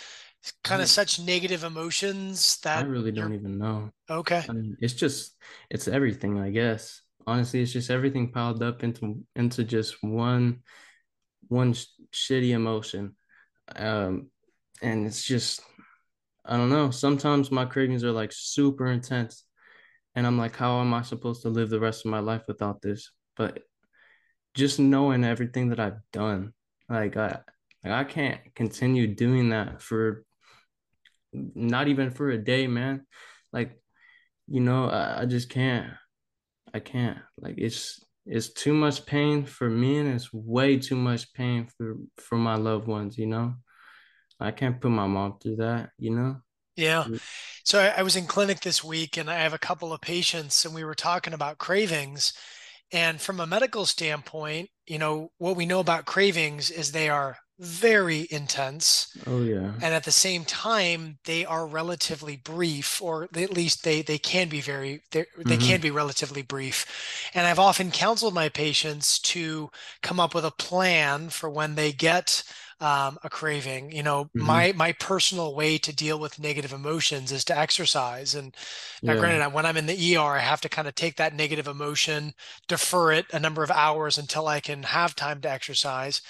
kind 0.63 0.81
of 0.81 0.89
mm. 0.89 0.93
such 0.93 1.21
negative 1.21 1.65
emotions 1.65 2.59
that 2.59 2.85
I 2.85 2.87
really 2.87 3.13
don't 3.13 3.35
even 3.35 3.59
know. 3.59 3.91
okay? 4.09 4.45
I 4.49 4.53
mean, 4.53 4.77
it's 4.81 4.95
just 4.95 5.37
it's 5.71 5.89
everything, 5.89 6.39
I 6.39 6.51
guess. 6.51 7.03
Honestly, 7.27 7.61
it's 7.61 7.73
just 7.73 7.91
everything 7.91 8.31
piled 8.31 8.63
up 8.63 8.85
into 8.85 9.25
into 9.35 9.65
just 9.65 10.03
one 10.03 10.63
one 11.49 11.73
sh- 11.73 11.87
shitty 12.13 12.51
emotion. 12.51 13.17
Um, 13.77 14.31
and 14.83 15.07
it's 15.07 15.25
just 15.25 15.61
I 16.45 16.57
don't 16.57 16.71
know. 16.71 16.91
Sometimes 16.91 17.51
my 17.51 17.67
cravings 17.67 18.05
are 18.05 18.13
like 18.13 18.33
super 18.33 18.87
intense, 18.87 19.45
and 20.15 20.27
I'm 20.27 20.39
like, 20.39 20.57
how 20.57 20.81
am 20.81 20.95
I 20.95 21.03
supposed 21.03 21.43
to 21.43 21.51
live 21.51 21.71
the 21.71 21.81
rest 21.81 22.05
of 22.05 22.11
my 22.11 22.21
life 22.21 22.43
without 22.49 22.81
this? 22.81 23.11
But 23.37 23.63
just 24.55 24.81
knowing 24.81 25.25
everything 25.25 25.69
that 25.71 25.81
I've 25.81 26.01
done, 26.13 26.55
like 26.89 27.17
I 27.17 27.41
I 27.85 28.05
can't 28.05 28.41
continue 28.55 29.07
doing 29.15 29.51
that 29.51 29.83
for 29.83 30.25
not 31.33 31.89
even 31.89 32.11
for 32.11 32.31
a 32.31 32.39
day, 32.39 32.67
man. 32.67 33.07
Like, 33.53 33.79
you 34.47 34.61
know, 34.61 34.89
I, 34.89 35.23
I 35.23 35.27
just 35.27 35.51
can't. 35.51 35.93
I 36.73 36.81
can't. 36.81 37.19
Like 37.39 37.57
it's 37.59 38.03
it's 38.29 38.53
too 38.53 38.75
much 38.75 39.07
pain 39.07 39.45
for 39.45 39.69
me 39.71 39.99
and 39.99 40.09
it's 40.09 40.33
way 40.33 40.79
too 40.79 40.97
much 40.97 41.33
pain 41.33 41.67
for 41.77 41.97
for 42.19 42.37
my 42.37 42.57
loved 42.57 42.87
ones, 42.87 43.19
you 43.19 43.27
know? 43.27 43.55
I 44.41 44.53
can't 44.53 44.81
put 44.81 44.91
my 44.91 45.07
mom 45.07 45.39
through 45.41 45.57
that, 45.57 45.91
you 45.99 46.15
know? 46.15 46.37
Yeah. 46.77 47.05
Mm. 47.09 47.21
So 47.65 47.81
I, 47.81 47.89
I 47.99 48.03
was 48.03 48.15
in 48.15 48.27
clinic 48.27 48.61
this 48.61 48.85
week, 48.85 49.17
and 49.17 49.29
I 49.29 49.39
have 49.39 49.53
a 49.53 49.59
couple 49.59 49.93
of 49.93 50.01
patients, 50.01 50.65
and 50.65 50.73
we 50.75 50.85
were 50.85 50.95
talking 50.95 51.35
about 51.35 51.59
cravings. 51.59 52.33
And 52.93 53.21
from 53.21 53.41
a 53.41 53.47
medical 53.47 53.85
standpoint, 53.85 54.71
you 54.87 54.99
know, 54.99 55.33
what 55.39 55.57
we 55.57 55.67
know 55.67 55.81
about 55.81 56.07
cravings 56.07 56.71
is 56.71 56.93
they 56.93 57.09
are 57.09 57.37
very 57.59 58.27
intense 58.31 59.09
Oh 59.27 59.43
yeah. 59.43 59.75
and 59.81 59.95
at 59.95 60.05
the 60.05 60.13
same 60.13 60.45
time 60.45 61.19
they 61.25 61.45
are 61.45 61.67
relatively 61.67 62.37
brief 62.37 63.01
or 63.01 63.25
at 63.25 63.53
least 63.53 63.85
they 63.85 64.03
they 64.03 64.19
can 64.19 64.49
be 64.49 64.61
very 64.61 65.03
they 65.13 65.25
they 65.49 65.57
can 65.57 65.81
Mm-hmm. 65.81 65.83
be 65.83 65.91
relatively 65.91 66.43
brief 66.43 67.31
and 67.35 67.47
i've 67.47 67.59
often 67.59 67.91
counseled 67.91 68.35
my 68.35 68.49
patients 68.49 69.19
to 69.21 69.71
come 70.03 70.19
up 70.21 70.35
with 70.35 70.45
a 70.45 70.51
plan 70.51 71.29
for 71.31 71.49
when 71.51 71.75
they 71.75 71.93
get 71.93 72.43
um, 72.81 73.19
a 73.25 73.31
craving 73.31 73.91
you 73.91 74.03
know 74.05 74.31
Mm-hmm. 74.37 74.61
my 74.61 74.73
my 74.77 74.93
personal 74.93 75.55
way 75.55 75.79
to 75.79 75.95
deal 75.95 76.19
with 76.21 76.39
negative 76.39 76.73
emotions 76.73 77.33
is 77.33 77.45
to 77.45 77.57
exercise 77.59 78.35
and 78.37 78.55
now 79.07 79.15
Yeah. 79.15 79.17
granted 79.17 79.53
when 79.53 79.67
i'm 79.67 79.77
in 79.77 79.87
the 79.87 80.17
er 80.17 80.21
i 80.21 80.39
have 80.39 80.61
to 80.61 80.69
kind 80.69 80.87
of 80.89 80.95
take 80.95 81.17
that 81.17 81.35
negative 81.35 81.67
emotion 81.67 82.33
defer 82.69 83.13
it 83.13 83.27
a 83.33 83.41
number 83.41 83.63
of 83.63 83.71
hours 83.71 84.17
until 84.19 84.47
i 84.47 84.61
can 84.61 84.83
have 84.83 85.15
time 85.17 85.41
to 85.41 85.51
exercise 85.51 86.23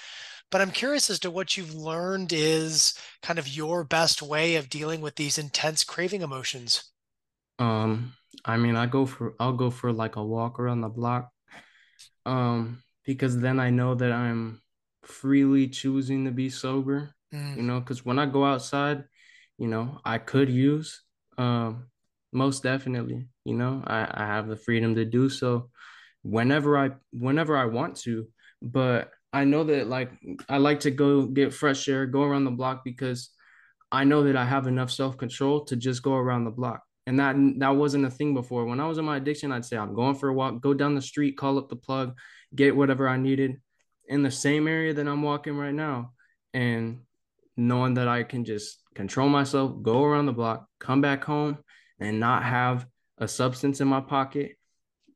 but 0.50 0.60
I'm 0.60 0.70
curious 0.70 1.10
as 1.10 1.18
to 1.20 1.30
what 1.30 1.56
you've 1.56 1.74
learned 1.74 2.32
is 2.32 2.94
kind 3.22 3.38
of 3.38 3.48
your 3.48 3.84
best 3.84 4.22
way 4.22 4.56
of 4.56 4.68
dealing 4.68 5.00
with 5.00 5.16
these 5.16 5.38
intense 5.38 5.84
craving 5.84 6.22
emotions. 6.22 6.84
Um, 7.58 8.12
I 8.44 8.56
mean 8.56 8.76
I 8.76 8.86
go 8.86 9.06
for 9.06 9.34
I'll 9.40 9.52
go 9.54 9.70
for 9.70 9.92
like 9.92 10.16
a 10.16 10.24
walk 10.24 10.58
around 10.60 10.80
the 10.80 10.88
block. 10.88 11.30
Um, 12.26 12.82
because 13.04 13.38
then 13.40 13.60
I 13.60 13.70
know 13.70 13.94
that 13.94 14.12
I'm 14.12 14.62
freely 15.04 15.68
choosing 15.68 16.24
to 16.26 16.30
be 16.30 16.50
sober, 16.50 17.14
Mm, 17.32 17.56
you 17.56 17.62
know, 17.62 17.80
because 17.80 18.04
when 18.04 18.18
I 18.18 18.26
go 18.26 18.44
outside, 18.44 19.04
you 19.58 19.68
know, 19.68 20.00
I 20.04 20.18
could 20.18 20.50
use, 20.50 21.02
um, 21.38 21.88
most 22.32 22.62
definitely, 22.62 23.28
you 23.44 23.54
know, 23.54 23.82
I, 23.86 24.08
I 24.24 24.26
have 24.26 24.48
the 24.48 24.56
freedom 24.56 24.94
to 24.96 25.04
do 25.04 25.30
so 25.30 25.70
whenever 26.22 26.78
I 26.78 26.90
whenever 27.12 27.56
I 27.56 27.66
want 27.66 27.96
to. 27.98 28.26
But 28.62 29.12
I 29.32 29.44
know 29.44 29.64
that 29.64 29.88
like 29.88 30.10
I 30.48 30.58
like 30.58 30.80
to 30.80 30.90
go 30.90 31.26
get 31.26 31.52
fresh 31.52 31.88
air, 31.88 32.06
go 32.06 32.22
around 32.22 32.44
the 32.44 32.50
block 32.50 32.82
because 32.84 33.30
I 33.90 34.04
know 34.04 34.24
that 34.24 34.36
I 34.36 34.44
have 34.44 34.66
enough 34.66 34.90
self-control 34.90 35.64
to 35.66 35.76
just 35.76 36.02
go 36.02 36.14
around 36.14 36.44
the 36.44 36.50
block. 36.50 36.82
And 37.06 37.18
that 37.20 37.36
that 37.58 37.76
wasn't 37.76 38.04
a 38.04 38.10
thing 38.10 38.34
before. 38.34 38.66
When 38.66 38.80
I 38.80 38.86
was 38.86 38.98
in 38.98 39.04
my 39.04 39.16
addiction, 39.16 39.52
I'd 39.52 39.64
say 39.64 39.76
I'm 39.76 39.94
going 39.94 40.14
for 40.14 40.28
a 40.28 40.34
walk, 40.34 40.60
go 40.60 40.74
down 40.74 40.94
the 40.94 41.02
street, 41.02 41.38
call 41.38 41.58
up 41.58 41.68
the 41.68 41.76
plug, 41.76 42.14
get 42.54 42.76
whatever 42.76 43.08
I 43.08 43.16
needed 43.16 43.60
in 44.08 44.22
the 44.22 44.30
same 44.30 44.68
area 44.68 44.92
that 44.94 45.08
I'm 45.08 45.22
walking 45.22 45.56
right 45.56 45.74
now. 45.74 46.12
And 46.52 47.00
knowing 47.56 47.94
that 47.94 48.08
I 48.08 48.24
can 48.24 48.44
just 48.44 48.78
control 48.94 49.28
myself, 49.28 49.82
go 49.82 50.04
around 50.04 50.26
the 50.26 50.32
block, 50.32 50.66
come 50.80 51.00
back 51.00 51.24
home 51.24 51.58
and 51.98 52.20
not 52.20 52.42
have 52.44 52.86
a 53.16 53.26
substance 53.26 53.80
in 53.80 53.88
my 53.88 54.00
pocket, 54.00 54.57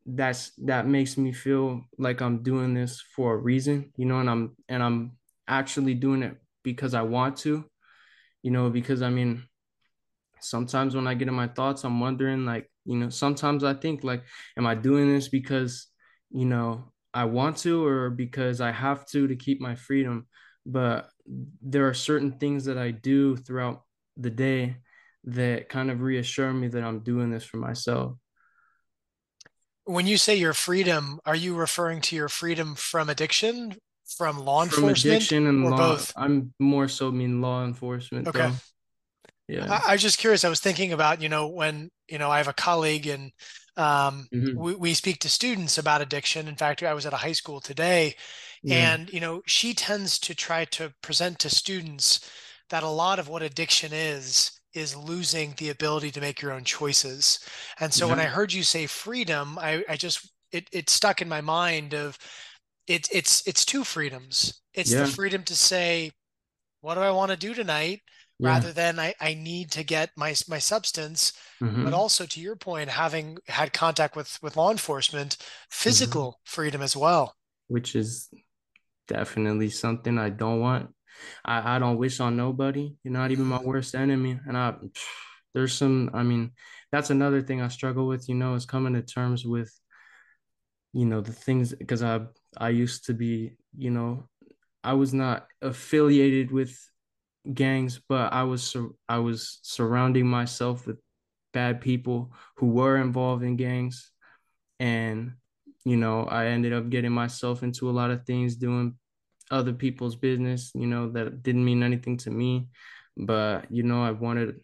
that's 0.07 0.53
that 0.65 0.87
makes 0.87 1.17
me 1.17 1.33
feel 1.33 1.83
like 1.99 2.21
I'm 2.21 2.43
doing 2.43 2.75
this 2.75 3.01
for 3.15 3.35
a 3.35 3.37
reason, 3.39 3.93
you 3.97 4.07
know, 4.07 4.21
and 4.21 4.29
I'm 4.31 4.57
and 4.69 4.83
I'm 4.83 5.13
actually 5.49 5.95
doing 5.95 6.23
it 6.23 6.37
because 6.63 6.95
I 6.95 7.03
want 7.03 7.37
to 7.39 7.65
you 8.43 8.51
know, 8.51 8.71
because 8.71 9.03
I 9.03 9.11
mean, 9.11 9.45
sometimes 10.41 10.95
when 10.95 11.07
I 11.07 11.15
get 11.15 11.29
in 11.29 11.35
my 11.35 11.49
thoughts, 11.49 11.85
I'm 11.85 12.01
wondering, 12.01 12.45
like, 12.45 12.71
you 12.85 12.97
know, 12.97 13.09
sometimes 13.11 13.65
I 13.65 13.75
think, 13.75 14.03
like, 14.05 14.25
am 14.57 14.67
I 14.67 14.75
doing 14.75 15.13
this 15.13 15.29
because, 15.29 15.87
you 16.31 16.45
know, 16.45 16.93
I 17.15 17.25
want 17.25 17.59
to 17.59 17.85
or 17.87 18.11
because 18.11 18.61
I 18.61 18.73
have 18.73 19.07
to 19.09 19.27
to 19.29 19.37
keep 19.37 19.61
my 19.61 19.75
freedom? 19.75 20.27
But 20.67 21.09
there 21.63 21.89
are 21.89 21.95
certain 21.95 22.39
things 22.39 22.65
that 22.65 22.79
I 22.79 22.91
do 22.91 23.37
throughout 23.37 23.83
the 24.17 24.31
day 24.31 24.77
that 25.25 25.69
kind 25.69 25.91
of 25.91 26.01
reassure 26.03 26.53
me 26.53 26.69
that 26.69 26.83
I'm 26.83 27.01
doing 27.01 27.31
this 27.31 27.45
for 27.45 27.59
myself. 27.59 28.17
When 29.85 30.09
you 30.09 30.19
say 30.19 30.35
your 30.35 30.55
freedom, 30.55 31.21
are 31.25 31.37
you 31.37 31.55
referring 31.55 32.01
to 32.03 32.17
your 32.17 32.29
freedom 32.29 32.75
from 32.75 33.09
addiction, 33.09 33.77
from 34.05 34.39
law 34.41 34.65
From 34.69 34.89
enforcement, 34.89 34.89
addiction 34.89 35.47
and 35.47 35.69
or 35.69 35.71
law, 35.71 35.73
both? 35.73 36.15
I'm 36.17 36.53
more 36.59 36.89
so 36.89 37.11
mean 37.13 37.41
law 37.41 37.65
enforcement 37.65 38.29
Okay. 38.29 38.33
though. 38.33 38.61
Yeah. 39.49 39.69
I, 39.69 39.81
I 39.89 39.93
was 39.93 40.03
just 40.03 40.19
curious. 40.19 40.45
I 40.45 40.49
was 40.49 40.61
thinking 40.61 40.93
about, 40.93 41.21
you 41.23 41.29
know, 41.29 41.49
when, 41.49 41.91
you 42.09 42.19
know, 42.19 42.31
I 42.31 42.39
have 42.39 42.49
a 42.49 42.53
colleague 42.53 43.07
and 43.07 43.33
um, 43.77 44.29
hmm 44.33 44.55
we, 44.55 44.75
we 44.75 44.95
speak 44.95 45.21
to 45.21 45.29
students 45.29 45.79
about 45.79 46.03
addiction. 46.03 46.49
In 46.49 46.57
fact, 46.57 46.83
I 46.83 46.95
was 46.95 47.07
at 47.07 47.13
a 47.13 47.17
high 47.19 47.33
school 47.33 47.61
today 47.61 48.17
Yeah. 48.63 48.93
and, 48.93 49.13
you 49.13 49.21
know, 49.21 49.43
she 49.47 49.75
tends 49.75 50.19
to 50.21 50.35
try 50.35 50.65
to 50.67 50.93
present 51.03 51.39
to 51.41 51.51
students 51.51 52.21
that 52.71 52.83
a 52.83 52.89
lot 52.89 53.19
of 53.19 53.29
what 53.29 53.43
addiction 53.43 53.93
is, 53.93 54.53
is 54.75 54.97
losing 54.97 55.55
the 55.57 55.71
ability 55.71 56.11
to 56.13 56.21
make 56.21 56.41
your 56.43 56.53
own 56.53 56.65
choices. 56.65 57.41
And 57.81 57.93
so 57.93 58.09
when 58.09 58.19
I 58.19 58.25
heard 58.27 58.53
you 58.53 58.63
say 58.63 58.87
freedom, 58.87 59.59
I, 59.59 59.85
I 59.89 59.97
just, 59.97 60.31
it, 60.53 60.69
it 60.73 60.91
stuck 60.91 61.23
in 61.23 61.29
my 61.29 61.41
mind 61.41 61.95
of 61.95 62.19
it, 62.87 63.09
it's, 63.13 63.47
it's 63.47 63.65
two 63.65 63.85
freedoms. 63.85 64.63
It's 64.75 64.95
the 64.95 65.07
freedom 65.07 65.43
to 65.45 65.57
say, 65.57 66.13
what 66.81 66.95
do 66.97 67.01
I 67.01 67.11
want 67.11 67.31
to 67.31 67.37
do 67.37 67.55
tonight? 67.55 68.03
rather 68.43 68.73
than 68.73 68.99
I, 68.99 69.15
I 69.21 69.35
need 69.35 69.71
to 69.73 69.85
get 69.85 70.11
my 70.17 70.35
my 70.49 70.59
substance 70.59 71.33
but 71.83 71.93
Mm-hmm. 71.93 71.93
also 71.95 72.27
to 72.27 72.41
your 72.41 72.57
point 72.57 72.91
having 72.91 73.39
had 73.49 73.73
contact 73.73 74.17
with 74.17 74.39
with 74.43 74.57
law 74.57 74.71
enforcement 74.73 75.37
Mm-hmm. 75.89 76.23
physical 76.23 76.41
freedom 76.45 76.83
as 76.83 76.97
well 76.97 77.37
Which 77.69 77.97
is 77.97 78.29
definitely 79.09 79.71
something 79.71 80.19
I 80.19 80.31
don't 80.31 80.61
want. 80.61 80.95
I, 81.45 81.77
I 81.77 81.79
don't 81.79 81.99
wish 81.99 82.21
on 82.21 82.37
nobody. 82.37 82.97
You're 83.03 83.13
not 83.13 83.31
even 83.31 83.47
my 83.47 83.59
Mm, 83.59 83.65
worst 83.65 83.95
enemy. 83.95 84.39
And 84.47 84.57
I 84.57 84.77
there's 85.55 85.75
some, 85.75 86.11
I 86.15 86.23
mean, 86.23 86.53
that's 86.93 87.11
another 87.11 87.43
thing 87.43 87.61
I 87.61 87.69
struggle 87.69 88.07
with, 88.07 88.29
you 88.29 88.35
know, 88.35 88.55
is 88.55 88.67
coming 88.67 88.95
to 88.95 89.03
terms 89.03 89.45
with, 89.47 89.73
you 90.93 91.07
know, 91.07 91.21
the 91.21 91.33
things 91.33 91.75
because 91.75 92.03
I 92.03 92.27
I 92.57 92.71
used 92.71 93.07
to 93.07 93.15
be, 93.15 93.57
you 93.77 93.91
know, 93.91 94.29
I 94.85 94.95
was 94.95 95.15
not 95.15 95.49
affiliated 95.63 96.53
with 96.53 96.79
gangs, 97.55 98.01
but 98.09 98.33
I 98.33 98.45
was 98.45 98.65
sur- 98.65 98.95
I 99.09 99.19
was 99.19 99.61
surrounding 99.63 100.27
myself 100.29 100.87
with 100.87 101.01
bad 101.53 101.81
people 101.81 102.33
who 102.59 102.69
were 102.69 102.97
involved 102.99 103.45
in 103.45 103.57
gangs 103.57 104.13
and 104.81 105.35
you 105.85 105.97
know, 105.97 106.25
I 106.25 106.47
ended 106.49 106.73
up 106.75 106.91
getting 106.91 107.13
myself 107.13 107.63
into 107.63 107.91
a 107.91 107.93
lot 107.93 108.11
of 108.11 108.27
things 108.27 108.57
doing 108.57 108.99
other 109.51 109.73
people's 109.73 110.17
business, 110.17 110.73
you 110.75 110.87
know, 110.87 111.11
that 111.11 111.43
didn't 111.43 111.65
mean 111.65 111.83
anything 111.83 112.17
to 112.19 112.31
me. 112.31 112.69
But, 113.17 113.71
you 113.71 113.83
know, 113.83 114.03
I 114.03 114.13
wanted, 114.13 114.61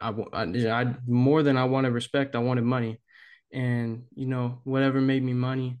I, 0.00 0.10
I, 0.32 0.42
I 0.42 0.94
more 1.06 1.42
than 1.42 1.56
I 1.56 1.64
wanted 1.64 1.92
respect, 1.92 2.34
I 2.34 2.38
wanted 2.38 2.64
money. 2.64 3.00
And, 3.52 4.04
you 4.14 4.26
know, 4.26 4.60
whatever 4.64 5.00
made 5.00 5.22
me 5.22 5.34
money, 5.34 5.78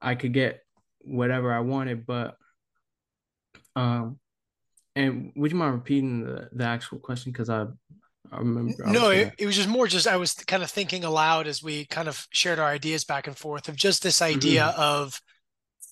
I 0.00 0.14
could 0.14 0.32
get 0.32 0.62
whatever 1.00 1.52
I 1.52 1.60
wanted. 1.60 2.06
But, 2.06 2.36
um, 3.76 4.18
and 4.96 5.32
would 5.36 5.50
you 5.52 5.58
mind 5.58 5.74
repeating 5.74 6.24
the, 6.24 6.48
the 6.52 6.64
actual 6.64 6.98
question? 6.98 7.32
Because 7.32 7.50
I, 7.50 7.66
I 8.32 8.38
remember 8.38 8.86
I 8.86 8.92
no 8.92 9.10
it, 9.10 9.32
it 9.38 9.46
was 9.46 9.56
just 9.56 9.68
more 9.68 9.86
just 9.86 10.06
i 10.06 10.16
was 10.16 10.34
kind 10.34 10.62
of 10.62 10.70
thinking 10.70 11.04
aloud 11.04 11.46
as 11.46 11.62
we 11.62 11.86
kind 11.86 12.08
of 12.08 12.26
shared 12.30 12.58
our 12.58 12.68
ideas 12.68 13.04
back 13.04 13.26
and 13.26 13.36
forth 13.36 13.68
of 13.68 13.76
just 13.76 14.02
this 14.02 14.20
idea 14.20 14.72
Mhm. 14.74 14.78
of 14.78 15.20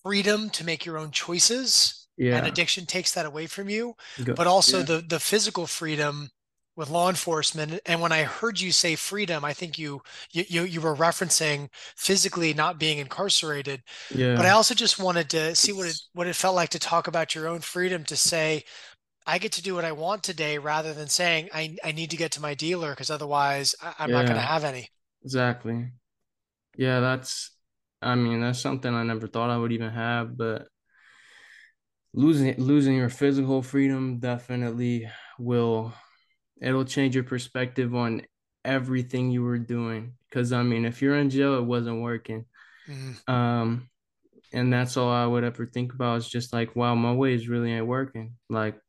freedom 0.06 0.48
to 0.50 0.64
make 0.64 0.84
your 0.86 0.98
own 0.98 1.10
choices 1.10 2.06
yeah. 2.16 2.36
and 2.36 2.46
addiction 2.46 2.86
takes 2.86 3.12
that 3.12 3.26
away 3.26 3.46
from 3.46 3.68
you 3.68 3.94
Go. 4.24 4.34
but 4.34 4.46
also 4.46 4.78
Yeah. 4.78 4.84
the 4.84 4.98
the 5.08 5.20
physical 5.20 5.66
freedom 5.66 6.30
with 6.76 6.90
law 6.90 7.08
enforcement 7.08 7.80
and 7.86 8.00
when 8.00 8.12
i 8.12 8.22
heard 8.22 8.60
you 8.60 8.70
say 8.70 8.94
freedom 8.94 9.44
i 9.44 9.52
think 9.52 9.78
you 9.78 10.00
you 10.30 10.62
you 10.64 10.80
were 10.80 10.94
referencing 10.94 11.68
physically 11.96 12.54
not 12.54 12.78
being 12.78 12.98
incarcerated 12.98 13.82
yeah. 14.14 14.36
but 14.36 14.46
i 14.46 14.50
also 14.50 14.74
just 14.74 14.98
wanted 15.00 15.28
to 15.30 15.54
see 15.56 15.72
what 15.72 15.88
it 15.88 15.98
what 16.12 16.26
it 16.26 16.36
felt 16.36 16.54
like 16.54 16.68
to 16.70 16.78
talk 16.78 17.08
about 17.08 17.34
your 17.34 17.48
own 17.48 17.60
freedom 17.60 18.04
to 18.04 18.14
say 18.16 18.62
i 19.26 19.38
get 19.38 19.52
to 19.52 19.62
do 19.62 19.74
what 19.74 19.84
i 19.84 19.92
want 19.92 20.22
today 20.22 20.58
rather 20.58 20.92
than 20.94 21.08
saying 21.08 21.48
i, 21.52 21.74
I 21.82 21.92
need 21.92 22.10
to 22.10 22.16
get 22.16 22.30
to 22.32 22.40
my 22.42 22.54
dealer 22.54 22.90
because 22.90 23.10
otherwise 23.10 23.74
I, 23.82 23.94
i'm 24.00 24.10
not 24.12 24.26
going 24.26 24.36
to 24.36 24.52
have 24.54 24.64
any 24.64 24.88
Exactly. 25.24 25.88
Yeah. 26.76 27.00
That's, 27.00 27.50
I 28.02 28.14
mean, 28.14 28.40
that's 28.40 28.60
something 28.60 28.92
I 28.92 29.02
never 29.02 29.26
thought 29.26 29.50
I 29.50 29.56
would 29.56 29.72
even 29.72 29.90
have, 29.90 30.36
but 30.36 30.68
losing 32.16 32.54
losing 32.56 32.96
your 32.96 33.10
physical 33.10 33.62
freedom 33.62 34.18
definitely 34.18 35.08
will 35.38 35.92
it'll 36.60 36.84
change 36.84 37.14
your 37.14 37.24
perspective 37.24 37.94
on 37.94 38.22
everything 38.64 39.30
you 39.30 39.42
were 39.42 39.58
doing. 39.58 40.14
Because 40.28 40.52
i 40.52 40.62
mean 40.62 40.84
if 40.84 41.02
you're 41.02 41.16
in 41.16 41.30
jail 41.30 41.58
it 41.58 41.64
wasn't 41.64 42.00
working. 42.02 42.46
Mm, 42.88 43.28
um 43.28 43.88
and 44.52 44.72
that's 44.72 44.96
all 44.96 45.10
i 45.10 45.26
would 45.26 45.44
ever 45.44 45.66
think 45.66 45.92
about 45.92 46.18
is 46.18 46.28
just 46.28 46.52
like 46.52 46.74
wow 46.74 46.94
my 46.94 47.12
ways 47.12 47.48
really 47.48 47.72
ain't 47.72 47.86
working. 47.86 48.36
Like 48.48 48.80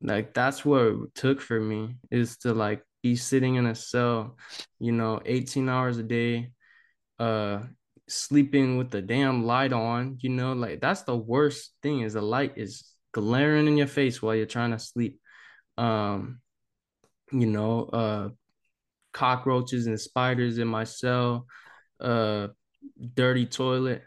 like 0.00 0.34
that's 0.34 0.64
what 0.64 0.82
it 0.82 1.14
took 1.14 1.40
for 1.40 1.58
me 1.58 1.96
is 2.10 2.36
to 2.38 2.52
like 2.54 2.82
be 3.02 3.16
sitting 3.16 3.56
in 3.56 3.66
a 3.66 3.74
cell 3.74 4.36
you 4.78 4.92
know 4.92 5.20
18 5.24 5.68
hours 5.68 5.98
a 5.98 6.02
day 6.02 6.50
uh 7.18 7.62
sleeping 8.08 8.78
with 8.78 8.90
the 8.90 9.02
damn 9.02 9.44
light 9.44 9.72
on, 9.72 10.18
you 10.20 10.30
know, 10.30 10.52
like 10.52 10.80
that's 10.80 11.02
the 11.02 11.16
worst 11.16 11.72
thing 11.82 12.00
is 12.00 12.14
the 12.14 12.22
light 12.22 12.54
is 12.56 12.84
glaring 13.12 13.66
in 13.66 13.76
your 13.76 13.86
face 13.86 14.22
while 14.22 14.34
you're 14.34 14.46
trying 14.46 14.70
to 14.70 14.78
sleep. 14.78 15.20
Um, 15.76 16.40
you 17.32 17.46
know, 17.46 17.84
uh 17.84 18.28
cockroaches 19.12 19.86
and 19.86 20.00
spiders 20.00 20.58
in 20.58 20.68
my 20.68 20.84
cell, 20.84 21.46
uh 22.00 22.48
dirty 23.14 23.46
toilet, 23.46 24.02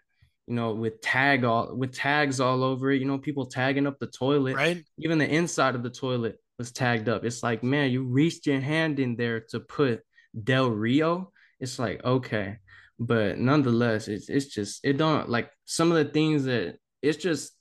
you 0.47 0.55
know, 0.55 0.73
with 0.73 1.01
tag 1.01 1.43
all 1.43 1.75
with 1.75 1.93
tags 1.93 2.39
all 2.39 2.63
over 2.63 2.91
it, 2.91 2.99
you 2.99 3.05
know, 3.07 3.17
people 3.17 3.47
tagging 3.47 3.87
up 3.87 3.99
the 3.99 4.07
toilet, 4.07 4.55
right 4.55 4.83
even 4.97 5.17
the 5.17 5.29
inside 5.29 5.75
of 5.75 5.83
the 5.83 5.89
toilet 5.89 6.37
was 6.57 6.71
tagged 6.71 7.09
up. 7.09 7.25
It's 7.25 7.41
like, 7.41 7.63
man, 7.63 7.91
you 7.91 8.03
reached 8.03 8.45
your 8.45 8.59
hand 8.59 8.99
in 8.99 9.15
there 9.15 9.41
to 9.49 9.59
put 9.59 10.01
Del 10.41 10.69
Rio. 10.69 11.31
It's 11.59 11.79
like, 11.79 12.03
okay. 12.03 12.57
But 12.99 13.39
nonetheless, 13.39 14.07
it's 14.09 14.29
it's 14.29 14.47
just 14.47 14.81
it 14.83 14.97
don't 14.97 15.29
like 15.29 15.49
some 15.65 15.91
of 15.91 15.97
the 15.97 16.11
things 16.11 16.43
that 16.45 16.77
it's 17.01 17.17
just 17.17 17.53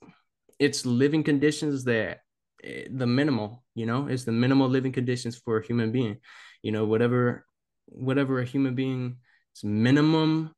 it's 0.58 0.84
living 0.84 1.22
conditions 1.22 1.84
that 1.84 2.18
eh, 2.64 2.88
the 2.90 3.06
minimal, 3.06 3.62
you 3.74 3.86
know, 3.86 4.08
it's 4.08 4.24
the 4.24 4.32
minimal 4.32 4.68
living 4.68 4.92
conditions 4.92 5.36
for 5.38 5.58
a 5.58 5.66
human 5.66 5.92
being. 5.92 6.18
You 6.62 6.72
know, 6.72 6.86
whatever 6.86 7.46
whatever 7.86 8.40
a 8.40 8.44
human 8.44 8.74
being's 8.74 9.14
minimum 9.62 10.52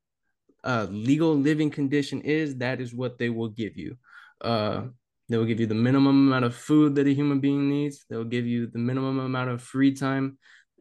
uh, 0.64 0.86
legal 0.90 1.36
living 1.36 1.70
condition 1.70 2.22
is, 2.22 2.56
that 2.56 2.80
is 2.80 2.94
what 2.94 3.18
they 3.18 3.28
will 3.28 3.48
give 3.48 3.76
you. 3.76 3.96
Uh, 4.40 4.84
they 5.28 5.36
will 5.36 5.44
give 5.44 5.60
you 5.60 5.66
the 5.66 5.74
minimum 5.74 6.28
amount 6.28 6.44
of 6.44 6.54
food 6.54 6.94
that 6.94 7.06
a 7.06 7.14
human 7.14 7.40
being 7.40 7.68
needs. 7.68 8.04
They'll 8.08 8.24
give 8.24 8.46
you 8.46 8.66
the 8.66 8.78
minimum 8.78 9.18
amount 9.18 9.50
of 9.50 9.62
free 9.62 9.94
time, 9.94 10.38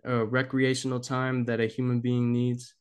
uh, 0.07 0.25
recreational 0.25 0.99
time 0.99 1.45
that 1.45 1.59
a 1.59 1.67
human 1.67 1.99
being 1.99 2.31
needs 2.31 2.73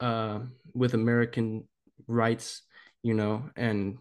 uh, 0.00 0.40
with 0.74 0.94
American 0.94 1.64
rights, 2.06 2.62
you 3.02 3.14
know, 3.14 3.50
and 3.56 3.98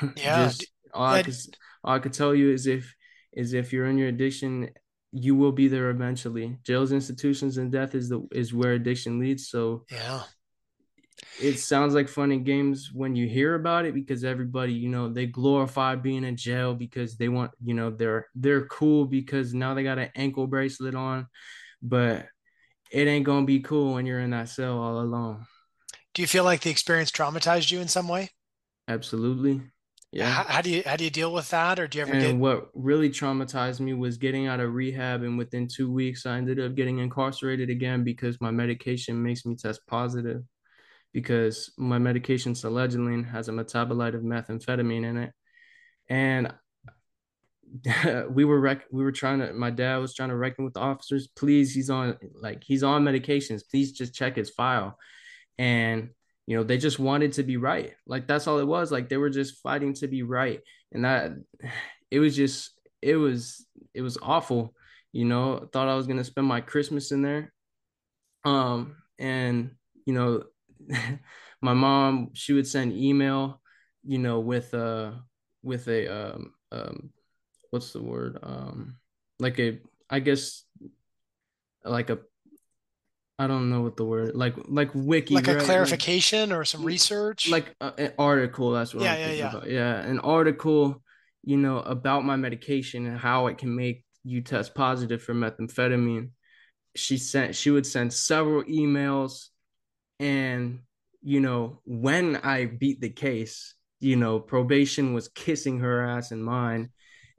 yeah 0.16 0.46
just 0.46 0.66
all 0.94 1.06
I 1.06 1.22
could 1.22 1.36
all 1.84 1.94
I 1.94 1.98
could 1.98 2.12
tell 2.12 2.34
you 2.34 2.50
is 2.50 2.66
if 2.66 2.94
is 3.32 3.54
if 3.54 3.72
you're 3.72 3.86
in 3.86 3.98
your 3.98 4.08
addiction, 4.08 4.70
you 5.12 5.34
will 5.34 5.52
be 5.52 5.68
there 5.68 5.90
eventually. 5.90 6.58
Jails, 6.64 6.92
institutions, 6.92 7.58
and 7.58 7.72
death 7.72 7.94
is 7.94 8.08
the 8.08 8.26
is 8.32 8.54
where 8.54 8.72
addiction 8.72 9.18
leads. 9.18 9.48
So 9.48 9.84
yeah 9.90 10.22
it 11.40 11.58
sounds 11.58 11.94
like 11.94 12.08
fun 12.08 12.30
and 12.30 12.44
games 12.44 12.90
when 12.92 13.14
you 13.16 13.26
hear 13.26 13.54
about 13.54 13.84
it 13.84 13.94
because 13.94 14.24
everybody, 14.24 14.72
you 14.72 14.88
know, 14.88 15.08
they 15.08 15.26
glorify 15.26 15.94
being 15.94 16.24
in 16.24 16.36
jail 16.36 16.74
because 16.74 17.16
they 17.16 17.28
want, 17.28 17.52
you 17.62 17.74
know, 17.74 17.90
they're 17.90 18.28
they're 18.34 18.66
cool 18.66 19.04
because 19.04 19.54
now 19.54 19.74
they 19.74 19.82
got 19.82 19.98
an 19.98 20.10
ankle 20.14 20.46
bracelet 20.46 20.94
on, 20.94 21.26
but 21.82 22.26
it 22.92 23.08
ain't 23.08 23.24
gonna 23.24 23.46
be 23.46 23.60
cool 23.60 23.94
when 23.94 24.06
you're 24.06 24.20
in 24.20 24.30
that 24.30 24.48
cell 24.48 24.78
all 24.78 25.00
alone. 25.00 25.46
do 26.14 26.22
you 26.22 26.28
feel 26.28 26.44
like 26.44 26.60
the 26.60 26.70
experience 26.70 27.10
traumatized 27.10 27.70
you 27.70 27.80
in 27.80 27.88
some 27.88 28.08
way 28.08 28.30
Absolutely. 28.88 29.62
Yeah. 30.10 30.28
how 30.28 30.60
do 30.60 30.68
you 30.68 30.82
how 30.84 30.96
do 30.96 31.04
you 31.04 31.10
deal 31.10 31.32
with 31.32 31.48
that 31.50 31.78
or 31.78 31.86
do 31.86 31.98
you 31.98 32.02
ever 32.02 32.12
get 32.12 32.30
And 32.30 32.40
what 32.40 32.68
really 32.74 33.08
traumatized 33.08 33.80
me 33.80 33.94
was 33.94 34.18
getting 34.18 34.46
out 34.46 34.60
of 34.60 34.74
rehab, 34.74 35.22
and 35.22 35.38
within 35.38 35.68
two 35.68 35.90
weeks, 35.90 36.26
I 36.26 36.36
ended 36.36 36.60
up 36.60 36.74
getting 36.74 36.98
incarcerated 36.98 37.70
again 37.70 38.04
because 38.04 38.38
my 38.40 38.50
medication 38.50 39.22
makes 39.22 39.46
me 39.46 39.56
test 39.56 39.80
positive. 39.86 40.42
Because 41.14 41.72
my 41.78 41.98
medication, 41.98 42.52
Selegiline, 42.54 43.30
has 43.30 43.48
a 43.48 43.52
metabolite 43.52 44.14
of 44.14 44.22
methamphetamine 44.22 45.04
in 45.04 45.16
it, 45.16 45.32
and 46.08 46.52
we 48.30 48.44
were 48.44 48.60
rec- 48.60 48.86
we 48.90 49.02
were 49.02 49.12
trying 49.12 49.40
to. 49.40 49.52
My 49.52 49.70
dad 49.70 49.96
was 49.96 50.14
trying 50.14 50.28
to 50.28 50.36
reckon 50.36 50.64
with 50.64 50.74
the 50.74 50.80
officers. 50.80 51.28
Please, 51.28 51.74
he's 51.74 51.90
on 51.90 52.18
like 52.34 52.62
he's 52.64 52.82
on 52.82 53.04
medications. 53.04 53.62
Please 53.68 53.92
just 53.92 54.14
check 54.14 54.36
his 54.36 54.50
file. 54.50 54.98
And 55.58 56.10
you 56.46 56.56
know, 56.56 56.64
they 56.64 56.76
just 56.76 56.98
wanted 56.98 57.32
to 57.34 57.42
be 57.42 57.56
right. 57.56 57.92
Like 58.06 58.26
that's 58.26 58.46
all 58.46 58.58
it 58.58 58.66
was. 58.66 58.92
Like 58.92 59.08
they 59.08 59.16
were 59.16 59.30
just 59.30 59.62
fighting 59.62 59.94
to 59.94 60.08
be 60.08 60.22
right, 60.22 60.60
and 60.92 61.04
that 61.04 61.32
it 62.10 62.20
was 62.20 62.36
just 62.36 62.72
it 63.00 63.16
was 63.16 63.66
it 63.94 64.02
was 64.02 64.18
awful. 64.20 64.74
You 65.12 65.24
know, 65.24 65.68
thought 65.72 65.88
I 65.88 65.96
was 65.96 66.06
gonna 66.06 66.24
spend 66.24 66.46
my 66.46 66.60
Christmas 66.60 67.12
in 67.12 67.22
there. 67.22 67.52
Um, 68.44 68.96
and 69.18 69.72
you 70.04 70.12
know, 70.12 70.44
my 71.62 71.74
mom 71.74 72.30
she 72.34 72.52
would 72.52 72.66
send 72.66 72.92
email, 72.92 73.60
you 74.04 74.18
know, 74.18 74.40
with 74.40 74.74
uh 74.74 75.12
with 75.62 75.88
a 75.88 76.34
um 76.34 76.52
um 76.70 77.10
what's 77.72 77.92
the 77.92 78.02
word 78.02 78.38
um 78.42 78.96
like 79.38 79.58
a 79.58 79.78
I 80.10 80.20
guess 80.20 80.62
like 81.84 82.10
a 82.10 82.18
I 83.38 83.46
don't 83.46 83.70
know 83.70 83.80
what 83.80 83.96
the 83.96 84.04
word 84.04 84.34
like 84.34 84.54
like 84.68 84.90
wiki 84.94 85.34
like 85.34 85.48
a 85.48 85.52
right? 85.52 85.56
like 85.56 85.66
clarification 85.66 86.52
or 86.52 86.64
some 86.64 86.84
research? 86.84 87.48
like 87.48 87.74
uh, 87.80 87.92
an 87.96 88.12
article 88.18 88.72
that's 88.72 88.94
what 88.94 89.04
yeah 89.04 89.14
i'm 89.14 89.20
yeah 89.20 89.32
yeah. 89.32 89.48
about. 89.50 89.70
Yeah 89.70 90.00
an 90.02 90.18
article 90.20 91.02
you 91.42 91.56
know 91.56 91.78
about 91.78 92.26
my 92.26 92.36
medication 92.36 93.06
and 93.06 93.18
how 93.18 93.46
it 93.46 93.56
can 93.56 93.74
make 93.74 94.04
you 94.22 94.42
test 94.42 94.74
positive 94.74 95.20
for 95.20 95.34
methamphetamine. 95.34 96.30
She 96.94 97.16
sent 97.16 97.56
she 97.56 97.70
would 97.70 97.86
send 97.86 98.12
several 98.12 98.62
emails 98.64 99.48
and 100.20 100.80
you 101.22 101.40
know 101.40 101.80
when 101.84 102.36
i 102.36 102.66
beat 102.66 103.00
the 103.00 103.08
case 103.08 103.74
you 103.98 104.16
know 104.16 104.38
probation 104.38 105.14
was 105.14 105.28
kissing 105.28 105.78
her 105.78 106.06
ass 106.06 106.32
and 106.32 106.44
mine 106.44 106.90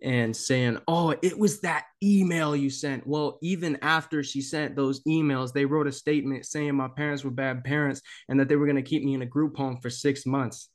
and 0.04 0.36
saying, 0.36 0.80
"Oh, 0.88 1.16
it 1.22 1.38
was 1.38 1.62
that 1.62 1.86
email 2.04 2.56
you 2.56 2.70
sent." 2.70 3.08
Well, 3.08 3.40
even 3.42 3.78
after 3.82 4.22
she 4.24 4.42
sent 4.42 4.76
those 4.76 5.02
emails, 5.04 5.54
they 5.54 5.66
wrote 5.66 5.88
a 5.88 5.92
statement 5.92 6.46
saying 6.46 6.76
my 6.76 6.90
parents 6.90 7.24
were 7.24 7.32
bad 7.32 7.64
parents 7.64 8.02
and 8.30 8.40
that 8.40 8.50
they 8.50 8.56
were 8.56 8.66
going 8.66 8.76
to 8.76 8.82
keep 8.82 9.04
me 9.04 9.14
in 9.14 9.22
a 9.22 9.26
group 9.26 9.56
home 9.58 9.80
for 9.82 9.90
6 9.90 10.26
months 10.26 10.70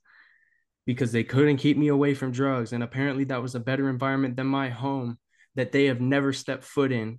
because 0.87 1.13
they 1.13 1.25
couldn't 1.25 1.59
keep 1.59 1.77
me 1.77 1.89
away 1.89 2.15
from 2.15 2.33
drugs 2.33 2.73
and 2.73 2.83
apparently 2.83 3.25
that 3.25 3.43
was 3.43 3.55
a 3.55 3.61
better 3.61 3.91
environment 3.91 4.37
than 4.37 4.47
my 4.47 4.71
home 4.71 5.19
that 5.55 5.71
they 5.71 5.85
have 5.85 6.01
never 6.01 6.33
stepped 6.33 6.65
foot 6.65 6.93
in. 6.93 7.19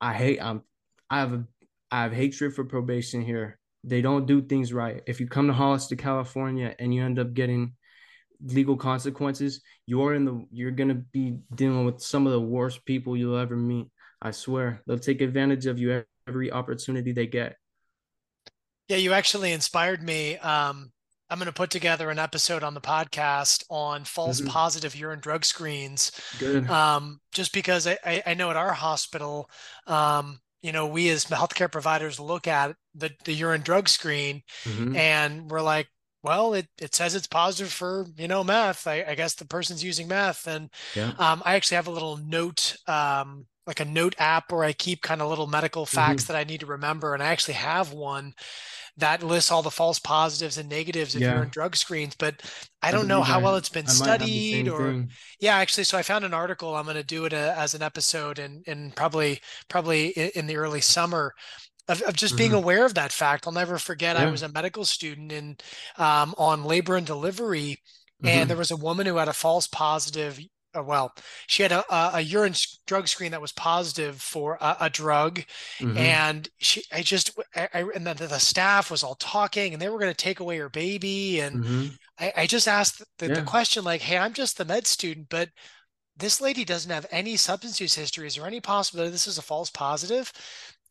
I 0.00 0.12
hate 0.12 0.42
I'm 0.42 0.62
I 1.08 1.20
have 1.20 1.32
a 1.32 1.46
I 1.90 2.02
have 2.02 2.12
hatred 2.12 2.54
for 2.54 2.64
probation 2.64 3.22
here. 3.22 3.58
They 3.84 4.02
don't 4.02 4.26
do 4.26 4.42
things 4.42 4.72
right. 4.72 5.02
If 5.06 5.20
you 5.20 5.28
come 5.28 5.46
to 5.46 5.52
Hollister, 5.52 5.96
California 5.96 6.74
and 6.78 6.94
you 6.94 7.02
end 7.02 7.18
up 7.18 7.34
getting 7.34 7.76
legal 8.44 8.76
consequences, 8.76 9.60
you're 9.86 10.14
in 10.14 10.24
the 10.24 10.46
you're 10.52 10.70
gonna 10.70 10.94
be 10.94 11.38
dealing 11.54 11.84
with 11.84 12.00
some 12.00 12.26
of 12.26 12.32
the 12.32 12.40
worst 12.40 12.84
people 12.84 13.16
you'll 13.16 13.38
ever 13.38 13.56
meet. 13.56 13.88
I 14.22 14.30
swear. 14.30 14.82
They'll 14.86 14.98
take 14.98 15.20
advantage 15.20 15.66
of 15.66 15.78
you 15.78 16.04
every 16.26 16.50
opportunity 16.50 17.12
they 17.12 17.26
get. 17.26 17.56
Yeah, 18.88 18.96
you 18.98 19.12
actually 19.12 19.52
inspired 19.52 20.02
me. 20.02 20.36
Um, 20.38 20.92
I'm 21.30 21.38
going 21.38 21.46
to 21.46 21.52
put 21.52 21.70
together 21.70 22.10
an 22.10 22.18
episode 22.18 22.62
on 22.62 22.74
the 22.74 22.80
podcast 22.80 23.64
on 23.70 24.04
false 24.04 24.40
mm-hmm. 24.40 24.50
positive 24.50 24.94
urine 24.94 25.20
drug 25.20 25.44
screens. 25.44 26.12
Good. 26.38 26.68
Um, 26.68 27.20
just 27.32 27.52
because 27.52 27.86
I, 27.86 28.22
I 28.26 28.34
know 28.34 28.50
at 28.50 28.56
our 28.56 28.72
hospital, 28.72 29.50
um, 29.86 30.38
you 30.62 30.72
know, 30.72 30.86
we 30.86 31.08
as 31.08 31.24
healthcare 31.24 31.72
providers 31.72 32.20
look 32.20 32.46
at 32.46 32.76
the, 32.94 33.10
the 33.24 33.32
urine 33.32 33.62
drug 33.62 33.88
screen 33.88 34.42
mm-hmm. 34.64 34.96
and 34.96 35.50
we're 35.50 35.62
like, 35.62 35.88
well, 36.24 36.54
it, 36.54 36.66
it 36.80 36.94
says 36.94 37.14
it's 37.14 37.26
positive 37.26 37.70
for, 37.70 38.06
you 38.16 38.26
know, 38.26 38.42
meth. 38.42 38.86
I, 38.86 39.04
I 39.06 39.14
guess 39.14 39.34
the 39.34 39.44
person's 39.44 39.84
using 39.84 40.08
meth. 40.08 40.46
And 40.46 40.70
yeah. 40.96 41.12
um, 41.18 41.42
I 41.44 41.54
actually 41.54 41.76
have 41.76 41.86
a 41.86 41.92
little 41.92 42.16
note, 42.16 42.76
um, 42.88 43.44
like 43.66 43.80
a 43.80 43.84
note 43.84 44.14
app 44.18 44.50
where 44.50 44.64
I 44.64 44.72
keep 44.72 45.02
kind 45.02 45.20
of 45.20 45.28
little 45.28 45.46
medical 45.46 45.84
facts 45.84 46.24
mm-hmm. 46.24 46.32
that 46.32 46.38
I 46.38 46.44
need 46.44 46.60
to 46.60 46.66
remember. 46.66 47.12
And 47.12 47.22
I 47.22 47.26
actually 47.26 47.54
have 47.54 47.92
one 47.92 48.32
that 48.96 49.22
lists 49.22 49.50
all 49.50 49.60
the 49.60 49.70
false 49.70 49.98
positives 49.98 50.56
and 50.56 50.68
negatives 50.68 51.14
if 51.14 51.20
yeah. 51.20 51.34
urine 51.34 51.50
drug 51.50 51.76
screens. 51.76 52.14
But 52.14 52.40
I 52.80 52.90
don't 52.90 53.08
know 53.08 53.22
how 53.22 53.40
well 53.40 53.56
it's 53.56 53.68
been 53.68 53.86
studied 53.86 54.68
or 54.68 54.92
thing. 54.92 55.10
yeah, 55.40 55.56
actually. 55.56 55.84
So 55.84 55.98
I 55.98 56.02
found 56.02 56.24
an 56.24 56.32
article. 56.32 56.74
I'm 56.74 56.84
going 56.84 56.96
to 56.96 57.02
do 57.02 57.26
it 57.26 57.34
a, 57.34 57.52
uh, 57.52 57.54
as 57.58 57.74
an 57.74 57.82
episode 57.82 58.38
and, 58.38 58.64
and 58.66 58.96
probably, 58.96 59.40
probably 59.68 60.08
in 60.08 60.46
the 60.46 60.56
early 60.56 60.80
summer 60.80 61.34
of, 61.88 62.02
of 62.02 62.14
just 62.14 62.36
being 62.36 62.50
mm-hmm. 62.50 62.58
aware 62.58 62.86
of 62.86 62.94
that 62.94 63.12
fact. 63.12 63.46
I'll 63.46 63.52
never 63.52 63.78
forget. 63.78 64.16
Yeah. 64.16 64.26
I 64.26 64.30
was 64.30 64.42
a 64.42 64.48
medical 64.48 64.84
student 64.84 65.32
in 65.32 65.56
um, 65.98 66.34
on 66.38 66.64
labor 66.64 66.96
and 66.96 67.06
delivery, 67.06 67.78
mm-hmm. 68.22 68.26
and 68.26 68.50
there 68.50 68.56
was 68.56 68.70
a 68.70 68.76
woman 68.76 69.06
who 69.06 69.16
had 69.16 69.28
a 69.28 69.32
false 69.32 69.66
positive. 69.66 70.40
Uh, 70.76 70.82
well, 70.82 71.12
she 71.46 71.62
had 71.62 71.70
a, 71.70 71.84
a, 72.16 72.20
urine 72.20 72.54
drug 72.86 73.06
screen 73.06 73.30
that 73.30 73.40
was 73.40 73.52
positive 73.52 74.20
for 74.20 74.58
a, 74.60 74.76
a 74.80 74.90
drug, 74.90 75.40
mm-hmm. 75.78 75.96
and 75.96 76.48
she, 76.58 76.82
I 76.92 77.02
just, 77.02 77.38
I, 77.54 77.68
I 77.72 77.84
and 77.94 78.04
the, 78.04 78.14
the, 78.14 78.40
staff 78.40 78.90
was 78.90 79.04
all 79.04 79.14
talking, 79.14 79.72
and 79.72 79.80
they 79.80 79.88
were 79.88 80.00
going 80.00 80.10
to 80.10 80.16
take 80.16 80.40
away 80.40 80.58
her 80.58 80.68
baby, 80.68 81.38
and 81.38 81.64
mm-hmm. 81.64 81.86
I, 82.18 82.32
I, 82.38 82.46
just 82.48 82.66
asked 82.66 83.04
the, 83.18 83.28
yeah. 83.28 83.34
the 83.34 83.42
question 83.42 83.84
like, 83.84 84.00
"Hey, 84.00 84.18
I'm 84.18 84.32
just 84.32 84.58
the 84.58 84.64
med 84.64 84.88
student, 84.88 85.28
but 85.28 85.50
this 86.16 86.40
lady 86.40 86.64
doesn't 86.64 86.90
have 86.90 87.06
any 87.10 87.36
substance 87.36 87.80
use 87.80 87.94
history. 87.94 88.26
Is 88.26 88.36
there 88.36 88.46
any 88.46 88.60
possibility 88.60 89.10
this 89.10 89.26
is 89.26 89.38
a 89.38 89.42
false 89.42 89.70
positive? 89.70 90.32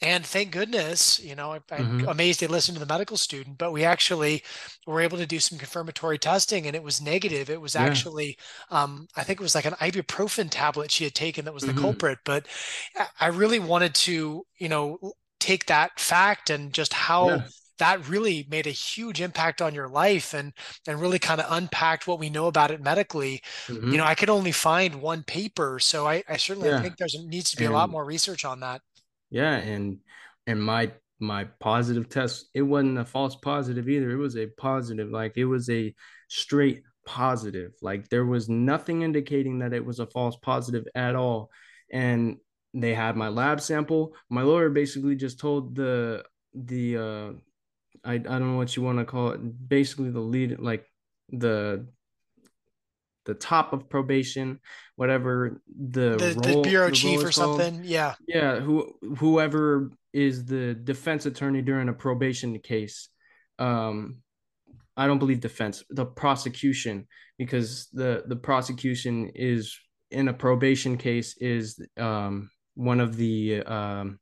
And 0.04 0.26
thank 0.26 0.52
goodness, 0.52 1.18
you 1.24 1.34
know, 1.34 1.54
I, 1.54 1.56
am 1.56 1.62
mm-hmm. 2.02 2.10
amazed 2.10 2.42
they 2.42 2.48
listened 2.48 2.76
to 2.76 2.80
the 2.80 2.94
medical 2.94 3.16
student, 3.16 3.58
but 3.58 3.72
we 3.72 3.86
actually 3.86 4.44
were 4.86 5.00
able 5.00 5.18
to 5.18 5.26
do 5.26 5.40
some 5.40 5.58
confirmatory 5.58 6.18
testing 6.18 6.68
and 6.68 6.76
it 6.76 6.84
was 6.84 7.02
negative. 7.02 7.50
It 7.50 7.62
was 7.62 7.76
yeah. 7.76 7.84
actually, 7.84 8.38
um, 8.70 9.08
I 9.16 9.24
think 9.24 9.40
it 9.40 9.44
was 9.44 9.56
like 9.56 9.66
an 9.66 9.74
ibuprofen 9.74 10.50
tablet 10.52 10.92
she 10.92 11.06
had 11.06 11.16
taken 11.16 11.46
that 11.46 11.54
was 11.54 11.64
the 11.64 11.72
mm-hmm. 11.72 11.82
culprit. 11.82 12.20
But 12.26 12.48
I 13.20 13.28
really 13.28 13.60
wanted 13.60 13.96
to, 13.96 14.46
you 14.60 14.70
know, 14.70 15.00
take 15.40 15.68
that 15.68 15.98
fact 15.98 16.50
and 16.50 16.74
just 16.74 16.92
how 16.92 17.30
yeah. 17.30 17.48
that 17.80 18.08
really 18.10 18.46
made 18.50 18.68
a 18.68 18.72
huge 18.72 19.22
impact 19.22 19.62
on 19.62 19.74
your 19.74 19.88
life 19.88 20.34
and 20.34 20.52
and 20.86 21.00
really 21.00 21.20
kind 21.20 21.40
of 21.40 21.48
unpacked 21.50 22.08
what 22.08 22.20
we 22.20 22.30
know 22.30 22.48
about 22.48 22.72
it 22.72 22.82
medically. 22.82 23.42
Mm-hmm. 23.68 23.92
You 23.92 23.98
know, 24.00 24.06
I 24.06 24.16
could 24.16 24.30
only 24.30 24.52
find 24.52 24.96
one 24.96 25.24
paper, 25.24 25.80
so 25.80 26.06
I, 26.06 26.24
I 26.28 26.36
certainly 26.36 26.70
yeah. 26.70 26.82
think 26.82 26.98
there's 26.98 27.16
needs 27.26 27.52
to 27.52 27.58
be 27.58 27.64
and, 27.64 27.74
a 27.74 27.78
lot 27.78 27.90
more 27.90 28.04
research 28.04 28.44
on 28.44 28.60
that 28.60 28.82
yeah 29.34 29.56
and 29.56 29.98
and 30.48 30.64
my 30.64 30.92
my 31.20 31.46
positive 31.60 32.08
test 32.08 32.50
it 32.54 32.62
wasn't 32.62 32.98
a 32.98 33.06
false 33.06 33.36
positive 33.36 33.90
either. 33.90 34.12
It 34.12 34.18
was 34.18 34.38
a 34.38 34.48
positive 34.48 35.10
like 35.10 35.38
it 35.38 35.46
was 35.46 35.70
a 35.70 35.94
straight 36.28 36.84
positive. 37.06 37.72
Like 37.82 38.10
there 38.10 38.26
was 38.26 38.50
nothing 38.50 39.02
indicating 39.02 39.60
that 39.60 39.74
it 39.74 39.84
was 39.84 40.00
a 40.00 40.08
false 40.08 40.36
positive 40.38 40.86
at 40.96 41.16
all. 41.16 41.50
And 41.92 42.38
they 42.74 42.94
had 42.94 43.16
my 43.16 43.30
lab 43.30 43.62
sample. 43.62 44.16
My 44.30 44.42
lawyer 44.44 44.70
basically 44.70 45.16
just 45.16 45.40
told 45.40 45.76
the 45.76 46.24
the 46.54 46.98
uh 46.98 47.32
i, 48.06 48.14
I 48.14 48.18
don't 48.18 48.52
know 48.52 48.58
what 48.58 48.76
you 48.76 48.84
want 48.84 49.00
to 49.00 49.06
call 49.06 49.32
it 49.32 49.70
basically 49.70 50.12
the 50.12 50.20
lead 50.20 50.60
like 50.60 50.86
the 51.30 51.88
the 53.26 53.34
top 53.34 53.74
of 53.74 53.90
probation, 53.90 54.60
whatever 54.96 55.62
the 55.68 56.18
the, 56.18 56.42
role, 56.46 56.62
the 56.64 56.70
bureau 56.70 56.88
the 56.88 56.96
chief 56.96 57.24
or 57.24 57.32
something. 57.32 57.82
Yeah, 57.84 58.16
yeah. 58.28 58.60
Who 58.60 58.94
whoever 59.18 59.92
is 60.14 60.46
the 60.46 60.74
defense 60.74 61.26
attorney 61.26 61.62
during 61.62 61.90
a 61.90 61.94
probation 61.94 62.60
case. 62.60 63.10
Um, 63.60 64.20
I 64.96 65.08
don't 65.08 65.20
believe 65.20 65.40
defense, 65.40 65.84
the 65.90 66.06
prosecution, 66.06 67.08
because 67.38 67.88
the 67.94 68.24
the 68.28 68.36
prosecution 68.36 69.32
is 69.36 69.78
in 70.12 70.28
a 70.28 70.34
probation 70.34 70.98
case 70.98 71.36
is 71.38 71.84
um 71.98 72.50
one 72.76 73.00
of 73.00 73.18
the 73.18 73.62
um 73.64 74.20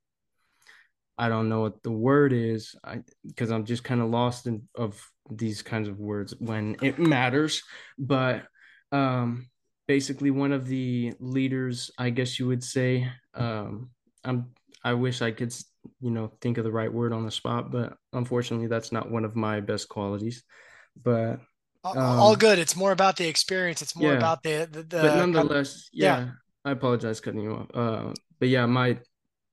I 1.17 1.29
don't 1.29 1.49
know 1.49 1.61
what 1.61 1.83
the 1.83 1.91
word 1.91 2.33
is 2.33 2.75
I 2.83 3.01
because 3.25 3.51
I'm 3.51 3.65
just 3.65 3.83
kind 3.83 4.01
of 4.01 4.09
lost 4.09 4.47
in 4.47 4.67
of 4.75 4.99
these 5.29 5.61
kinds 5.61 5.87
of 5.87 5.99
words 5.99 6.33
when 6.39 6.77
it 6.81 6.97
matters 6.97 7.61
but 7.99 8.43
um, 8.91 9.49
basically 9.87 10.31
one 10.31 10.51
of 10.51 10.67
the 10.67 11.13
leaders, 11.19 11.91
I 11.97 12.09
guess 12.09 12.39
you 12.39 12.47
would 12.47 12.63
say. 12.63 13.09
Um, 13.33 13.91
I'm 14.23 14.51
I 14.83 14.93
wish 14.93 15.21
I 15.21 15.31
could, 15.31 15.53
you 15.99 16.09
know, 16.09 16.31
think 16.41 16.57
of 16.57 16.63
the 16.63 16.71
right 16.71 16.91
word 16.91 17.13
on 17.13 17.25
the 17.25 17.31
spot, 17.31 17.71
but 17.71 17.95
unfortunately, 18.13 18.67
that's 18.67 18.91
not 18.91 19.11
one 19.11 19.25
of 19.25 19.35
my 19.35 19.59
best 19.59 19.89
qualities. 19.89 20.43
But 21.03 21.39
um, 21.83 21.97
all 21.97 22.35
good. 22.35 22.59
It's 22.59 22.75
more 22.75 22.91
about 22.91 23.17
the 23.17 23.27
experience. 23.27 23.81
It's 23.81 23.95
more 23.95 24.11
yeah. 24.11 24.17
about 24.17 24.43
the, 24.43 24.67
the, 24.71 24.83
the 24.83 25.01
But 25.01 25.15
nonetheless, 25.15 25.89
yeah, 25.93 26.19
yeah, 26.19 26.29
I 26.65 26.71
apologize 26.71 27.19
cutting 27.19 27.41
you 27.41 27.53
off. 27.53 27.67
Uh, 27.73 28.13
but 28.39 28.49
yeah, 28.49 28.65
my 28.65 28.97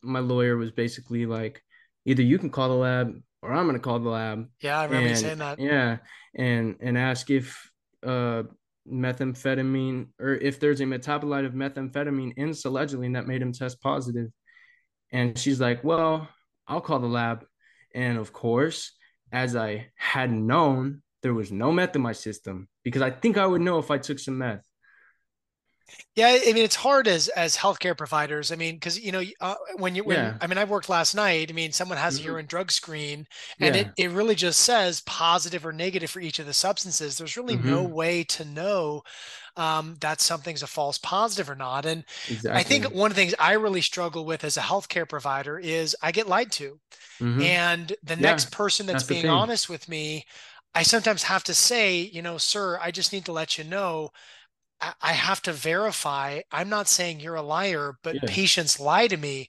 my 0.02 0.20
lawyer 0.20 0.56
was 0.56 0.70
basically 0.70 1.26
like, 1.26 1.62
either 2.06 2.22
you 2.22 2.38
can 2.38 2.50
call 2.50 2.68
the 2.68 2.74
lab 2.74 3.14
or 3.42 3.52
I'm 3.52 3.66
gonna 3.66 3.78
call 3.78 3.98
the 3.98 4.08
lab. 4.08 4.48
Yeah, 4.60 4.80
I 4.80 4.84
remember 4.84 5.08
and, 5.08 5.16
you 5.16 5.22
saying 5.22 5.38
that. 5.38 5.58
Yeah, 5.58 5.98
and 6.34 6.76
and 6.80 6.96
ask 6.96 7.30
if 7.30 7.70
uh 8.06 8.44
methamphetamine 8.92 10.08
or 10.20 10.34
if 10.34 10.60
there's 10.60 10.80
a 10.80 10.84
metabolite 10.84 11.46
of 11.46 11.52
methamphetamine 11.52 12.34
in 12.36 12.50
selegiline 12.50 13.14
that 13.14 13.26
made 13.26 13.42
him 13.42 13.52
test 13.52 13.80
positive. 13.80 14.30
And 15.12 15.38
she's 15.38 15.60
like, 15.60 15.82
Well, 15.84 16.28
I'll 16.66 16.80
call 16.80 16.98
the 16.98 17.06
lab. 17.06 17.44
And 17.94 18.18
of 18.18 18.32
course, 18.32 18.92
as 19.32 19.56
I 19.56 19.88
had 19.96 20.30
known, 20.30 21.02
there 21.22 21.34
was 21.34 21.50
no 21.50 21.72
meth 21.72 21.96
in 21.96 22.02
my 22.02 22.12
system 22.12 22.68
because 22.84 23.02
I 23.02 23.10
think 23.10 23.36
I 23.36 23.46
would 23.46 23.60
know 23.60 23.78
if 23.78 23.90
I 23.90 23.98
took 23.98 24.18
some 24.18 24.38
meth. 24.38 24.67
Yeah, 26.14 26.36
I 26.44 26.52
mean 26.52 26.64
it's 26.64 26.76
hard 26.76 27.06
as 27.06 27.28
as 27.28 27.56
healthcare 27.56 27.96
providers. 27.96 28.50
I 28.50 28.56
mean, 28.56 28.74
because 28.74 28.98
you 28.98 29.12
know 29.12 29.22
uh, 29.40 29.54
when 29.76 29.94
you 29.94 30.04
when 30.04 30.16
yeah. 30.16 30.34
I 30.40 30.46
mean 30.46 30.58
I 30.58 30.64
worked 30.64 30.88
last 30.88 31.14
night. 31.14 31.50
I 31.50 31.54
mean 31.54 31.72
someone 31.72 31.98
has 31.98 32.18
mm-hmm. 32.18 32.28
a 32.28 32.32
urine 32.32 32.46
drug 32.46 32.70
screen, 32.70 33.26
and 33.60 33.74
yeah. 33.74 33.82
it 33.82 33.88
it 33.96 34.10
really 34.10 34.34
just 34.34 34.60
says 34.60 35.00
positive 35.02 35.64
or 35.64 35.72
negative 35.72 36.10
for 36.10 36.20
each 36.20 36.38
of 36.38 36.46
the 36.46 36.52
substances. 36.52 37.16
There's 37.16 37.36
really 37.36 37.56
mm-hmm. 37.56 37.70
no 37.70 37.84
way 37.84 38.24
to 38.24 38.44
know 38.44 39.02
um, 39.56 39.96
that 40.00 40.20
something's 40.20 40.62
a 40.62 40.66
false 40.66 40.98
positive 40.98 41.50
or 41.50 41.56
not. 41.56 41.86
And 41.86 42.04
exactly. 42.28 42.60
I 42.60 42.62
think 42.62 42.84
one 42.92 43.10
of 43.10 43.16
the 43.16 43.22
things 43.22 43.34
I 43.38 43.52
really 43.52 43.80
struggle 43.80 44.24
with 44.24 44.44
as 44.44 44.56
a 44.56 44.60
healthcare 44.62 45.08
provider 45.08 45.58
is 45.58 45.96
I 46.02 46.12
get 46.12 46.28
lied 46.28 46.52
to, 46.52 46.80
mm-hmm. 47.20 47.42
and 47.42 47.88
the 48.02 48.14
yeah, 48.14 48.20
next 48.20 48.50
person 48.50 48.86
that's, 48.86 49.04
that's 49.04 49.08
being 49.08 49.28
honest 49.28 49.68
with 49.68 49.88
me, 49.88 50.24
I 50.74 50.82
sometimes 50.82 51.22
have 51.24 51.44
to 51.44 51.54
say, 51.54 52.00
you 52.00 52.22
know, 52.22 52.38
sir, 52.38 52.78
I 52.80 52.90
just 52.90 53.12
need 53.12 53.24
to 53.26 53.32
let 53.32 53.56
you 53.56 53.64
know 53.64 54.10
I 54.80 55.12
have 55.12 55.42
to 55.42 55.52
verify. 55.52 56.40
I'm 56.52 56.68
not 56.68 56.88
saying 56.88 57.20
you're 57.20 57.34
a 57.34 57.42
liar, 57.42 57.94
but 58.02 58.14
yeah. 58.16 58.20
patients 58.26 58.78
lie 58.78 59.08
to 59.08 59.16
me, 59.16 59.48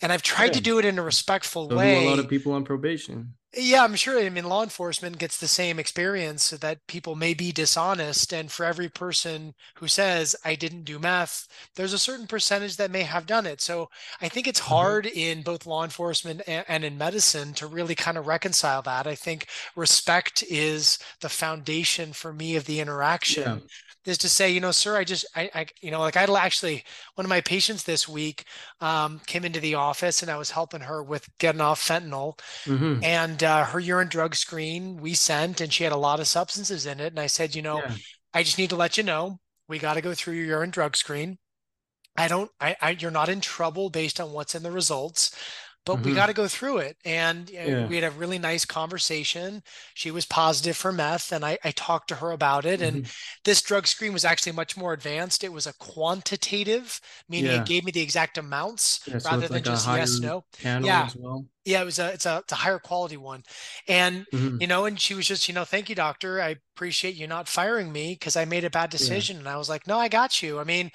and 0.00 0.12
I've 0.12 0.22
tried 0.22 0.46
yeah. 0.46 0.52
to 0.52 0.60
do 0.60 0.78
it 0.78 0.84
in 0.84 0.98
a 0.98 1.02
respectful 1.02 1.68
so 1.68 1.76
way. 1.76 2.06
A 2.06 2.10
lot 2.10 2.18
of 2.18 2.28
people 2.28 2.52
on 2.52 2.64
probation. 2.64 3.34
Yeah, 3.52 3.82
I'm 3.82 3.96
sure. 3.96 4.16
I 4.20 4.28
mean, 4.28 4.44
law 4.44 4.62
enforcement 4.62 5.18
gets 5.18 5.36
the 5.36 5.48
same 5.48 5.80
experience 5.80 6.50
that 6.50 6.86
people 6.86 7.16
may 7.16 7.34
be 7.34 7.50
dishonest. 7.50 8.32
And 8.32 8.50
for 8.50 8.64
every 8.64 8.88
person 8.88 9.54
who 9.74 9.88
says, 9.88 10.36
I 10.44 10.54
didn't 10.54 10.84
do 10.84 11.00
meth, 11.00 11.48
there's 11.74 11.92
a 11.92 11.98
certain 11.98 12.28
percentage 12.28 12.76
that 12.76 12.92
may 12.92 13.02
have 13.02 13.26
done 13.26 13.46
it. 13.46 13.60
So 13.60 13.90
I 14.20 14.28
think 14.28 14.46
it's 14.46 14.60
hmm 14.66 15.00
hard 15.00 15.04
in 15.04 15.42
both 15.42 15.66
law 15.66 15.82
enforcement 15.82 16.42
and, 16.46 16.64
and 16.68 16.84
in 16.84 16.96
medicine 16.96 17.52
to 17.54 17.66
really 17.66 17.96
kind 17.96 18.16
of 18.16 18.28
reconcile 18.28 18.82
that. 18.82 19.08
I 19.08 19.16
think 19.16 19.48
respect 19.74 20.44
is 20.48 20.98
the 21.20 21.28
foundation 21.28 22.12
for 22.12 22.32
me 22.32 22.54
of 22.54 22.66
the 22.66 22.78
Yeah. 23.26 23.58
interaction. 23.58 23.62
Is 24.06 24.16
to 24.18 24.28
say, 24.30 24.50
you 24.50 24.60
know, 24.60 24.70
sir, 24.70 24.96
I 24.96 25.04
just, 25.04 25.26
I, 25.36 25.50
I, 25.54 25.66
you 25.82 25.90
know, 25.90 26.00
like 26.00 26.16
I 26.16 26.24
actually, 26.38 26.84
one 27.16 27.26
of 27.26 27.28
my 27.28 27.42
patients 27.42 27.82
this 27.82 28.08
week 28.08 28.44
um, 28.80 29.20
came 29.26 29.44
into 29.44 29.60
the 29.60 29.74
office 29.74 30.22
and 30.22 30.30
I 30.30 30.38
was 30.38 30.52
helping 30.52 30.80
her 30.80 31.02
with 31.02 31.28
getting 31.38 31.60
off 31.60 31.86
fentanyl 31.86 32.38
hmm 32.66 33.00
and 33.02 33.39
uh, 33.42 33.64
her 33.66 33.80
urine 33.80 34.08
drug 34.08 34.34
screen 34.34 34.96
we 34.98 35.14
sent, 35.14 35.60
and 35.60 35.72
she 35.72 35.84
had 35.84 35.92
a 35.92 35.96
lot 35.96 36.20
of 36.20 36.28
substances 36.28 36.86
in 36.86 37.00
it. 37.00 37.08
And 37.08 37.20
I 37.20 37.26
said, 37.26 37.54
you 37.54 37.62
know, 37.62 37.78
Yeah. 37.78 37.94
I 38.34 38.42
just 38.42 38.58
need 38.58 38.70
to 38.70 38.76
let 38.76 38.96
you 38.96 39.02
know 39.02 39.40
we 39.68 39.78
got 39.78 39.94
to 39.94 40.00
go 40.00 40.14
through 40.14 40.34
your 40.34 40.46
urine 40.46 40.70
drug 40.70 40.96
screen. 40.96 41.38
I 42.16 42.28
don't, 42.28 42.50
I, 42.60 42.76
I, 42.80 42.90
you're 42.90 43.10
not 43.10 43.28
in 43.28 43.40
trouble 43.40 43.90
based 43.90 44.20
on 44.20 44.32
what's 44.32 44.54
in 44.54 44.62
the 44.62 44.70
results, 44.70 45.34
but 45.84 46.04
we 46.04 46.12
got 46.12 46.26
to 46.26 46.32
go 46.34 46.48
through 46.48 46.78
it. 46.78 46.96
And 47.04 47.50
Yeah. 47.62 47.88
we 47.88 47.96
had 47.96 48.04
a 48.04 48.10
really 48.10 48.38
nice 48.38 48.64
conversation. 48.64 49.62
She 49.94 50.10
was 50.10 50.26
positive 50.26 50.76
for 50.76 50.92
meth, 50.92 51.32
and 51.32 51.44
I, 51.44 51.58
I 51.64 51.70
talked 51.72 52.08
to 52.08 52.16
her 52.16 52.32
about 52.32 52.64
it. 52.66 52.80
And 52.82 53.02
hmm 53.02 53.10
this 53.44 53.62
drug 53.62 53.86
screen 53.86 54.12
was 54.12 54.24
actually 54.24 54.52
much 54.52 54.76
more 54.76 54.92
advanced. 54.92 55.44
It 55.44 55.52
was 55.52 55.66
a 55.66 55.72
quantitative, 55.74 57.00
meaning 57.28 57.52
it 57.52 57.64
gave 57.64 57.84
me 57.84 57.92
the 57.92 58.02
exact 58.02 58.38
amounts 58.38 59.00
Yeah. 59.06 59.16
Rather 59.24 59.48
it's 59.48 59.50
than 59.50 59.62
like 59.62 59.64
just 59.64 59.88
yes, 59.88 60.22
no. 60.22 60.44
Yeah, 60.78 61.06
as 61.06 61.14
well. 61.16 61.46
yeah, 61.64 61.82
it 61.82 61.84
was 61.84 61.98
a 61.98 62.12
it's 62.12 62.26
a 62.26 62.38
it's 62.38 62.52
a 62.52 62.56
higher 62.56 62.78
quality 62.78 63.16
one. 63.16 63.44
And 63.88 64.26
hmm 64.32 64.58
you 64.58 64.66
know, 64.66 64.84
and 64.86 65.00
she 65.00 65.14
was 65.14 65.26
just, 65.26 65.48
you 65.48 65.54
know, 65.54 65.64
thank 65.64 65.88
you, 65.88 65.94
doctor. 65.94 66.40
I 66.40 66.56
appreciate 66.74 67.14
you 67.14 67.26
not 67.26 67.48
firing 67.48 67.92
me 67.92 68.14
because 68.14 68.36
I 68.36 68.44
made 68.44 68.64
a 68.64 68.70
bad 68.70 68.90
Yeah. 68.98 69.22
decision. 69.22 69.38
And 69.38 69.48
I 69.48 69.56
was 69.56 69.68
like, 69.68 69.86
no, 69.86 69.98
I 69.98 70.08
got 70.08 70.42
you. 70.42 70.58
I 70.58 70.64
mean, 70.64 70.90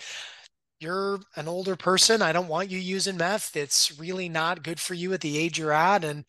you're 0.86 1.20
an 1.36 1.50
older 1.50 1.76
person. 1.76 2.22
I 2.22 2.32
don't 2.34 2.48
want 2.48 2.72
you 2.72 2.80
using 2.80 3.18
meth. 3.18 3.58
It's 3.58 4.00
really 4.00 4.30
not 4.30 4.64
good 4.64 4.80
for 4.80 4.94
you 4.96 5.14
at 5.14 5.22
the 5.22 5.38
age 5.38 5.60
you're 5.60 5.74
at. 5.74 6.06
And 6.06 6.26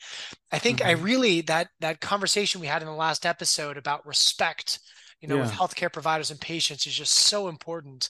I 0.53 0.59
think 0.59 0.85
I 0.85 0.93
hmm 0.93 1.03
really 1.03 1.41
that 1.43 1.69
that 1.81 2.01
conversation 2.01 2.61
we 2.61 2.69
had 2.69 2.83
in 2.83 2.89
the 2.89 2.95
last 2.95 3.27
episode 3.27 3.77
about 3.77 4.07
respect, 4.07 4.81
you 5.21 5.29
know, 5.29 5.39
with 5.39 5.53
healthcare 5.53 5.93
providers 5.93 6.31
and 6.31 6.41
patients 6.41 6.87
is 6.87 6.95
just 6.95 7.13
so 7.15 7.49
important. 7.49 8.09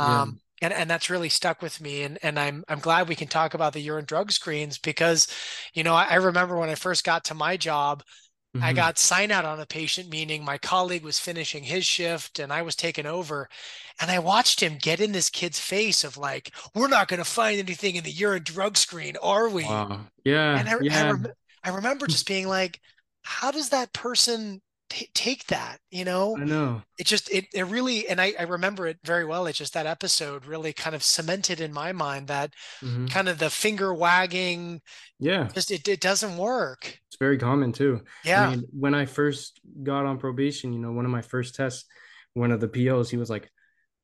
Yeah. 0.00 0.24
Um, 0.24 0.40
and, 0.62 0.72
and 0.72 0.90
that's 0.90 1.10
really 1.10 1.28
stuck 1.28 1.62
with 1.62 1.80
me. 1.80 2.02
And 2.02 2.18
and 2.22 2.38
I'm 2.38 2.64
I'm 2.68 2.80
glad 2.80 3.08
we 3.08 3.16
can 3.16 3.28
talk 3.28 3.54
about 3.54 3.72
the 3.72 3.80
urine 3.80 4.04
drug 4.04 4.32
screens 4.32 4.78
because, 4.78 5.28
you 5.74 5.82
know, 5.82 5.94
I, 5.94 6.04
I 6.10 6.14
remember 6.16 6.56
when 6.58 6.68
I 6.70 6.74
first 6.74 7.04
got 7.04 7.24
to 7.26 7.34
my 7.34 7.56
job, 7.56 8.02
I 8.60 8.72
hmm 8.72 8.74
got 8.74 8.98
sign 8.98 9.30
out 9.30 9.44
on 9.44 9.60
a 9.60 9.66
patient, 9.66 10.08
meaning 10.10 10.44
my 10.44 10.58
colleague 10.58 11.02
was 11.04 11.18
finishing 11.18 11.64
his 11.64 11.86
shift 11.86 12.38
and 12.38 12.52
I 12.52 12.62
was 12.62 12.76
taking 12.76 13.06
over. 13.06 13.48
And 14.00 14.10
I 14.10 14.18
watched 14.18 14.60
him 14.62 14.78
get 14.78 15.00
in 15.00 15.12
this 15.12 15.30
kid's 15.30 15.58
face 15.60 16.04
of 16.04 16.16
like, 16.16 16.52
we're 16.74 16.88
not 16.88 17.08
going 17.08 17.18
to 17.18 17.24
find 17.24 17.58
anything 17.58 17.96
in 17.96 18.04
the 18.04 18.10
urine 18.10 18.42
drug 18.44 18.76
screen, 18.76 19.16
are 19.22 19.48
we? 19.48 19.80
Wow. 19.80 20.06
And 20.54 20.68
Yeah. 20.68 20.68
I 20.68 20.74
I, 20.90 21.02
Yeah. 21.02 21.02
rem 21.02 21.26
I 21.64 21.70
remember 21.70 22.06
just 22.06 22.26
being 22.26 22.48
like, 22.48 22.80
how 23.22 23.50
does 23.50 23.70
that 23.70 23.92
person 23.92 24.62
t 24.90 25.10
take 25.14 25.46
that? 25.48 25.80
You 25.90 26.04
know, 26.04 26.38
I 26.38 26.44
know. 26.44 26.82
it 26.98 27.06
just 27.06 27.30
it 27.32 27.46
it 27.54 27.64
really 27.64 28.08
and 28.08 28.20
I, 28.20 28.34
I 28.38 28.44
remember 28.44 28.86
it 28.88 28.98
very 29.04 29.24
well. 29.26 29.46
It's 29.46 29.58
just 29.58 29.74
that 29.74 29.86
episode 29.86 30.46
really 30.46 30.72
kind 30.74 30.96
of 30.96 31.02
cemented 31.04 31.60
in 31.60 31.72
my 31.72 31.92
mind 31.92 32.28
that 32.28 32.54
hmm 32.82 33.10
kind 33.10 33.28
of 33.28 33.38
the 33.38 33.50
finger 33.50 33.94
wagging, 33.94 34.82
Yeah. 35.18 35.50
just 35.54 35.70
it 35.72 35.88
it 35.88 36.00
doesn't 36.00 36.38
work. 36.38 37.00
It's 37.08 37.18
very 37.18 37.38
common 37.38 37.72
too. 37.72 38.02
I 38.34 38.38
Yeah. 38.38 38.38
mean, 38.38 38.64
when 38.70 38.94
I 38.94 39.06
first 39.06 39.60
got 39.82 40.06
on 40.06 40.18
probation, 40.18 40.72
you 40.72 40.78
know, 40.78 40.92
one 40.92 41.04
of 41.04 41.10
my 41.10 41.22
first 41.22 41.54
tests, 41.56 41.84
one 42.34 42.52
of 42.52 42.60
the 42.60 42.68
POs, 42.68 43.10
he 43.10 43.16
was 43.16 43.30
like, 43.30 43.50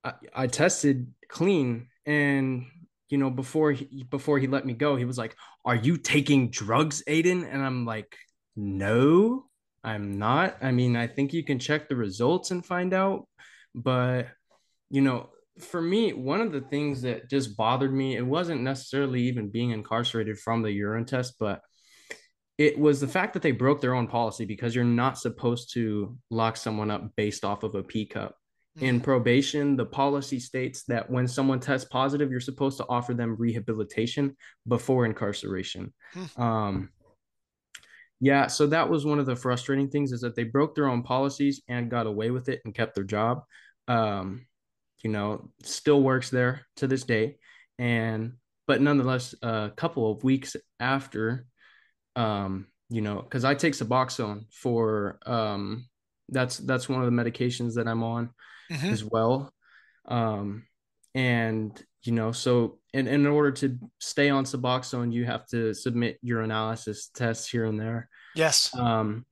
I, 0.05 0.15
I 0.35 0.47
tested 0.49 1.13
clean 1.29 1.89
and 2.07 2.67
you 3.11 3.19
know 3.19 3.31
before 3.31 3.73
he 3.73 4.05
before 4.05 4.39
he 4.39 4.47
let 4.49 4.67
me 4.67 4.75
go 4.75 4.97
he 4.97 5.05
was 5.05 5.19
like 5.19 5.37
are 5.65 5.77
you 5.77 5.97
taking 5.99 6.51
drugs 6.51 7.03
aiden 7.09 7.47
and 7.53 7.63
i'm 7.63 7.85
like 7.87 8.17
no 8.57 9.47
i'm 9.87 10.19
not 10.19 10.57
i 10.63 10.71
mean 10.71 10.97
i 10.97 11.07
think 11.07 11.33
you 11.33 11.43
can 11.43 11.59
check 11.59 11.89
the 11.89 11.97
results 11.97 12.51
and 12.51 12.67
find 12.67 12.93
out 12.93 13.27
but 13.75 14.27
you 14.91 15.01
know 15.01 15.31
for 15.59 15.81
me 15.81 16.13
one 16.13 16.43
of 16.43 16.53
the 16.53 16.61
things 16.61 17.01
that 17.03 17.31
just 17.31 17.57
bothered 17.57 17.93
me 17.93 18.17
it 18.17 18.27
wasn't 18.27 18.61
necessarily 18.61 19.23
even 19.23 19.49
being 19.49 19.71
incarcerated 19.71 20.39
from 20.39 20.61
the 20.61 20.71
urine 20.71 21.07
test 21.07 21.35
but 21.41 21.61
it 22.59 22.79
was 22.79 23.01
the 23.01 23.09
fact 23.09 23.35
that 23.35 23.43
they 23.43 23.53
broke 23.53 23.81
their 23.81 23.95
own 23.95 24.07
policy 24.07 24.45
because 24.45 24.75
you're 24.75 24.85
not 24.85 25.19
supposed 25.19 25.73
to 25.75 26.17
lock 26.31 26.57
someone 26.57 26.91
up 26.91 27.15
based 27.15 27.45
off 27.45 27.63
of 27.63 27.75
a 27.75 27.83
P 27.83 28.07
cup. 28.07 28.35
In 28.81 29.01
Mhm. 29.01 29.05
probation, 29.05 29.77
the 29.77 29.85
policy 29.85 30.41
states 30.41 30.85
that 30.85 31.11
when 31.11 31.29
someone 31.29 31.61
tests 31.61 31.89
positive, 31.91 32.31
you're 32.31 32.41
supposed 32.41 32.79
to 32.79 32.87
offer 32.89 33.13
them 33.13 33.37
rehabilitation 33.37 34.37
before 34.67 35.05
incarceration. 35.05 35.93
Hmm. 36.13 36.43
Um, 36.43 36.91
yeah, 38.21 38.47
so 38.47 38.67
that 38.69 38.89
was 38.89 39.05
one 39.05 39.19
of 39.19 39.27
the 39.27 39.37
frustrating 39.37 39.89
things 39.89 40.13
is 40.13 40.21
that 40.23 40.35
they 40.35 40.45
broke 40.45 40.75
their 40.75 40.89
own 40.89 41.03
policies 41.03 41.63
and 41.69 41.91
got 41.91 42.07
away 42.07 42.31
with 42.31 42.49
it 42.49 42.61
and 42.65 42.75
kept 42.75 42.95
their 42.95 43.05
job. 43.05 43.43
Um, 43.89 44.47
you 45.03 45.11
know, 45.11 45.51
still 45.63 46.03
works 46.03 46.31
there 46.31 46.67
to 46.77 46.87
this 46.87 47.05
day. 47.05 47.37
And 47.79 48.35
but 48.67 48.81
nonetheless, 48.81 49.35
a 49.43 49.71
couple 49.77 50.11
of 50.11 50.25
weeks 50.25 50.57
after 50.81 51.47
um, 52.17 52.67
you 52.89 53.03
know, 53.03 53.17
because 53.17 53.45
I 53.45 53.55
take 53.55 53.75
Suboxone 53.75 54.47
for 54.53 55.19
um, 55.27 55.87
that's 56.29 56.57
that's 56.59 56.89
one 56.89 57.03
of 57.03 57.07
the 57.07 57.23
medications 57.23 57.75
that 57.75 57.87
I'm 57.87 58.03
on 58.03 58.31
hmm 58.71 58.91
as 58.91 59.05
well. 59.05 59.53
Um, 60.09 60.67
and 61.15 61.81
you 62.03 62.13
know, 62.13 62.33
so 62.33 62.79
in 62.97 63.07
in 63.07 63.27
order 63.27 63.53
to 63.53 63.79
stay 64.01 64.31
on 64.31 64.45
Suboxone, 64.45 65.13
you 65.13 65.27
have 65.27 65.47
to 65.49 65.75
submit 65.75 66.19
urinalysis 66.25 67.13
tests 67.15 67.49
here 67.49 67.67
and 67.67 67.79
there. 67.79 68.09
Yes. 68.35 68.75
Um, 68.75 69.27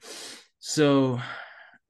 so 0.59 1.21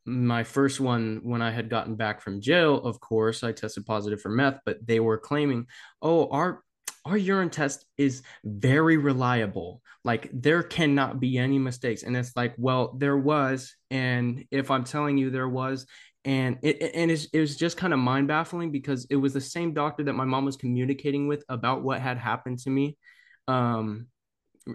my 0.06 0.44
first 0.44 0.80
one 0.80 1.20
when 1.24 1.42
I 1.42 1.50
had 1.50 1.68
gotten 1.68 1.96
back 1.96 2.20
from 2.20 2.40
jail, 2.40 2.76
of 2.76 3.00
course, 3.00 3.42
I 3.42 3.52
tested 3.52 3.86
positive 3.86 4.20
for 4.20 4.28
meth, 4.28 4.60
but 4.64 4.86
they 4.86 5.00
were 5.00 5.18
claiming, 5.18 5.66
"Oh, 6.00 6.28
our 6.28 6.62
our 7.04 7.16
urine 7.16 7.50
test 7.50 7.84
is 7.98 8.22
very 8.44 8.96
reliable. 8.96 9.82
Like 10.04 10.30
there 10.32 10.62
cannot 10.62 11.18
be 11.18 11.38
any 11.38 11.58
mistakes." 11.58 12.04
And 12.04 12.16
it's 12.16 12.36
like, 12.36 12.54
"Well, 12.56 12.94
there 12.98 13.18
was, 13.18 13.74
and 13.90 14.44
if 14.52 14.70
I'm 14.70 14.84
telling 14.84 15.18
you 15.18 15.30
there 15.30 15.48
was, 15.48 15.86
and 16.24 16.58
it 16.62 16.92
and 16.94 17.10
it 17.10 17.38
was 17.38 17.56
just 17.56 17.76
kind 17.76 17.92
of 17.92 17.98
mind 17.98 18.28
baffling 18.28 18.70
because 18.70 19.06
it 19.10 19.16
was 19.16 19.34
the 19.34 19.40
same 19.40 19.74
doctor 19.74 20.04
that 20.04 20.14
my 20.14 20.24
mom 20.24 20.44
was 20.44 20.56
communicating 20.56 21.28
with 21.28 21.44
about 21.48 21.82
what 21.82 22.00
had 22.00 22.18
happened 22.18 22.58
to 22.60 22.70
me, 22.70 22.96
um, 23.46 24.06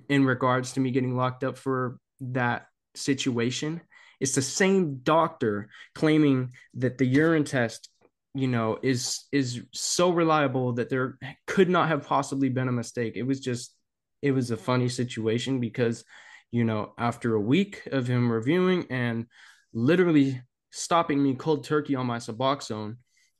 in 0.10 0.26
regards 0.26 0.74
to 0.74 0.80
me 0.80 0.91
getting 0.91 1.16
locked 1.16 1.43
up 1.43 1.58
for 1.58 1.97
that 2.20 2.68
situation. 2.95 3.82
It's 4.20 4.36
the 4.36 4.41
same 4.41 4.97
doctor 4.97 5.70
claiming 5.95 6.52
that 6.76 6.97
the 6.97 7.06
urine 7.06 7.45
test, 7.45 7.89
you 8.36 8.47
know, 8.47 8.78
is 8.84 9.26
is 9.32 9.62
so 9.74 10.12
reliable 10.12 10.74
that 10.74 10.89
there 10.89 11.18
could 11.47 11.70
not 11.70 11.88
have 11.88 12.06
possibly 12.06 12.50
been 12.50 12.68
a 12.68 12.74
mistake. 12.74 13.14
It 13.16 13.24
was 13.24 13.39
just 13.39 13.74
it 14.22 14.32
was 14.32 14.52
a 14.52 14.58
funny 14.58 14.89
situation 14.89 15.60
because, 15.60 16.04
you 16.52 16.64
know, 16.64 16.93
after 16.97 17.34
a 17.34 17.41
week 17.41 17.88
of 17.91 18.06
him 18.06 18.32
reviewing 18.32 18.86
and 18.89 19.26
literally 19.74 20.41
stopping 20.72 21.22
me 21.22 21.36
cold 21.36 21.63
turkey 21.63 21.95
on 21.95 22.05
my 22.05 22.17
Suboxone, 22.17 22.97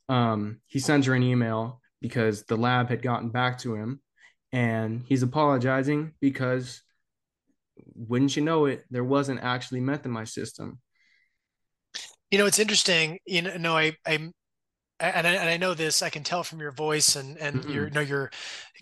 um, 0.08 0.60
he 0.66 0.78
sends 0.78 1.06
her 1.06 1.14
an 1.14 1.22
email 1.22 1.80
because 2.00 2.44
the 2.44 2.56
lab 2.56 2.88
had 2.88 3.02
gotten 3.02 3.28
back 3.30 3.58
to 3.58 3.74
him 3.74 4.00
and 4.52 5.02
he's 5.06 5.22
apologizing 5.22 6.12
because 6.20 6.82
wouldn't 7.94 8.36
you 8.36 8.42
know 8.42 8.66
it, 8.66 8.84
there 8.90 9.04
wasn't 9.04 9.40
actually 9.42 9.80
meth 9.80 10.04
in 10.06 10.10
my 10.12 10.24
system. 10.24 10.80
You 12.30 12.38
know, 12.38 12.46
it's 12.46 12.58
interesting. 12.58 13.18
You 13.26 13.42
know, 13.42 13.56
no, 13.56 13.76
I, 13.76 13.96
I 14.06 14.12
and 15.00 15.26
I, 15.26 15.32
and 15.34 15.50
I 15.50 15.56
know 15.56 15.74
this, 15.74 16.02
I 16.02 16.10
can 16.10 16.24
tell 16.24 16.44
from 16.44 16.60
your 16.60 16.72
voice 16.72 17.16
and 17.16 17.36
and 17.38 17.64
your 17.68 17.86
you 17.86 17.90
Mm-hmm. 17.90 17.94
know 17.94 18.00
your 18.00 18.30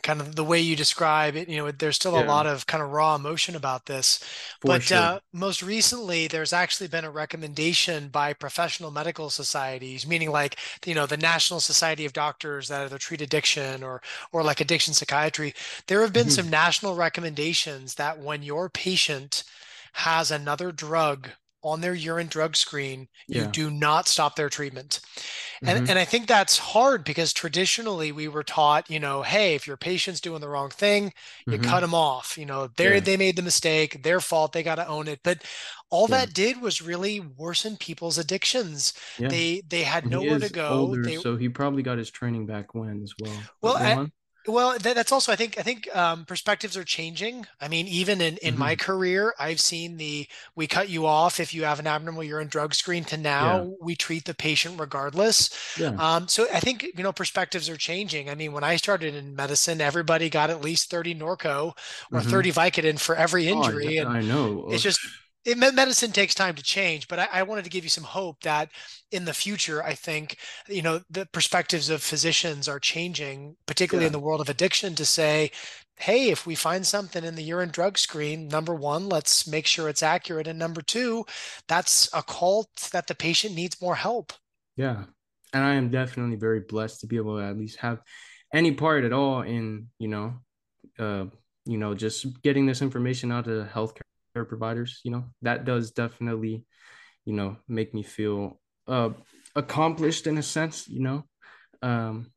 kind 0.03 0.21
of 0.21 0.37
the 0.37 0.45
way 0.45 0.61
you 0.61 0.77
describe 0.77 1.37
it. 1.37 1.49
You 1.49 1.59
know, 1.59 1.71
there's 1.71 1.97
still 1.97 2.19
a 2.19 2.21
lot 2.21 2.47
of 2.47 2.67
kind 2.67 2.83
of 2.83 2.91
raw 2.91 3.15
emotion 3.15 3.57
about 3.57 3.87
this. 3.87 4.21
for 4.61 4.79
But 4.79 4.81
sure. 4.81 5.11
uh, 5.11 5.21
most 5.33 5.63
recently, 5.63 6.27
there's 6.29 6.53
actually 6.53 6.89
been 6.89 7.05
a 7.05 7.11
recommendation 7.11 8.09
by 8.09 8.33
professional 8.33 8.91
medical 8.91 9.31
societies, 9.31 10.07
meaning 10.07 10.31
like 10.31 10.57
you 10.87 10.95
know 10.95 11.07
the 11.07 11.17
National 11.17 11.61
Society 11.61 12.05
of 12.05 12.13
Doctors 12.13 12.69
that 12.69 12.83
either 12.83 12.99
treat 12.99 13.21
addiction 13.21 13.83
or 13.83 14.01
or 14.33 14.43
like 14.43 14.61
addiction 14.61 14.95
psychiatry. 14.95 15.55
There 15.87 16.03
have 16.03 16.13
been 16.13 16.29
Mm-hmm. 16.29 16.39
some 16.39 16.51
national 16.51 16.95
recommendations 16.95 17.95
that 17.97 18.19
when 18.19 18.43
your 18.43 18.69
patient 18.69 19.45
has 19.95 20.31
another 20.31 20.73
drug 20.73 21.31
on 21.63 21.81
their 21.81 21.95
urine 21.95 22.29
drug 22.29 22.57
screen, 22.57 23.09
you 23.33 23.47
do 23.47 23.71
not 23.71 24.09
stop 24.09 24.37
their 24.37 24.49
treatment. 24.49 25.01
And 25.67 25.81
hmm 25.81 25.89
and 25.89 25.99
I 25.99 26.05
think 26.05 26.27
that's 26.27 26.59
hard 26.59 27.05
because 27.05 27.33
traditionally 27.33 28.13
we 28.13 28.29
were 28.29 28.43
taught, 28.45 28.91
you 28.91 29.01
know, 29.01 29.23
hey, 29.23 29.55
if 29.55 29.67
your 29.67 29.77
patient's 29.77 30.21
doing 30.21 30.41
the 30.41 30.49
wrong 30.49 30.71
thing, 30.71 31.13
you 31.49 31.59
cut 31.59 31.81
hmm 31.81 31.83
them 31.83 31.95
off. 31.95 32.37
You 32.39 32.47
know, 32.47 32.69
they 32.77 33.01
Yeah. 33.01 33.01
they 33.01 33.17
made 33.17 33.37
the 33.37 33.43
mistake, 33.43 34.03
their 34.03 34.21
fault, 34.21 34.53
they 34.53 34.63
got 34.63 34.77
to 34.77 34.87
own 34.89 35.09
it. 35.09 35.21
But 35.23 35.43
all 35.91 36.07
Yeah. 36.07 36.25
that 36.25 36.35
did 36.35 36.61
was 36.61 36.83
really 36.83 37.21
worsen 37.21 37.77
people's 37.77 38.19
addictions. 38.19 38.93
Yeah. 39.19 39.31
They 39.31 39.63
they 39.69 39.83
had 39.85 40.09
nowhere 40.09 40.39
to 40.39 40.49
go. 40.51 40.97
older, 40.99 41.03
They 41.03 41.19
so 41.19 41.37
he 41.37 41.49
probably 41.49 41.83
got 41.83 41.99
his 41.99 42.11
training 42.11 42.47
back 42.47 42.75
when 42.75 43.03
as 43.03 43.15
well. 43.19 43.51
well, 43.63 43.77
I. 43.77 43.99
well, 44.47 44.79
that, 44.79 44.95
that's 44.95 45.13
also 45.13 45.31
I 45.31 45.37
think 45.37 45.59
I 45.59 45.63
think 45.63 45.95
um, 45.95 46.25
perspectives 46.25 46.75
are 46.77 46.85
changing. 46.85 47.47
I 47.61 47.69
mean, 47.69 47.87
even 47.87 48.21
in 48.23 48.39
in 48.39 48.57
my 48.57 48.75
hmm 48.75 48.77
career, 48.77 49.35
I've 49.39 49.61
seen 49.61 49.99
the 49.99 50.27
we 50.55 50.67
cut 50.67 50.89
you 50.89 51.05
off 51.07 51.39
if 51.39 51.53
you 51.53 51.65
have 51.65 51.79
an 51.81 51.87
abnormal 51.87 52.25
urine 52.25 52.49
drug 52.49 52.75
screen 52.75 53.05
to 53.07 53.19
Yeah. 53.39 53.65
now 53.65 53.75
we 53.81 53.95
treat 53.95 54.25
the 54.25 54.35
patient 54.35 54.81
regardless. 54.81 55.51
Yeah. 55.75 55.99
Um, 55.99 56.29
so 56.29 56.47
I 56.53 56.61
think 56.61 56.83
you 56.97 57.03
know 57.03 57.13
perspectives 57.13 57.69
are 57.69 57.77
changing. 57.77 58.31
I 58.31 58.35
mean, 58.35 58.53
when 58.53 58.65
I 58.65 58.77
started 58.77 59.15
in 59.15 59.37
medicine, 59.37 59.81
everybody 59.83 60.31
got 60.31 60.49
at 60.51 60.63
least 60.63 60.89
30 60.91 61.15
Norco 61.15 61.77
or 62.13 62.23
hmm 62.23 62.23
30 62.23 62.51
Vicodin 62.53 62.99
for 62.99 63.17
every 63.17 63.49
Oh, 63.51 63.63
I, 63.65 63.73
d- 63.73 63.81
injury, 63.83 63.99
and 63.99 64.17
I 64.17 64.23
know. 64.23 64.65
it's 64.69 64.83
just 64.83 65.01
it, 65.45 65.57
medicine 65.57 66.13
takes 66.13 66.35
time 66.35 66.55
to 66.55 66.63
change, 66.63 67.09
but 67.09 67.19
I, 67.19 67.29
I 67.33 67.43
wanted 67.43 67.65
to 67.65 67.71
give 67.71 67.85
you 67.85 67.91
some 67.91 68.05
hope 68.05 68.41
that 68.43 68.71
in 69.11 69.25
the 69.25 69.33
future, 69.33 69.83
I 69.83 69.95
think, 69.95 70.37
you 70.69 70.83
know, 70.83 71.01
the 71.11 71.27
perspectives 71.27 71.91
of 71.91 72.03
physicians 72.03 72.69
are 72.69 72.81
changing, 72.81 73.57
particularly 73.67 74.07
in 74.07 74.13
the 74.13 74.19
world 74.19 74.41
of 74.41 74.49
addiction, 74.49 74.95
to 74.97 75.05
say, 75.05 75.51
hey, 75.97 76.31
if 76.31 76.47
we 76.47 76.55
find 76.55 76.87
something 76.87 77.25
in 77.25 77.35
the 77.35 77.43
urine 77.43 77.71
drug 77.71 77.99
screen, 77.99 78.49
number 78.49 78.75
one, 78.75 79.09
let's 79.09 79.47
make 79.47 79.67
sure 79.67 79.89
it's 79.89 80.03
accurate. 80.03 80.47
And 80.47 80.59
number 80.59 80.83
two, 80.83 81.25
that's 81.67 82.09
a 82.13 82.23
call 82.23 82.67
that 82.93 83.07
the 83.07 83.15
patient 83.15 83.55
needs 83.55 83.81
more 83.81 83.97
help. 83.97 84.33
Yeah. 84.77 85.05
And 85.53 85.65
I 85.65 85.75
am 85.75 85.91
definitely 85.91 86.37
very 86.37 86.61
blessed 86.61 87.01
to 87.01 87.07
be 87.07 87.17
able 87.17 87.39
to 87.39 87.45
at 87.45 87.57
least 87.57 87.79
have 87.79 88.01
any 88.53 88.73
part 88.73 89.05
at 89.05 89.13
all 89.13 89.43
in, 89.43 89.89
you 89.99 90.09
know, 90.09 90.35
uh, 90.99 91.25
you 91.65 91.79
know, 91.79 91.95
just 91.95 92.43
getting 92.43 92.67
this 92.67 92.83
information 92.83 93.33
out 93.33 93.45
to 93.45 93.69
healthcare 93.75 94.03
providers, 94.45 95.01
you 95.05 95.11
know, 95.11 95.25
that 95.43 95.65
does 95.65 95.91
definitely, 95.93 96.65
you 97.25 97.33
know, 97.35 97.57
make 97.69 97.95
me 97.95 98.03
feel 98.03 98.61
uh 98.87 99.11
accomplished 99.57 100.27
in 100.27 100.39
a 100.39 100.43
sense, 100.43 100.89
you 100.89 101.01
know. 101.01 101.25
Um, 101.83 102.33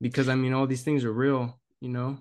because 0.00 0.28
I 0.28 0.34
mean 0.34 0.52
all 0.52 0.66
these 0.66 0.82
things 0.82 1.04
are 1.04 1.12
real, 1.12 1.60
you 1.80 1.88
know. 1.88 2.18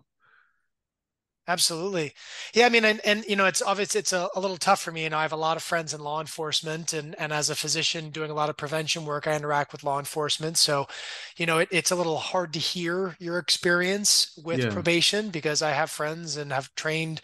Absolutely. 1.52 2.14
Yeah, 2.54 2.68
I 2.68 2.70
mean, 2.70 2.86
and, 2.86 3.02
and 3.04 3.26
you 3.26 3.36
know, 3.36 3.46
it's 3.46 3.64
obvious 3.64 3.96
it's 3.96 4.14
a, 4.14 4.30
a 4.36 4.40
little 4.40 4.58
tough 4.58 4.80
for 4.82 4.92
me. 4.92 5.04
You 5.04 5.10
know, 5.10 5.18
I 5.18 5.24
have 5.24 5.32
a 5.34 5.36
lot 5.36 5.58
of 5.58 5.64
friends 5.64 5.92
in 5.94 6.00
law 6.02 6.20
enforcement 6.22 6.94
and 6.94 7.16
and 7.20 7.34
as 7.34 7.50
a 7.50 7.56
physician 7.56 8.12
doing 8.12 8.30
a 8.30 8.34
lot 8.36 8.50
of 8.50 8.58
prevention 8.58 9.06
work, 9.06 9.26
I 9.28 9.36
interact 9.36 9.72
with 9.72 9.84
law 9.84 9.98
enforcement. 9.98 10.58
So, 10.58 10.88
you 11.38 11.46
know, 11.48 11.58
it, 11.58 11.68
it's 11.72 11.92
a 11.92 11.96
little 11.96 12.18
hard 12.20 12.54
to 12.54 12.60
hear 12.60 13.16
your 13.20 13.40
experience 13.40 14.32
with 14.38 14.62
Yeah. 14.62 14.70
probation 14.70 15.30
because 15.32 15.62
I 15.64 15.72
have 15.72 15.90
friends 15.90 16.38
and 16.38 16.52
have 16.54 16.74
trained 16.76 17.22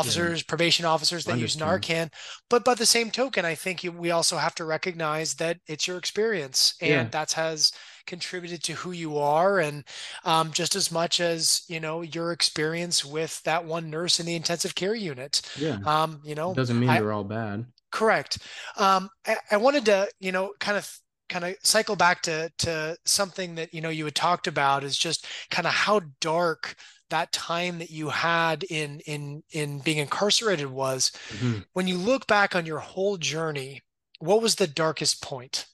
Yeah. 0.00 0.12
officers, 0.12 0.42
probation 0.42 0.84
officers 0.84 1.24
that 1.26 1.38
use. 1.38 1.56
Narcan. 1.56 2.10
But 2.50 2.64
by 2.64 2.74
the 2.74 2.86
same 2.86 3.10
token, 3.10 3.44
I 3.44 3.54
think 3.54 3.84
you, 3.84 3.92
we 3.92 4.10
also 4.10 4.36
have 4.38 4.54
to 4.56 4.64
recognize 4.64 5.34
that 5.34 5.58
it's 5.66 5.86
your 5.86 5.98
experience 5.98 6.74
Yeah. 6.82 7.08
and 7.08 7.12
that 7.12 7.32
has 7.32 7.72
contributed 8.06 8.62
to 8.64 8.72
who 8.74 8.92
you 8.92 9.18
are 9.18 9.58
and 9.60 9.84
um, 10.24 10.52
just 10.52 10.76
as 10.76 10.90
much 10.90 11.20
as 11.20 11.62
you 11.68 11.80
know 11.80 12.02
your 12.02 12.32
experience 12.32 13.04
with 13.04 13.42
that 13.44 13.64
one 13.64 13.90
nurse 13.90 14.20
in 14.20 14.26
the 14.26 14.34
intensive 14.36 14.74
care 14.74 14.94
unit. 14.94 15.42
Yeah. 15.54 15.78
Um, 15.84 16.20
you 16.24 16.34
It 16.46 16.54
know, 16.54 16.54
doesn't 16.54 16.78
mean 16.78 16.94
I 16.94 16.98
they're 16.98 17.12
all 17.12 17.24
bad. 17.24 17.66
correct. 17.90 18.38
Um, 18.76 19.10
I, 19.26 19.36
I 19.50 19.56
wanted 19.56 19.84
to 19.86 20.08
you 20.20 20.32
know 20.32 20.52
kind 20.60 20.76
of 20.78 20.90
kind 21.28 21.44
of 21.44 21.56
cycle 21.62 21.96
back 21.96 22.22
to 22.22 22.50
to 22.58 22.96
something 23.04 23.54
that 23.56 23.72
you 23.74 23.80
know 23.80 23.88
you 23.88 24.04
had 24.04 24.14
talked 24.14 24.46
about 24.46 24.84
is 24.84 24.96
just 24.96 25.26
kind 25.50 25.66
of 25.66 25.72
how 25.72 26.00
dark 26.20 26.76
that 27.10 27.32
time 27.32 27.78
that 27.78 27.90
you 27.90 28.08
had 28.08 28.64
in 28.64 29.00
in 29.00 29.42
in 29.50 29.80
being 29.80 29.98
incarcerated 29.98 30.66
was. 30.66 31.12
hmm 31.30 31.64
When 31.74 31.86
you 31.88 31.98
look 31.98 32.26
back 32.26 32.56
on 32.56 32.66
your 32.66 32.80
whole 32.80 33.16
journey, 33.18 33.82
what 34.20 34.42
was 34.42 34.56
the 34.56 34.66
darkest 34.66 35.22
point? 35.22 35.66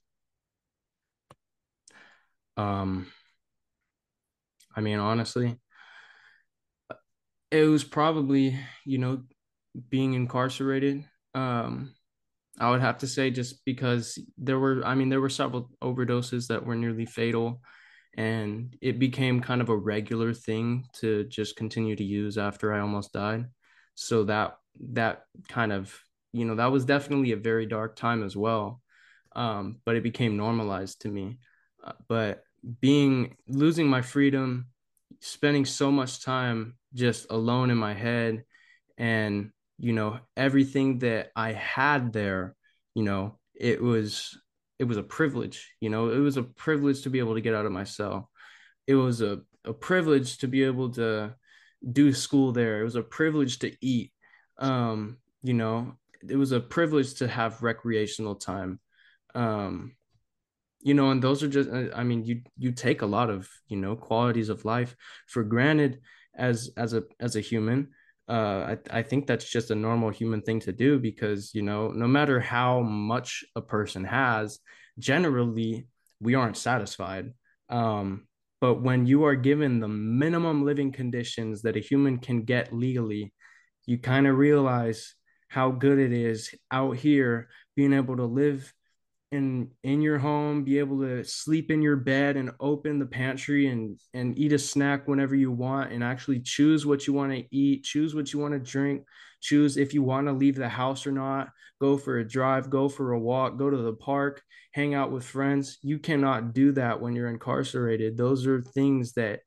Um, 2.58 3.06
I 4.74 4.80
mean, 4.80 4.98
honestly, 4.98 5.58
it 7.50 7.64
was 7.64 7.84
probably, 7.84 8.58
you 8.84 8.98
know, 8.98 9.22
being 9.90 10.14
incarcerated. 10.14 11.04
Um, 11.34 11.94
I 12.58 12.70
would 12.70 12.80
have 12.80 12.98
to 12.98 13.06
say 13.08 13.30
just 13.30 13.64
because 13.64 14.18
there 14.38 14.58
were, 14.58 14.84
I 14.84 14.94
mean, 14.94 15.08
there 15.10 15.20
were 15.20 15.28
several 15.30 15.70
overdoses 15.82 16.48
that 16.48 16.66
were 16.66 16.76
nearly 16.76 17.06
fatal, 17.06 17.62
and 18.16 18.76
it 18.82 18.98
became 18.98 19.40
kind 19.40 19.60
of 19.62 19.70
a 19.70 19.76
regular 19.76 20.34
thing 20.34 20.86
to 21.00 21.24
just 21.24 21.56
continue 21.56 21.96
to 21.96 22.04
use 22.04 22.38
after 22.38 22.72
I 22.74 22.80
almost 22.80 23.12
died. 23.12 23.46
So 23.94 24.24
that 24.24 24.58
that 24.92 25.24
kind 25.48 25.72
of, 25.72 25.94
you 26.32 26.44
know, 26.46 26.56
that 26.56 26.72
was 26.72 26.84
definitely 26.84 27.32
a 27.32 27.36
very 27.36 27.66
dark 27.66 27.96
time 27.96 28.24
as 28.24 28.36
well. 28.36 28.82
Um, 29.36 29.80
but 29.84 29.96
it 29.96 30.02
became 30.02 30.36
normalized 30.36 31.02
to 31.02 31.08
me. 31.08 31.38
Uh, 31.84 31.92
but 32.08 32.42
being 32.80 33.36
losing 33.48 33.88
my 33.88 34.02
freedom, 34.02 34.66
spending 35.20 35.64
so 35.64 35.90
much 35.90 36.22
time 36.22 36.76
just 36.94 37.26
alone 37.30 37.70
in 37.70 37.76
my 37.76 37.94
head 37.94 38.44
and 38.96 39.50
you 39.78 39.92
know 39.92 40.18
everything 40.36 40.98
that 40.98 41.30
i 41.36 41.52
had 41.52 42.12
there 42.12 42.54
you 42.94 43.02
know 43.02 43.38
it 43.54 43.80
was 43.82 44.38
it 44.78 44.84
was 44.84 44.96
a 44.96 45.02
privilege 45.02 45.74
you 45.80 45.90
know 45.90 46.10
it 46.10 46.18
was 46.18 46.36
a 46.36 46.42
privilege 46.42 47.02
to 47.02 47.10
be 47.10 47.18
able 47.18 47.34
to 47.34 47.40
get 47.40 47.54
out 47.54 47.66
of 47.66 47.72
my 47.72 47.84
cell. 47.84 48.30
It 48.86 48.94
was 48.94 49.20
a, 49.20 49.40
a 49.66 49.72
privilege 49.74 50.38
to 50.38 50.48
be 50.48 50.64
able 50.64 50.90
to 50.92 51.34
do 51.92 52.14
school 52.14 52.52
there. 52.52 52.80
It 52.80 52.84
was 52.84 52.96
a 52.96 53.02
privilege 53.02 53.58
to 53.58 53.76
eat. 53.80 54.12
Um 54.58 55.18
you 55.42 55.54
know 55.54 55.94
it 56.28 56.36
was 56.36 56.52
a 56.52 56.60
privilege 56.60 57.14
to 57.14 57.28
have 57.28 57.62
recreational 57.62 58.36
time. 58.36 58.80
Um 59.34 59.94
you 60.80 60.94
know 60.94 61.10
and 61.10 61.22
those 61.22 61.42
are 61.42 61.48
just 61.48 61.68
uh, 61.70 61.88
i 61.94 62.04
mean 62.04 62.24
you 62.24 62.40
you 62.56 62.70
take 62.72 63.02
a 63.02 63.06
lot 63.06 63.30
of 63.30 63.48
you 63.68 63.76
know 63.76 63.96
qualities 63.96 64.48
of 64.48 64.64
life 64.64 64.94
for 65.26 65.42
granted 65.42 66.00
as 66.38 66.70
as 66.76 66.94
a 66.94 67.02
as 67.20 67.36
a 67.36 67.40
human. 67.40 67.88
Uh 68.28 68.76
I, 68.90 68.98
I 68.98 69.02
think 69.02 69.26
that's 69.26 69.50
just 69.50 69.70
a 69.70 69.74
normal 69.74 70.10
human 70.10 70.42
thing 70.42 70.60
to 70.60 70.72
do 70.72 70.98
because 70.98 71.54
you 71.54 71.62
know 71.62 71.88
no 71.88 72.06
matter 72.06 72.40
how 72.40 72.80
much 72.80 73.44
a 73.56 73.60
person 73.60 74.04
has 74.04 74.60
generally 74.98 75.86
we 76.20 76.34
aren't 76.34 76.56
satisfied. 76.56 77.32
Um 77.68 78.26
but 78.60 78.82
when 78.82 79.06
you 79.06 79.24
are 79.24 79.36
given 79.36 79.78
the 79.78 79.88
minimum 79.88 80.64
living 80.64 80.90
conditions 80.92 81.62
that 81.62 81.76
a 81.76 81.80
human 81.80 82.18
can 82.18 82.42
get 82.42 82.72
legally 82.72 83.32
you 83.86 83.98
kind 83.98 84.26
of 84.26 84.36
realize 84.36 85.14
how 85.48 85.70
good 85.70 85.98
it 85.98 86.12
is 86.12 86.54
out 86.70 86.96
here 86.96 87.48
being 87.74 87.94
able 87.94 88.16
to 88.16 88.24
live 88.24 88.72
in 89.30 89.70
in 89.82 90.00
your 90.00 90.18
home, 90.18 90.64
be 90.64 90.78
able 90.78 91.00
to 91.00 91.22
sleep 91.22 91.70
in 91.70 91.82
your 91.82 91.96
bed 91.96 92.36
and 92.36 92.50
open 92.60 92.98
the 92.98 93.06
pantry 93.06 93.66
and 93.68 93.98
and 94.14 94.38
eat 94.38 94.52
a 94.52 94.58
snack 94.58 95.06
whenever 95.06 95.34
you 95.34 95.50
want 95.50 95.92
and 95.92 96.02
actually 96.02 96.40
choose 96.40 96.86
what 96.86 97.06
you 97.06 97.12
want 97.12 97.32
to 97.32 97.44
eat, 97.54 97.84
choose 97.84 98.14
what 98.14 98.32
you 98.32 98.38
want 98.38 98.54
to 98.54 98.58
drink, 98.58 99.02
choose 99.40 99.76
if 99.76 99.92
you 99.92 100.02
want 100.02 100.26
to 100.26 100.32
leave 100.32 100.56
the 100.56 100.68
house 100.68 101.06
or 101.06 101.12
not, 101.12 101.50
go 101.80 101.98
for 101.98 102.18
a 102.18 102.28
drive, 102.28 102.70
go 102.70 102.88
for 102.88 103.12
a 103.12 103.18
walk, 103.18 103.58
go 103.58 103.68
to 103.68 103.76
the 103.76 103.92
park, 103.92 104.42
hang 104.72 104.94
out 104.94 105.12
with 105.12 105.24
friends. 105.24 105.78
You 105.82 105.98
cannot 105.98 106.54
do 106.54 106.72
that 106.72 107.00
when 107.00 107.14
you're 107.14 107.28
incarcerated. 107.28 108.16
Those 108.16 108.46
are 108.46 108.62
things 108.62 109.12
that 109.12 109.40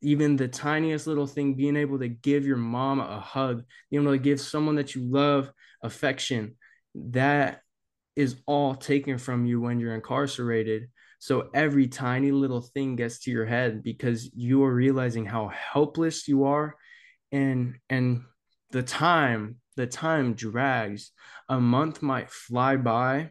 even 0.00 0.36
the 0.36 0.46
tiniest 0.48 1.08
little 1.08 1.26
thing 1.26 1.54
being 1.54 1.76
able 1.76 1.98
to 1.98 2.08
give 2.08 2.46
your 2.46 2.56
mom 2.56 3.00
a 3.00 3.18
hug 3.18 3.64
being 3.90 4.04
able 4.04 4.12
to 4.12 4.18
give 4.18 4.40
someone 4.40 4.76
that 4.76 4.94
you 4.94 5.02
love 5.02 5.50
affection 5.82 6.56
that 6.94 7.62
is 8.18 8.34
all 8.46 8.74
taken 8.74 9.16
from 9.16 9.46
you 9.46 9.60
when 9.60 9.78
you're 9.78 9.94
incarcerated. 9.94 10.88
So 11.20 11.50
every 11.54 11.86
tiny 11.86 12.32
little 12.32 12.60
thing 12.60 12.96
gets 12.96 13.20
to 13.20 13.30
your 13.30 13.46
head 13.46 13.84
because 13.84 14.28
you 14.34 14.64
are 14.64 14.74
realizing 14.74 15.24
how 15.24 15.46
helpless 15.48 16.26
you 16.26 16.42
are 16.42 16.74
and 17.30 17.76
and 17.88 18.22
the 18.72 18.82
time 18.82 19.60
the 19.76 19.86
time 19.86 20.34
drags. 20.34 21.12
A 21.48 21.60
month 21.60 22.02
might 22.02 22.28
fly 22.28 22.74
by 22.74 23.30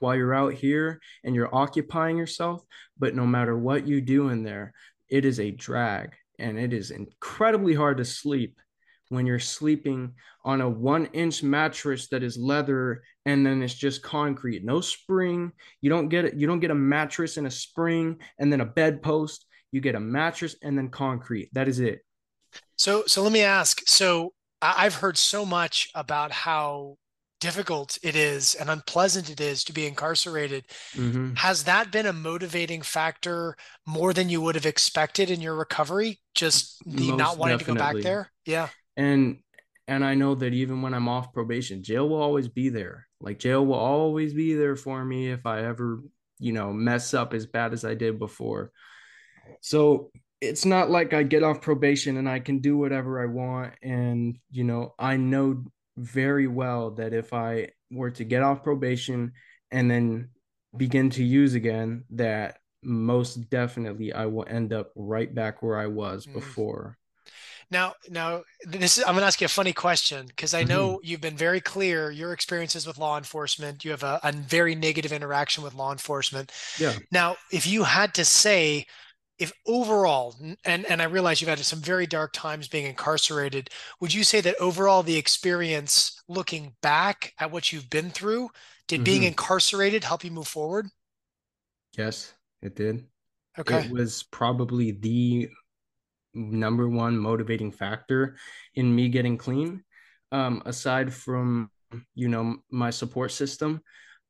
while 0.00 0.16
you're 0.16 0.32
out 0.32 0.54
here 0.54 0.98
and 1.22 1.34
you're 1.34 1.54
occupying 1.54 2.16
yourself, 2.16 2.64
but 2.98 3.14
no 3.14 3.26
matter 3.26 3.58
what 3.58 3.86
you 3.86 4.00
do 4.00 4.30
in 4.30 4.42
there, 4.42 4.72
it 5.10 5.26
is 5.26 5.38
a 5.38 5.50
drag 5.50 6.14
and 6.38 6.58
it 6.58 6.72
is 6.72 6.90
incredibly 6.90 7.74
hard 7.74 7.98
to 7.98 8.06
sleep 8.06 8.58
when 9.12 9.26
you're 9.26 9.38
sleeping 9.38 10.12
on 10.44 10.60
a 10.60 10.68
one 10.68 11.06
inch 11.06 11.42
mattress 11.42 12.08
that 12.08 12.22
is 12.22 12.36
leather 12.38 13.02
and 13.26 13.44
then 13.46 13.62
it's 13.62 13.74
just 13.74 14.02
concrete 14.02 14.64
no 14.64 14.80
spring 14.80 15.52
you 15.80 15.90
don't 15.90 16.08
get 16.08 16.24
it 16.24 16.34
you 16.34 16.46
don't 16.46 16.60
get 16.60 16.70
a 16.70 16.74
mattress 16.74 17.36
and 17.36 17.46
a 17.46 17.50
spring 17.50 18.18
and 18.38 18.52
then 18.52 18.60
a 18.60 18.66
bedpost 18.66 19.46
you 19.70 19.80
get 19.80 19.94
a 19.94 20.00
mattress 20.00 20.56
and 20.62 20.76
then 20.76 20.88
concrete 20.88 21.48
that 21.52 21.68
is 21.68 21.80
it 21.80 22.00
So, 22.76 23.04
so 23.06 23.22
let 23.22 23.32
me 23.32 23.42
ask. 23.42 23.82
So, 23.86 24.32
I've 24.60 24.96
heard 24.96 25.18
so 25.18 25.44
much 25.44 25.88
about 25.94 26.30
how 26.30 26.96
difficult 27.40 27.98
it 28.02 28.14
is 28.14 28.54
and 28.54 28.70
unpleasant 28.70 29.28
it 29.28 29.40
is 29.40 29.64
to 29.64 29.72
be 29.72 29.86
incarcerated. 29.86 30.66
hmm 30.94 31.32
Has 31.34 31.64
that 31.64 31.90
been 31.90 32.06
a 32.06 32.12
motivating 32.12 32.82
factor 32.82 33.56
more 33.86 34.12
than 34.12 34.28
you 34.28 34.40
would 34.42 34.54
have 34.54 34.66
expected 34.66 35.30
in 35.30 35.40
your 35.40 35.56
recovery? 35.56 36.20
Just 36.34 36.82
the 36.86 37.12
not 37.12 37.38
wanting 37.38 37.58
to 37.58 37.64
go 37.64 37.74
back 37.74 38.00
there? 38.02 38.32
Yeah. 38.46 38.70
And 38.96 39.38
and 39.88 40.04
I 40.04 40.14
know 40.14 40.34
that 40.36 40.54
even 40.54 40.80
when 40.82 40.94
I'm 40.94 41.08
off 41.08 41.32
probation, 41.32 41.82
jail 41.82 42.08
will 42.08 42.22
always 42.22 42.48
be 42.48 42.68
there. 42.68 43.06
Like 43.20 43.38
jail 43.38 43.64
will 43.66 43.74
always 43.74 44.32
be 44.32 44.54
there 44.54 44.76
for 44.76 45.04
me 45.04 45.30
if 45.30 45.44
I 45.44 45.64
ever, 45.64 46.02
you 46.38 46.52
know, 46.52 46.72
mess 46.72 47.14
up 47.14 47.34
as 47.34 47.46
bad 47.46 47.72
as 47.72 47.84
I 47.84 47.94
did 47.94 48.18
before. 48.18 48.72
So 49.60 50.10
it's 50.40 50.64
not 50.64 50.90
like 50.90 51.12
I 51.12 51.22
get 51.22 51.42
off 51.42 51.60
probation 51.60 52.16
and 52.16 52.28
I 52.28 52.40
can 52.40 52.58
do 52.58 52.76
whatever 52.76 53.22
I 53.22 53.26
want. 53.26 53.74
And, 53.82 54.38
you 54.50 54.64
know, 54.64 54.94
I 54.98 55.16
know 55.16 55.64
very 55.96 56.46
well 56.46 56.92
that 56.92 57.12
if 57.12 57.32
I 57.32 57.70
were 57.90 58.10
to 58.12 58.24
get 58.24 58.42
off 58.42 58.62
probation 58.62 59.32
and 59.70 59.90
then 59.90 60.30
begin 60.76 61.10
to 61.10 61.22
use 61.24 61.54
again, 61.54 62.04
that 62.10 62.58
most 62.82 63.50
definitely 63.50 64.12
I 64.12 64.26
will 64.26 64.46
end 64.48 64.72
up 64.72 64.90
right 64.96 65.32
back 65.32 65.62
where 65.62 65.78
I 65.78 65.86
was 65.86 66.26
Mm. 66.26 66.32
before. 66.32 66.98
Now, 67.72 67.94
now 68.10 68.42
this 68.64 68.98
is, 68.98 69.04
I'm 69.04 69.14
going 69.14 69.22
to 69.22 69.26
ask 69.26 69.40
you 69.40 69.46
a 69.46 69.48
funny 69.48 69.72
question 69.72 70.26
because 70.26 70.54
I 70.54 70.62
know 70.64 71.00
you've 71.02 71.22
been 71.22 71.36
very 71.36 71.60
clear 71.60 72.10
your 72.10 72.32
experiences 72.32 72.86
with 72.86 72.98
law 72.98 73.16
enforcement. 73.18 73.84
You 73.84 73.92
have 73.92 74.02
a, 74.04 74.20
a 74.22 74.32
very 74.32 74.74
negative 74.74 75.12
interaction 75.12 75.64
with 75.64 75.74
law 75.74 75.90
enforcement. 75.92 76.52
Yeah. 76.76 76.98
Now, 77.12 77.36
if 77.52 77.66
you 77.66 77.84
had 77.84 78.14
to 78.14 78.24
say, 78.24 78.86
if 79.38 79.52
overall, 79.66 80.36
and 80.64 80.86
and 80.86 81.02
I 81.02 81.06
realize 81.06 81.40
you've 81.40 81.48
had 81.50 81.58
some 81.60 81.80
very 81.80 82.06
dark 82.06 82.32
times 82.32 82.68
being 82.68 82.86
incarcerated, 82.86 83.70
would 84.00 84.14
you 84.14 84.24
say 84.24 84.40
that 84.42 84.56
overall 84.60 85.02
the 85.02 85.16
experience, 85.18 86.22
looking 86.28 86.76
back 86.82 87.34
at 87.40 87.50
what 87.50 87.72
you've 87.72 87.90
been 87.90 88.10
through, 88.10 88.50
did 88.88 89.04
being 89.04 89.22
hmm 89.22 89.24
incarcerated 89.24 90.04
help 90.04 90.24
you 90.24 90.30
move 90.30 90.48
forward? 90.48 90.88
Yes, 91.96 92.34
it 92.62 92.74
did. 92.76 93.06
Okay. 93.58 93.82
It 93.82 93.88
was 93.88 94.24
probably 94.24 94.92
the 94.92 95.50
number 96.34 96.88
one 96.88 97.18
motivating 97.18 97.72
factor 97.72 98.36
in 98.74 98.94
me 98.94 99.08
getting 99.08 99.36
clean. 99.38 99.84
Um, 100.30 100.62
aside 100.64 101.12
from, 101.12 101.70
you 102.14 102.28
know, 102.28 102.56
my 102.70 102.88
support 102.88 103.32
system. 103.32 103.82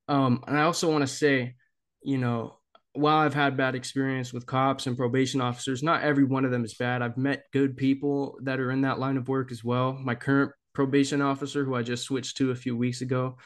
Um, 0.08 0.42
and 0.48 0.58
I 0.58 0.62
also 0.62 0.90
want 0.90 1.02
to 1.02 1.06
say, 1.06 1.54
you 2.02 2.18
know, 2.18 2.56
while 2.94 3.18
I've 3.18 3.34
had 3.34 3.56
bad 3.56 3.74
experience 3.74 4.32
with 4.32 4.46
cops 4.46 4.86
and 4.86 4.96
probation 4.96 5.40
officers, 5.40 5.82
not 5.82 6.02
every 6.02 6.24
one 6.24 6.44
of 6.44 6.50
them 6.50 6.64
is 6.64 6.74
bad. 6.74 7.02
I've 7.02 7.16
met 7.16 7.44
good 7.52 7.76
people 7.76 8.38
that 8.42 8.60
are 8.60 8.70
in 8.70 8.82
that 8.82 8.98
line 8.98 9.16
of 9.16 9.28
work 9.28 9.50
as 9.50 9.64
well. 9.64 9.92
My 9.92 10.14
current 10.14 10.52
probation 10.74 11.22
officer, 11.22 11.64
who 11.64 11.74
I 11.74 11.82
just 11.82 12.04
switched 12.04 12.36
to 12.38 12.50
a 12.50 12.56
few 12.56 12.76
weeks 12.76 13.00
ago, 13.00 13.38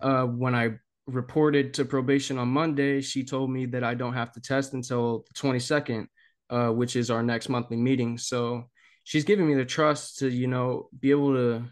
uh, 0.00 0.24
when 0.24 0.54
I 0.54 0.76
reported 1.06 1.74
to 1.74 1.84
probation 1.84 2.38
on 2.38 2.48
Monday, 2.48 3.00
she 3.00 3.24
told 3.24 3.50
me 3.50 3.66
that 3.66 3.84
I 3.84 3.94
don't 3.94 4.14
have 4.14 4.32
to 4.32 4.40
test 4.40 4.74
until 4.74 5.24
the 5.28 5.34
22nd, 5.34 6.06
uh, 6.50 6.68
which 6.68 6.96
is 6.96 7.10
our 7.10 7.22
next 7.22 7.48
monthly 7.48 7.76
meeting. 7.76 8.18
So 8.18 8.64
she's 9.04 9.24
giving 9.24 9.46
me 9.46 9.54
the 9.54 9.64
trust 9.64 10.18
to, 10.18 10.28
you 10.28 10.46
know, 10.46 10.88
be 10.98 11.10
able 11.10 11.34
to 11.34 11.64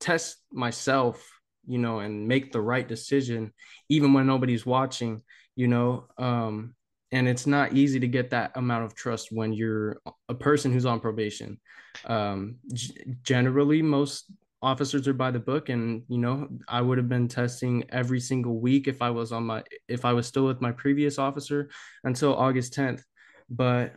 test 0.00 0.36
myself, 0.52 1.26
you 1.66 1.78
know, 1.78 2.00
and 2.00 2.28
make 2.28 2.52
the 2.52 2.60
right 2.60 2.86
decision, 2.86 3.52
even 3.88 4.12
when 4.12 4.26
nobody's 4.26 4.66
watching, 4.66 5.22
you 5.56 5.68
know. 5.68 6.06
Um, 6.18 6.74
and 7.12 7.28
it's 7.28 7.46
not 7.46 7.74
easy 7.74 8.00
to 8.00 8.08
get 8.08 8.30
that 8.30 8.52
amount 8.56 8.84
of 8.84 8.94
trust 8.94 9.28
when 9.30 9.52
you're 9.52 10.00
a 10.28 10.34
person 10.34 10.72
who's 10.72 10.86
on 10.86 11.00
probation. 11.00 11.60
Um, 12.04 12.56
g- 12.72 13.14
generally, 13.22 13.82
most 13.82 14.32
officers 14.64 15.06
are 15.06 15.12
by 15.12 15.30
the 15.30 15.38
book 15.38 15.68
and 15.68 16.02
you 16.08 16.16
know 16.16 16.48
i 16.68 16.80
would 16.80 16.96
have 16.96 17.08
been 17.08 17.28
testing 17.28 17.84
every 17.90 18.18
single 18.18 18.58
week 18.58 18.88
if 18.88 19.02
i 19.02 19.10
was 19.10 19.30
on 19.30 19.44
my 19.44 19.62
if 19.88 20.06
i 20.06 20.12
was 20.12 20.26
still 20.26 20.46
with 20.46 20.58
my 20.62 20.72
previous 20.72 21.18
officer 21.18 21.68
until 22.04 22.34
august 22.34 22.72
10th 22.72 23.04
but 23.50 23.94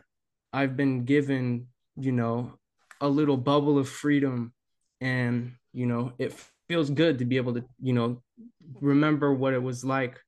i've 0.52 0.76
been 0.76 1.04
given 1.04 1.66
you 1.96 2.12
know 2.12 2.52
a 3.00 3.08
little 3.08 3.36
bubble 3.36 3.78
of 3.78 3.88
freedom 3.88 4.52
and 5.00 5.52
you 5.72 5.86
know 5.86 6.12
it 6.18 6.34
feels 6.68 6.90
good 6.90 7.18
to 7.18 7.24
be 7.24 7.36
able 7.36 7.54
to 7.54 7.64
you 7.80 7.92
know 7.92 8.22
remember 8.80 9.32
what 9.32 9.54
it 9.54 9.62
was 9.62 9.84
like 9.84 10.20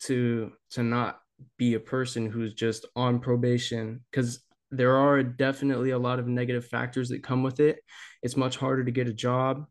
to 0.00 0.52
to 0.70 0.82
not 0.82 1.20
be 1.58 1.74
a 1.74 1.80
person 1.80 2.30
who's 2.30 2.54
just 2.54 2.86
on 2.96 3.18
probation 3.18 4.00
because 4.10 4.40
there 4.70 4.96
are 4.96 5.22
definitely 5.22 5.90
a 5.90 5.98
lot 5.98 6.18
of 6.18 6.26
negative 6.26 6.66
factors 6.66 7.08
that 7.08 7.22
come 7.22 7.42
with 7.42 7.60
it 7.60 7.78
it's 8.22 8.36
much 8.36 8.56
harder 8.56 8.84
to 8.84 8.90
get 8.90 9.08
a 9.08 9.12
job 9.12 9.66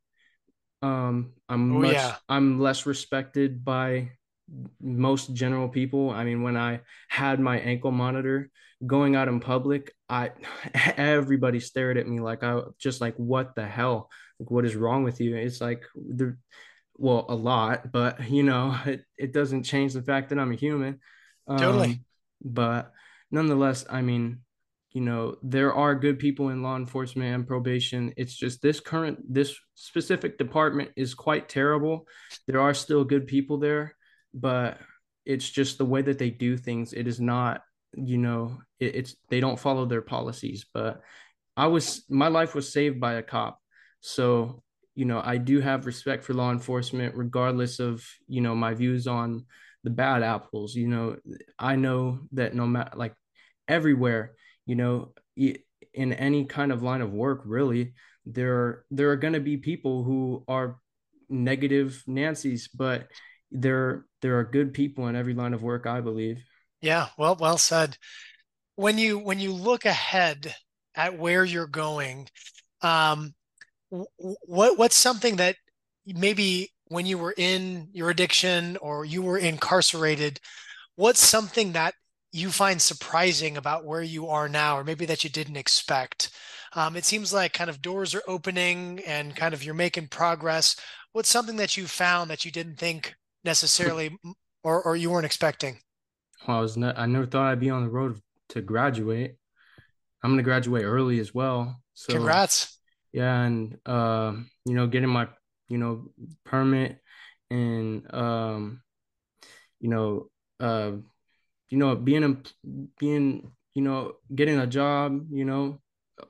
um, 0.82 1.34
I'm 1.50 1.70
Oh 1.70 1.82
much 1.82 1.94
yeah. 1.94 2.16
I'm 2.30 2.60
less 2.60 2.86
respected 2.86 3.66
by 3.66 4.12
most 4.82 5.34
general 5.34 5.70
people. 5.70 6.10
I 6.10 6.24
mean, 6.24 6.44
when 6.44 6.58
I 6.58 6.82
had 7.08 7.40
my 7.40 7.60
ankle 7.60 7.92
monitor 7.92 8.50
going 8.86 9.16
out 9.16 9.28
in 9.28 9.40
public, 9.40 9.94
I 10.10 10.32
everybody 10.98 11.60
stared 11.60 11.98
at 11.98 12.08
me 12.08 12.20
like 12.20 12.44
I 12.44 12.62
just 12.78 13.02
like 13.02 13.16
what 13.16 13.56
the 13.56 13.66
hell? 13.66 14.10
Like 14.40 14.52
what 14.52 14.66
is 14.66 14.76
wrong 14.76 15.04
with 15.04 15.22
you? 15.22 15.36
It's 15.36 15.62
like 15.62 15.84
the 15.96 16.38
well, 16.98 17.26
a 17.28 17.36
lot, 17.36 17.92
but 17.92 18.30
you 18.30 18.44
know, 18.44 18.78
it, 18.86 19.04
it 19.18 19.34
doesn't 19.34 19.64
change 19.64 19.94
the 19.94 20.02
fact 20.02 20.30
that 20.30 20.40
I'm 20.40 20.52
a 20.52 20.56
human. 20.56 21.00
Totally. 21.48 21.88
Um, 21.88 22.06
but 22.44 22.92
nonetheless, 23.32 23.86
I 23.90 24.02
mean, 24.02 24.40
you 24.92 25.02
know, 25.02 25.36
there 25.44 25.74
are 25.74 25.94
good 25.94 26.20
people 26.20 26.50
in 26.50 26.64
law 26.64 26.78
enforcement 26.78 27.36
and 27.36 27.48
probation. 27.48 28.14
It's 28.16 28.34
just 28.34 28.62
this 28.62 28.80
current, 28.80 29.20
this 29.28 29.56
specific 29.76 30.38
department 30.38 30.92
is 30.96 31.14
quite 31.14 31.50
terrible. 31.50 32.08
There 32.48 32.62
are 32.62 32.74
still 32.74 33.04
good 33.04 33.28
people 33.28 33.58
there, 33.58 33.96
but 34.36 34.78
it's 35.26 35.50
just 35.50 35.80
the 35.80 35.86
way 35.86 36.04
that 36.04 36.20
they 36.20 36.30
do 36.30 36.58
things. 36.58 36.94
It 36.94 37.08
is 37.08 37.20
not, 37.20 37.62
you 37.96 38.20
know, 38.20 38.60
it, 38.80 38.96
it's 38.96 39.16
they 39.30 39.40
don't 39.40 39.60
follow 39.60 39.86
their 39.86 40.04
policies. 40.04 40.66
But 40.72 41.02
I 41.58 41.68
was, 41.68 42.04
my 42.10 42.28
life 42.28 42.54
was 42.54 42.72
saved 42.72 43.00
by 43.00 43.14
a 43.14 43.24
cop. 43.24 43.60
So 44.02 44.62
you 44.96 45.04
know, 45.04 45.22
I 45.24 45.38
do 45.38 45.60
have 45.60 45.86
respect 45.86 46.24
for 46.24 46.34
law 46.34 46.52
enforcement, 46.52 47.16
regardless 47.16 47.80
of, 47.80 48.08
you 48.28 48.40
know, 48.42 48.56
my 48.56 48.74
views 48.74 49.08
on 49.08 49.46
the 49.84 49.90
bad 49.90 50.24
apples. 50.24 50.74
You 50.74 50.88
know, 50.88 51.18
I 51.60 51.76
know 51.76 52.20
that 52.32 52.56
no 52.56 52.66
matter 52.66 52.92
like 52.96 53.14
everywhere, 53.68 54.32
you 54.66 54.76
know, 54.76 55.14
in 55.36 56.14
any 56.14 56.46
kind 56.46 56.72
of 56.72 56.82
line 56.82 57.02
of 57.02 57.12
work, 57.12 57.42
really, 57.46 57.94
there 58.26 58.56
are, 58.56 58.86
there 58.90 59.12
are 59.12 59.18
going 59.18 59.34
to 59.34 59.42
be 59.42 59.58
people 59.58 60.04
who 60.04 60.46
are 60.48 60.78
negative 61.30 62.02
Nancy's, 62.08 62.70
but 62.70 63.08
there 63.52 64.06
there 64.26 64.40
are 64.40 64.44
good 64.44 64.74
people 64.74 65.08
in 65.08 65.16
every 65.16 65.36
line 65.36 65.54
of 65.54 65.62
work, 65.62 65.86
I 65.86 66.02
believe. 66.02 66.44
Yeah. 66.82 67.10
Well, 67.16 67.38
well 67.40 67.60
said. 67.60 67.96
When 68.76 68.98
you 68.98 69.20
when 69.20 69.40
you 69.40 69.54
look 69.54 69.86
ahead 69.86 70.56
at 70.96 71.20
where 71.20 71.46
you're 71.46 71.68
going, 71.68 72.28
um, 72.82 73.36
what 73.92 74.80
what's 74.80 74.96
something 74.96 75.36
that 75.36 75.58
maybe 76.08 76.72
when 76.88 77.06
you 77.06 77.20
were 77.20 77.36
in 77.38 77.90
your 77.94 78.10
addiction 78.10 78.78
or 78.78 79.06
you 79.06 79.22
were 79.22 79.38
incarcerated, 79.38 80.40
what's 80.96 81.20
something 81.20 81.74
that 81.74 81.94
you 82.32 82.50
find 82.50 82.82
surprising 82.82 83.58
about 83.58 83.86
where 83.86 84.02
you 84.02 84.30
are 84.30 84.50
now, 84.50 84.76
or 84.76 84.84
maybe 84.84 85.06
that 85.06 85.24
you 85.24 85.30
didn't 85.30 85.56
expect? 85.56 86.32
Um, 86.74 86.96
it 86.96 87.06
seems 87.06 87.32
like 87.32 87.54
kind 87.54 87.70
of 87.70 87.80
doors 87.80 88.16
are 88.16 88.24
opening 88.28 89.02
and 89.06 89.36
kind 89.36 89.54
of 89.54 89.64
you're 89.64 89.76
making 89.76 90.08
progress. 90.08 90.76
What's 91.12 91.30
something 91.30 91.58
that 91.58 91.78
you 91.78 91.86
found 91.86 92.32
that 92.32 92.44
you 92.44 92.52
didn't 92.52 92.78
think 92.78 93.14
necessarily 93.46 94.18
or, 94.64 94.82
or 94.84 94.96
you 94.96 95.12
weren't 95.12 95.26
expecting? 95.26 95.80
Well, 96.48 96.58
I 96.58 96.62
was 96.62 96.76
not, 96.76 96.98
I 96.98 97.06
never 97.06 97.26
thought 97.26 97.52
I'd 97.52 97.60
be 97.60 97.70
on 97.70 97.84
the 97.84 97.90
road 97.90 98.20
to 98.50 98.62
graduate. 98.62 99.36
I'm 100.24 100.32
gonna 100.32 100.44
graduate 100.44 100.84
early 100.84 101.20
as 101.20 101.34
well. 101.34 101.80
So 101.94 102.14
Congrats. 102.14 102.78
yeah, 103.14 103.44
and 103.44 103.78
uh, 103.86 104.34
you 104.66 104.74
know, 104.74 104.88
getting 104.88 105.10
my 105.10 105.28
you 105.70 105.78
know 105.78 106.10
permit 106.46 107.00
and 107.52 108.12
um, 108.14 108.82
you 109.80 109.90
know, 109.90 110.30
uh, 110.60 110.94
you 111.70 111.78
know, 111.78 111.96
being 111.96 112.24
a 112.24 112.38
being 113.00 113.52
you 113.76 113.82
know, 113.82 114.14
getting 114.34 114.58
a 114.58 114.66
job, 114.66 115.28
you 115.30 115.46
know, 115.46 115.80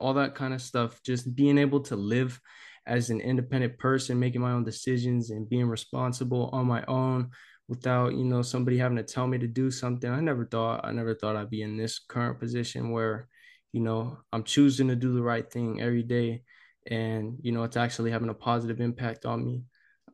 all 0.00 0.14
that 0.14 0.34
kind 0.34 0.52
of 0.52 0.60
stuff. 0.60 1.00
Just 1.02 1.34
being 1.34 1.56
able 1.56 1.80
to 1.82 1.96
live 1.96 2.38
as 2.86 3.10
an 3.10 3.20
independent 3.20 3.78
person, 3.78 4.18
making 4.18 4.40
my 4.40 4.52
own 4.52 4.64
decisions 4.64 5.30
and 5.30 5.48
being 5.48 5.66
responsible 5.66 6.50
on 6.52 6.66
my 6.66 6.84
own 6.86 7.30
without, 7.68 8.14
you 8.14 8.24
know, 8.24 8.42
somebody 8.42 8.78
having 8.78 8.96
to 8.96 9.02
tell 9.02 9.26
me 9.26 9.38
to 9.38 9.46
do 9.46 9.70
something. 9.70 10.10
I 10.10 10.20
never 10.20 10.44
thought 10.44 10.84
I 10.84 10.92
never 10.92 11.14
thought 11.14 11.36
I'd 11.36 11.50
be 11.50 11.62
in 11.62 11.76
this 11.76 11.98
current 11.98 12.38
position 12.38 12.90
where, 12.90 13.28
you 13.72 13.80
know, 13.80 14.18
I'm 14.32 14.44
choosing 14.44 14.88
to 14.88 14.96
do 14.96 15.12
the 15.14 15.22
right 15.22 15.50
thing 15.50 15.80
every 15.80 16.02
day 16.02 16.42
and, 16.86 17.38
you 17.42 17.52
know, 17.52 17.64
it's 17.64 17.76
actually 17.76 18.12
having 18.12 18.28
a 18.28 18.34
positive 18.34 18.80
impact 18.80 19.26
on 19.26 19.44
me. 19.44 19.64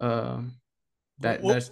Um 0.00 0.54
that 1.20 1.42
Well, 1.42 1.54
that's 1.54 1.70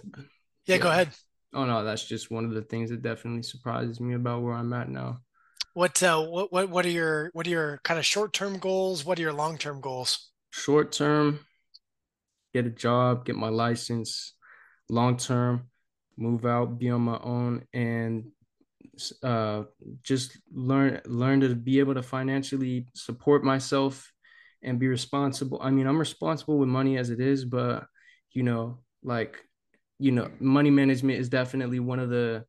yeah, 0.65 0.77
go 0.77 0.89
ahead. 0.89 1.09
Oh 1.53 1.65
no, 1.65 1.83
that's 1.83 2.05
just 2.05 2.31
one 2.31 2.45
of 2.45 2.53
the 2.53 2.61
things 2.61 2.91
that 2.91 3.01
definitely 3.01 3.43
surprises 3.43 3.99
me 3.99 4.13
about 4.13 4.41
where 4.41 4.53
I'm 4.53 4.71
at 4.73 4.89
now. 4.89 5.19
What 5.73 6.01
uh, 6.03 6.21
what 6.23 6.51
what 6.51 6.69
what 6.69 6.85
are 6.85 6.89
your 6.89 7.29
what 7.33 7.47
are 7.47 7.49
your 7.49 7.79
kind 7.83 7.97
of 7.97 8.05
short-term 8.05 8.59
goals? 8.59 9.03
What 9.03 9.19
are 9.19 9.21
your 9.21 9.33
long-term 9.33 9.81
goals? 9.81 10.30
Short 10.51 10.91
term, 10.91 11.39
get 12.53 12.65
a 12.65 12.69
job, 12.69 13.25
get 13.25 13.35
my 13.35 13.49
license, 13.49 14.33
long 14.89 15.17
term, 15.17 15.69
move 16.17 16.45
out, 16.45 16.77
be 16.77 16.89
on 16.89 17.01
my 17.01 17.19
own, 17.23 17.65
and 17.73 18.31
uh, 19.23 19.63
just 20.03 20.37
learn 20.53 21.01
learn 21.05 21.39
to 21.41 21.55
be 21.55 21.79
able 21.79 21.93
to 21.93 22.03
financially 22.03 22.87
support 22.93 23.43
myself 23.43 24.11
and 24.63 24.79
be 24.79 24.87
responsible. 24.87 25.59
I 25.61 25.71
mean, 25.71 25.87
I'm 25.87 25.97
responsible 25.97 26.57
with 26.57 26.69
money 26.69 26.97
as 26.97 27.09
it 27.09 27.19
is, 27.19 27.45
but 27.45 27.85
you 28.31 28.43
know, 28.43 28.79
like 29.03 29.37
you 29.99 30.11
know, 30.11 30.29
money 30.39 30.69
management 30.69 31.19
is 31.19 31.29
definitely 31.29 31.79
one 31.79 31.99
of 31.99 32.09
the 32.09 32.45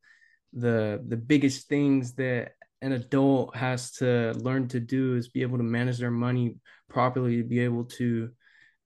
the 0.53 1.03
the 1.07 1.17
biggest 1.17 1.67
things 1.67 2.13
that 2.13 2.51
an 2.83 2.91
adult 2.91 3.55
has 3.55 3.91
to 3.93 4.33
learn 4.33 4.67
to 4.69 4.79
do 4.79 5.15
is 5.15 5.29
be 5.29 5.41
able 5.41 5.57
to 5.57 5.63
manage 5.63 5.97
their 5.97 6.11
money 6.11 6.57
properly, 6.89 7.37
to 7.37 7.43
be 7.43 7.59
able 7.61 7.85
to 7.85 8.29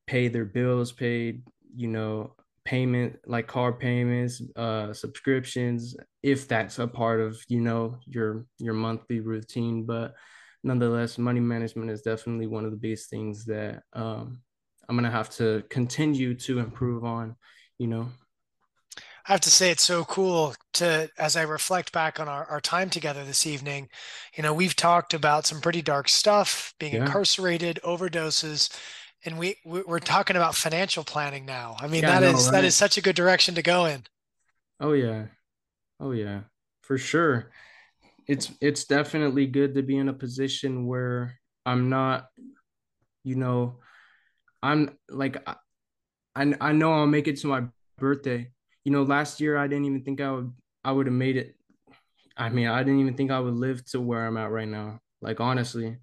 pay 0.06 0.28
their 0.30 0.46
bills, 0.46 0.92
pay, 0.92 1.40
you 1.76 1.88
know, 1.88 2.34
payment 2.64 3.18
like 3.26 3.48
car 3.48 3.74
payments, 3.74 4.42
uh 4.56 4.94
subscriptions, 4.94 5.96
if 6.22 6.48
that's 6.48 6.80
a 6.80 6.88
part 6.88 7.20
of, 7.20 7.38
you 7.48 7.62
know, 7.62 7.98
your 8.06 8.46
your 8.60 8.74
monthly 8.74 9.20
routine. 9.20 9.86
But 9.86 10.14
nonetheless, 10.64 11.18
money 11.18 11.40
management 11.40 11.90
is 11.90 12.02
definitely 12.02 12.48
one 12.48 12.66
of 12.66 12.72
the 12.72 12.78
biggest 12.78 13.10
things 13.10 13.46
that 13.46 13.84
um 13.94 14.42
I'm 14.88 14.96
gonna 14.96 15.12
have 15.12 15.30
to 15.38 15.64
continue 15.70 16.34
to 16.36 16.60
improve 16.60 17.04
on, 17.04 17.36
you 17.80 17.88
know. 17.88 18.10
I 19.28 19.34
have 19.34 19.42
to 19.42 19.50
say 19.50 19.72
it's 19.72 19.84
so 19.84 20.06
cool 20.06 20.56
to 20.74 21.10
as 21.18 21.36
I 21.36 21.42
reflect 21.42 21.92
back 21.92 22.18
on 22.18 22.30
our, 22.30 22.46
our 22.46 22.62
time 22.62 22.90
together 22.90 23.26
this 23.26 23.46
evening, 23.46 23.90
you 24.36 24.44
know, 24.44 24.54
we've 24.54 24.76
talked 24.76 25.14
about 25.14 25.46
some 25.46 25.60
pretty 25.60 25.82
dark 25.82 26.08
stuff, 26.08 26.74
being 26.80 26.94
yeah. 26.94 27.02
incarcerated, 27.02 27.78
overdoses, 27.84 28.74
and 29.26 29.38
we 29.38 29.58
we're 29.66 30.00
talking 30.00 30.38
about 30.38 30.56
financial 30.56 31.04
planning 31.04 31.46
now. 31.46 31.76
I 31.80 31.88
mean, 31.88 32.04
yeah, 32.04 32.20
that 32.20 32.24
is 32.24 32.46
right? 32.46 32.52
that 32.54 32.64
is 32.64 32.76
such 32.76 32.98
a 32.98 33.02
good 33.02 33.18
direction 33.18 33.56
to 33.56 33.62
go 33.62 33.86
in. 33.86 34.04
Oh 34.80 34.94
yeah. 34.94 35.26
Oh 36.00 36.12
yeah. 36.12 36.42
For 36.82 36.98
sure. 36.98 37.52
It's 38.28 38.50
it's 38.62 38.86
definitely 38.86 39.48
good 39.48 39.76
to 39.76 39.82
be 39.82 39.98
in 39.98 40.08
a 40.08 40.14
position 40.14 40.88
where 40.88 41.38
I'm 41.66 41.90
not 41.90 42.28
you 43.26 43.36
know, 43.36 43.80
I'm 44.64 44.98
like 45.10 45.46
I 46.34 46.56
I 46.62 46.72
know 46.72 46.94
I'll 46.94 47.08
make 47.08 47.28
it 47.28 47.42
to 47.42 47.48
my 47.48 47.64
birthday 47.98 48.52
you 48.88 48.94
know, 48.94 49.04
last 49.04 49.42
year 49.42 49.58
I 49.58 49.68
didn't 49.68 49.84
even 49.84 50.02
think 50.02 50.22
I 50.22 50.32
would 50.32 50.54
I 50.82 50.94
would 50.94 51.08
have 51.08 51.14
made 51.14 51.36
it. 51.36 51.58
I 52.38 52.48
mean, 52.48 52.68
I 52.68 52.84
didn't 52.84 53.02
even 53.02 53.16
think 53.16 53.32
I 53.32 53.40
would 53.42 53.56
live 53.56 53.84
to 53.88 54.00
where 54.00 54.26
I'm 54.26 54.38
at 54.38 54.50
right 54.50 54.68
now. 54.68 55.02
Like 55.22 55.42
honestly, 55.42 55.98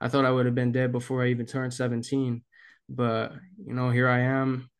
I 0.00 0.06
thought 0.06 0.24
I 0.24 0.30
would 0.30 0.46
have 0.46 0.54
been 0.54 0.70
dead 0.70 0.92
before 0.92 1.24
I 1.24 1.30
even 1.30 1.46
turned 1.46 1.74
17. 1.74 2.44
But 2.88 3.32
you 3.66 3.74
know, 3.74 3.90
here 3.90 4.08
I 4.08 4.20
am. 4.20 4.70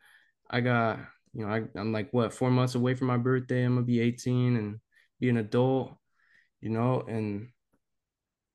I 0.49 0.61
got 0.61 1.01
you 1.35 1.45
know, 1.45 1.53
I, 1.53 1.65
I'm 1.75 1.93
like 1.93 2.13
what 2.13 2.33
four 2.33 2.53
months 2.53 2.77
away 2.77 2.95
from 2.95 3.09
my 3.09 3.17
birthday. 3.17 3.65
I'm 3.65 3.75
gonna 3.75 3.87
be 3.87 4.01
18 4.03 4.55
and 4.55 4.79
be 5.19 5.29
an 5.29 5.39
adult. 5.39 5.97
You 6.61 6.71
know, 6.71 7.03
and 7.09 7.49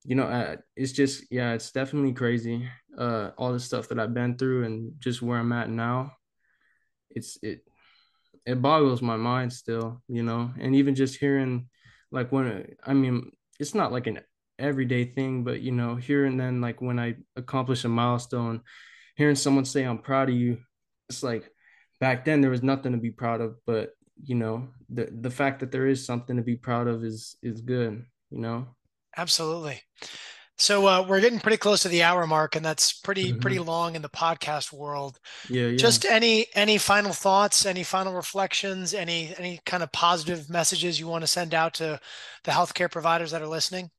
you 0.05 0.15
know, 0.15 0.27
uh, 0.27 0.55
it's 0.77 0.93
just 0.93 1.25
yeah, 1.29 1.51
it's 1.51 1.73
definitely 1.73 2.13
crazy. 2.13 2.69
Uh, 2.97 3.31
all 3.37 3.51
the 3.51 3.59
stuff 3.59 3.89
that 3.89 3.99
I've 3.99 4.13
been 4.13 4.37
through 4.37 4.63
and 4.63 4.93
just 4.99 5.21
where 5.21 5.39
I'm 5.39 5.51
at 5.51 5.69
now. 5.69 6.13
It's 7.11 7.37
it 7.43 7.63
it 8.45 8.61
boggles 8.61 9.01
my 9.01 9.15
mind 9.17 9.53
still, 9.53 10.01
you 10.07 10.23
know, 10.23 10.51
and 10.59 10.75
even 10.75 10.95
just 10.95 11.17
hearing 11.17 11.69
like 12.11 12.31
when 12.31 12.75
I 12.85 12.93
mean, 12.93 13.31
it's 13.59 13.73
not 13.75 13.91
like 13.91 14.07
an 14.07 14.19
everyday 14.59 15.05
thing, 15.05 15.43
but 15.43 15.61
you 15.61 15.71
know, 15.71 15.95
here 15.95 16.25
and 16.25 16.39
then 16.39 16.61
like 16.61 16.81
when 16.81 16.99
I 16.99 17.15
accomplish 17.35 17.83
a 17.83 17.89
milestone, 17.89 18.61
hearing 19.15 19.35
someone 19.35 19.65
say 19.65 19.83
I'm 19.83 19.97
proud 19.97 20.29
of 20.29 20.35
you, 20.35 20.59
it's 21.09 21.23
like 21.23 21.49
back 21.99 22.25
then 22.25 22.41
there 22.41 22.51
was 22.51 22.63
nothing 22.63 22.91
to 22.91 22.97
be 22.97 23.11
proud 23.11 23.41
of, 23.41 23.55
but 23.65 23.91
you 24.23 24.35
know, 24.35 24.69
the 24.89 25.09
the 25.21 25.31
fact 25.31 25.59
that 25.61 25.71
there 25.71 25.87
is 25.87 26.05
something 26.05 26.37
to 26.37 26.43
be 26.43 26.55
proud 26.55 26.87
of 26.87 27.03
is 27.03 27.35
is 27.41 27.61
good, 27.61 28.05
you 28.29 28.39
know. 28.39 28.67
Absolutely. 29.15 29.81
So 30.57 30.87
uh, 30.87 31.05
we're 31.07 31.19
getting 31.19 31.39
pretty 31.39 31.57
close 31.57 31.81
to 31.81 31.89
the 31.89 32.03
hour 32.03 32.27
mark, 32.27 32.55
and 32.55 32.63
that's 32.63 32.93
pretty 32.93 33.31
mm-hmm. 33.31 33.39
pretty 33.39 33.59
long 33.59 33.95
in 33.95 34.01
the 34.01 34.09
podcast 34.09 34.71
world. 34.71 35.19
Yeah, 35.49 35.67
yeah. 35.67 35.77
Just 35.77 36.05
any 36.05 36.47
any 36.53 36.77
final 36.77 37.11
thoughts, 37.11 37.65
any 37.65 37.83
final 37.83 38.13
reflections, 38.13 38.93
any 38.93 39.33
any 39.37 39.59
kind 39.65 39.81
of 39.81 39.91
positive 39.91 40.49
messages 40.49 40.99
you 40.99 41.07
want 41.07 41.23
to 41.23 41.27
send 41.27 41.53
out 41.53 41.73
to 41.75 41.99
the 42.43 42.51
healthcare 42.51 42.89
providers 42.89 43.31
that 43.31 43.41
are 43.41 43.47
listening? 43.47 43.89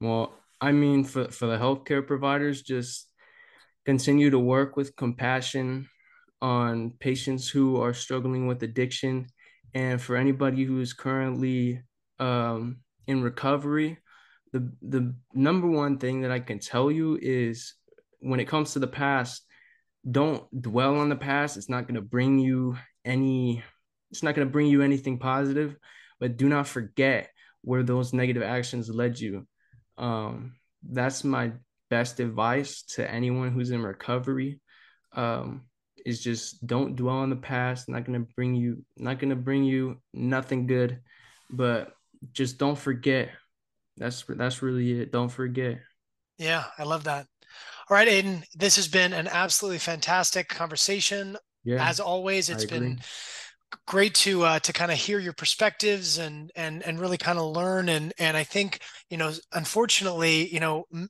Well, 0.00 0.32
I 0.60 0.72
mean, 0.72 1.04
for 1.04 1.30
for 1.30 1.46
the 1.46 1.58
healthcare 1.58 2.06
providers, 2.06 2.62
just 2.62 3.08
continue 3.84 4.30
to 4.30 4.38
work 4.38 4.76
with 4.76 4.96
compassion 4.96 5.88
on 6.40 6.92
patients 7.00 7.48
who 7.48 7.80
are 7.80 7.92
struggling 7.92 8.46
with 8.46 8.62
addiction, 8.62 9.26
and 9.74 10.00
for 10.00 10.14
anybody 10.14 10.62
who 10.62 10.80
is 10.80 10.92
currently 10.92 11.82
um, 12.20 12.78
in 13.08 13.20
recovery 13.20 13.98
the 14.54 14.72
the 14.82 15.14
number 15.34 15.66
one 15.66 15.98
thing 15.98 16.20
that 16.20 16.30
I 16.30 16.38
can 16.38 16.60
tell 16.60 16.88
you 16.88 17.18
is 17.20 17.74
when 18.20 18.38
it 18.38 18.46
comes 18.46 18.72
to 18.72 18.78
the 18.78 18.86
past, 18.86 19.44
don't 20.08 20.44
dwell 20.62 20.96
on 20.96 21.08
the 21.08 21.16
past. 21.16 21.56
It's 21.56 21.68
not 21.68 21.88
going 21.88 21.96
to 21.96 22.00
bring 22.00 22.38
you 22.38 22.78
any 23.04 23.64
it's 24.12 24.22
not 24.22 24.36
going 24.36 24.46
to 24.46 24.52
bring 24.52 24.68
you 24.68 24.80
anything 24.80 25.18
positive, 25.18 25.76
but 26.20 26.36
do 26.36 26.48
not 26.48 26.68
forget 26.68 27.30
where 27.62 27.82
those 27.82 28.12
negative 28.12 28.44
actions 28.44 28.88
led 28.88 29.18
you. 29.18 29.44
Um, 29.98 30.54
that's 30.88 31.24
my 31.24 31.52
best 31.90 32.20
advice 32.20 32.82
to 32.94 33.10
anyone 33.10 33.50
who's 33.50 33.72
in 33.72 33.82
recovery. 33.82 34.60
Um, 35.12 35.62
is 36.06 36.22
just 36.22 36.64
don't 36.64 36.94
dwell 36.94 37.16
on 37.16 37.30
the 37.30 37.36
past. 37.36 37.88
Not 37.88 38.04
gonna 38.04 38.26
bring 38.36 38.54
you, 38.54 38.84
not 38.96 39.18
gonna 39.18 39.34
bring 39.34 39.64
you 39.64 39.96
nothing 40.12 40.68
good, 40.68 41.00
but 41.50 41.92
just 42.32 42.58
don't 42.58 42.78
forget 42.78 43.30
that's 43.96 44.24
that's 44.28 44.62
really 44.62 45.00
it. 45.00 45.12
Don't 45.12 45.30
forget. 45.30 45.78
Yeah, 46.38 46.64
I 46.78 46.82
love 46.84 47.04
that. 47.04 47.26
All 47.88 47.96
right, 47.96 48.08
Aiden, 48.08 48.44
this 48.54 48.76
has 48.76 48.88
been 48.88 49.12
an 49.12 49.28
absolutely 49.28 49.78
fantastic 49.78 50.48
conversation. 50.48 51.36
Yeah, 51.64 51.88
As 51.88 52.00
always, 52.00 52.50
it's 52.50 52.64
been 52.64 52.98
great 53.86 54.14
to 54.14 54.44
uh, 54.44 54.58
to 54.60 54.72
kind 54.72 54.92
of 54.92 54.98
hear 54.98 55.18
your 55.18 55.32
perspectives 55.32 56.18
and 56.18 56.50
and 56.56 56.82
and 56.82 57.00
really 57.00 57.18
kind 57.18 57.38
of 57.38 57.54
learn 57.54 57.88
and 57.88 58.12
and 58.18 58.36
I 58.36 58.44
think 58.44 58.80
you 59.10 59.16
know 59.16 59.32
unfortunately 59.52 60.48
you 60.52 60.60
know 60.60 60.84
m- 60.92 61.08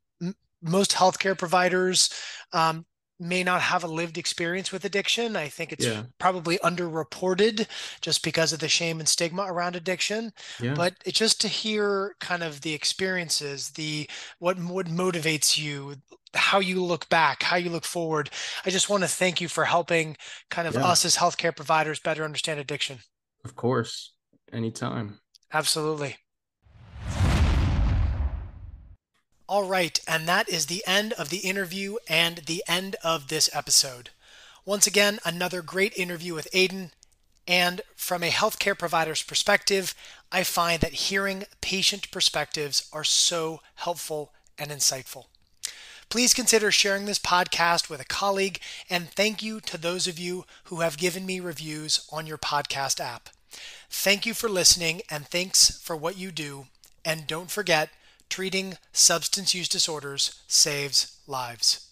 most 0.62 0.92
healthcare 0.92 1.38
providers 1.38 2.10
um, 2.52 2.86
may 3.20 3.44
not 3.44 3.60
have 3.60 3.84
a 3.84 3.88
lived 3.88 4.18
experience 4.18 4.72
with 4.72 4.84
addiction. 4.84 5.36
I 5.36 5.48
think 5.48 5.72
it's 5.72 5.86
yeah. 5.86 6.02
probably 6.18 6.58
underreported 6.58 7.66
just 8.00 8.24
because 8.24 8.52
of 8.52 8.58
the 8.58 8.68
shame 8.68 8.98
and 8.98 9.08
stigma 9.08 9.42
around 9.42 9.76
addiction. 9.76 10.32
Yeah. 10.60 10.74
But 10.74 10.94
it's 11.04 11.18
just 11.18 11.40
to 11.42 11.48
hear 11.48 12.16
kind 12.20 12.42
of 12.42 12.60
the 12.60 12.74
experiences, 12.74 13.70
the 13.70 14.08
what 14.38 14.58
what 14.58 14.86
motivates 14.86 15.56
you, 15.56 15.96
how 16.34 16.58
you 16.58 16.82
look 16.82 17.08
back, 17.08 17.42
how 17.42 17.56
you 17.56 17.70
look 17.70 17.84
forward. 17.84 18.30
I 18.64 18.70
just 18.70 18.90
want 18.90 19.02
to 19.04 19.08
thank 19.08 19.40
you 19.40 19.48
for 19.48 19.64
helping 19.64 20.16
kind 20.50 20.66
of 20.66 20.74
yeah. 20.74 20.86
us 20.86 21.04
as 21.04 21.16
healthcare 21.16 21.54
providers 21.54 22.00
better 22.00 22.24
understand 22.24 22.60
addiction. 22.60 22.98
Of 23.44 23.54
course. 23.54 24.12
Anytime. 24.52 25.20
Absolutely. 25.52 26.16
All 29.46 29.64
right, 29.64 30.00
and 30.08 30.26
that 30.26 30.48
is 30.48 30.66
the 30.66 30.82
end 30.86 31.12
of 31.14 31.28
the 31.28 31.38
interview 31.38 31.96
and 32.08 32.38
the 32.38 32.64
end 32.66 32.96
of 33.04 33.28
this 33.28 33.50
episode. 33.52 34.08
Once 34.64 34.86
again, 34.86 35.18
another 35.22 35.60
great 35.60 35.94
interview 35.98 36.32
with 36.32 36.50
Aiden. 36.52 36.92
And 37.46 37.82
from 37.94 38.22
a 38.22 38.30
healthcare 38.30 38.78
provider's 38.78 39.22
perspective, 39.22 39.94
I 40.32 40.44
find 40.44 40.80
that 40.80 40.94
hearing 40.94 41.44
patient 41.60 42.10
perspectives 42.10 42.88
are 42.90 43.04
so 43.04 43.60
helpful 43.74 44.32
and 44.58 44.70
insightful. 44.70 45.24
Please 46.08 46.32
consider 46.32 46.70
sharing 46.70 47.04
this 47.04 47.18
podcast 47.18 47.90
with 47.90 48.00
a 48.00 48.06
colleague, 48.06 48.60
and 48.88 49.10
thank 49.10 49.42
you 49.42 49.60
to 49.60 49.76
those 49.76 50.06
of 50.06 50.18
you 50.18 50.46
who 50.64 50.80
have 50.80 50.96
given 50.96 51.26
me 51.26 51.38
reviews 51.38 52.08
on 52.10 52.26
your 52.26 52.38
podcast 52.38 52.98
app. 52.98 53.28
Thank 53.90 54.24
you 54.24 54.32
for 54.32 54.48
listening, 54.48 55.02
and 55.10 55.26
thanks 55.26 55.78
for 55.82 55.94
what 55.94 56.16
you 56.16 56.32
do. 56.32 56.66
And 57.04 57.26
don't 57.26 57.50
forget, 57.50 57.90
treating 58.34 58.76
substance 58.92 59.54
use 59.54 59.68
disorders 59.68 60.42
saves 60.48 61.16
lives. 61.28 61.83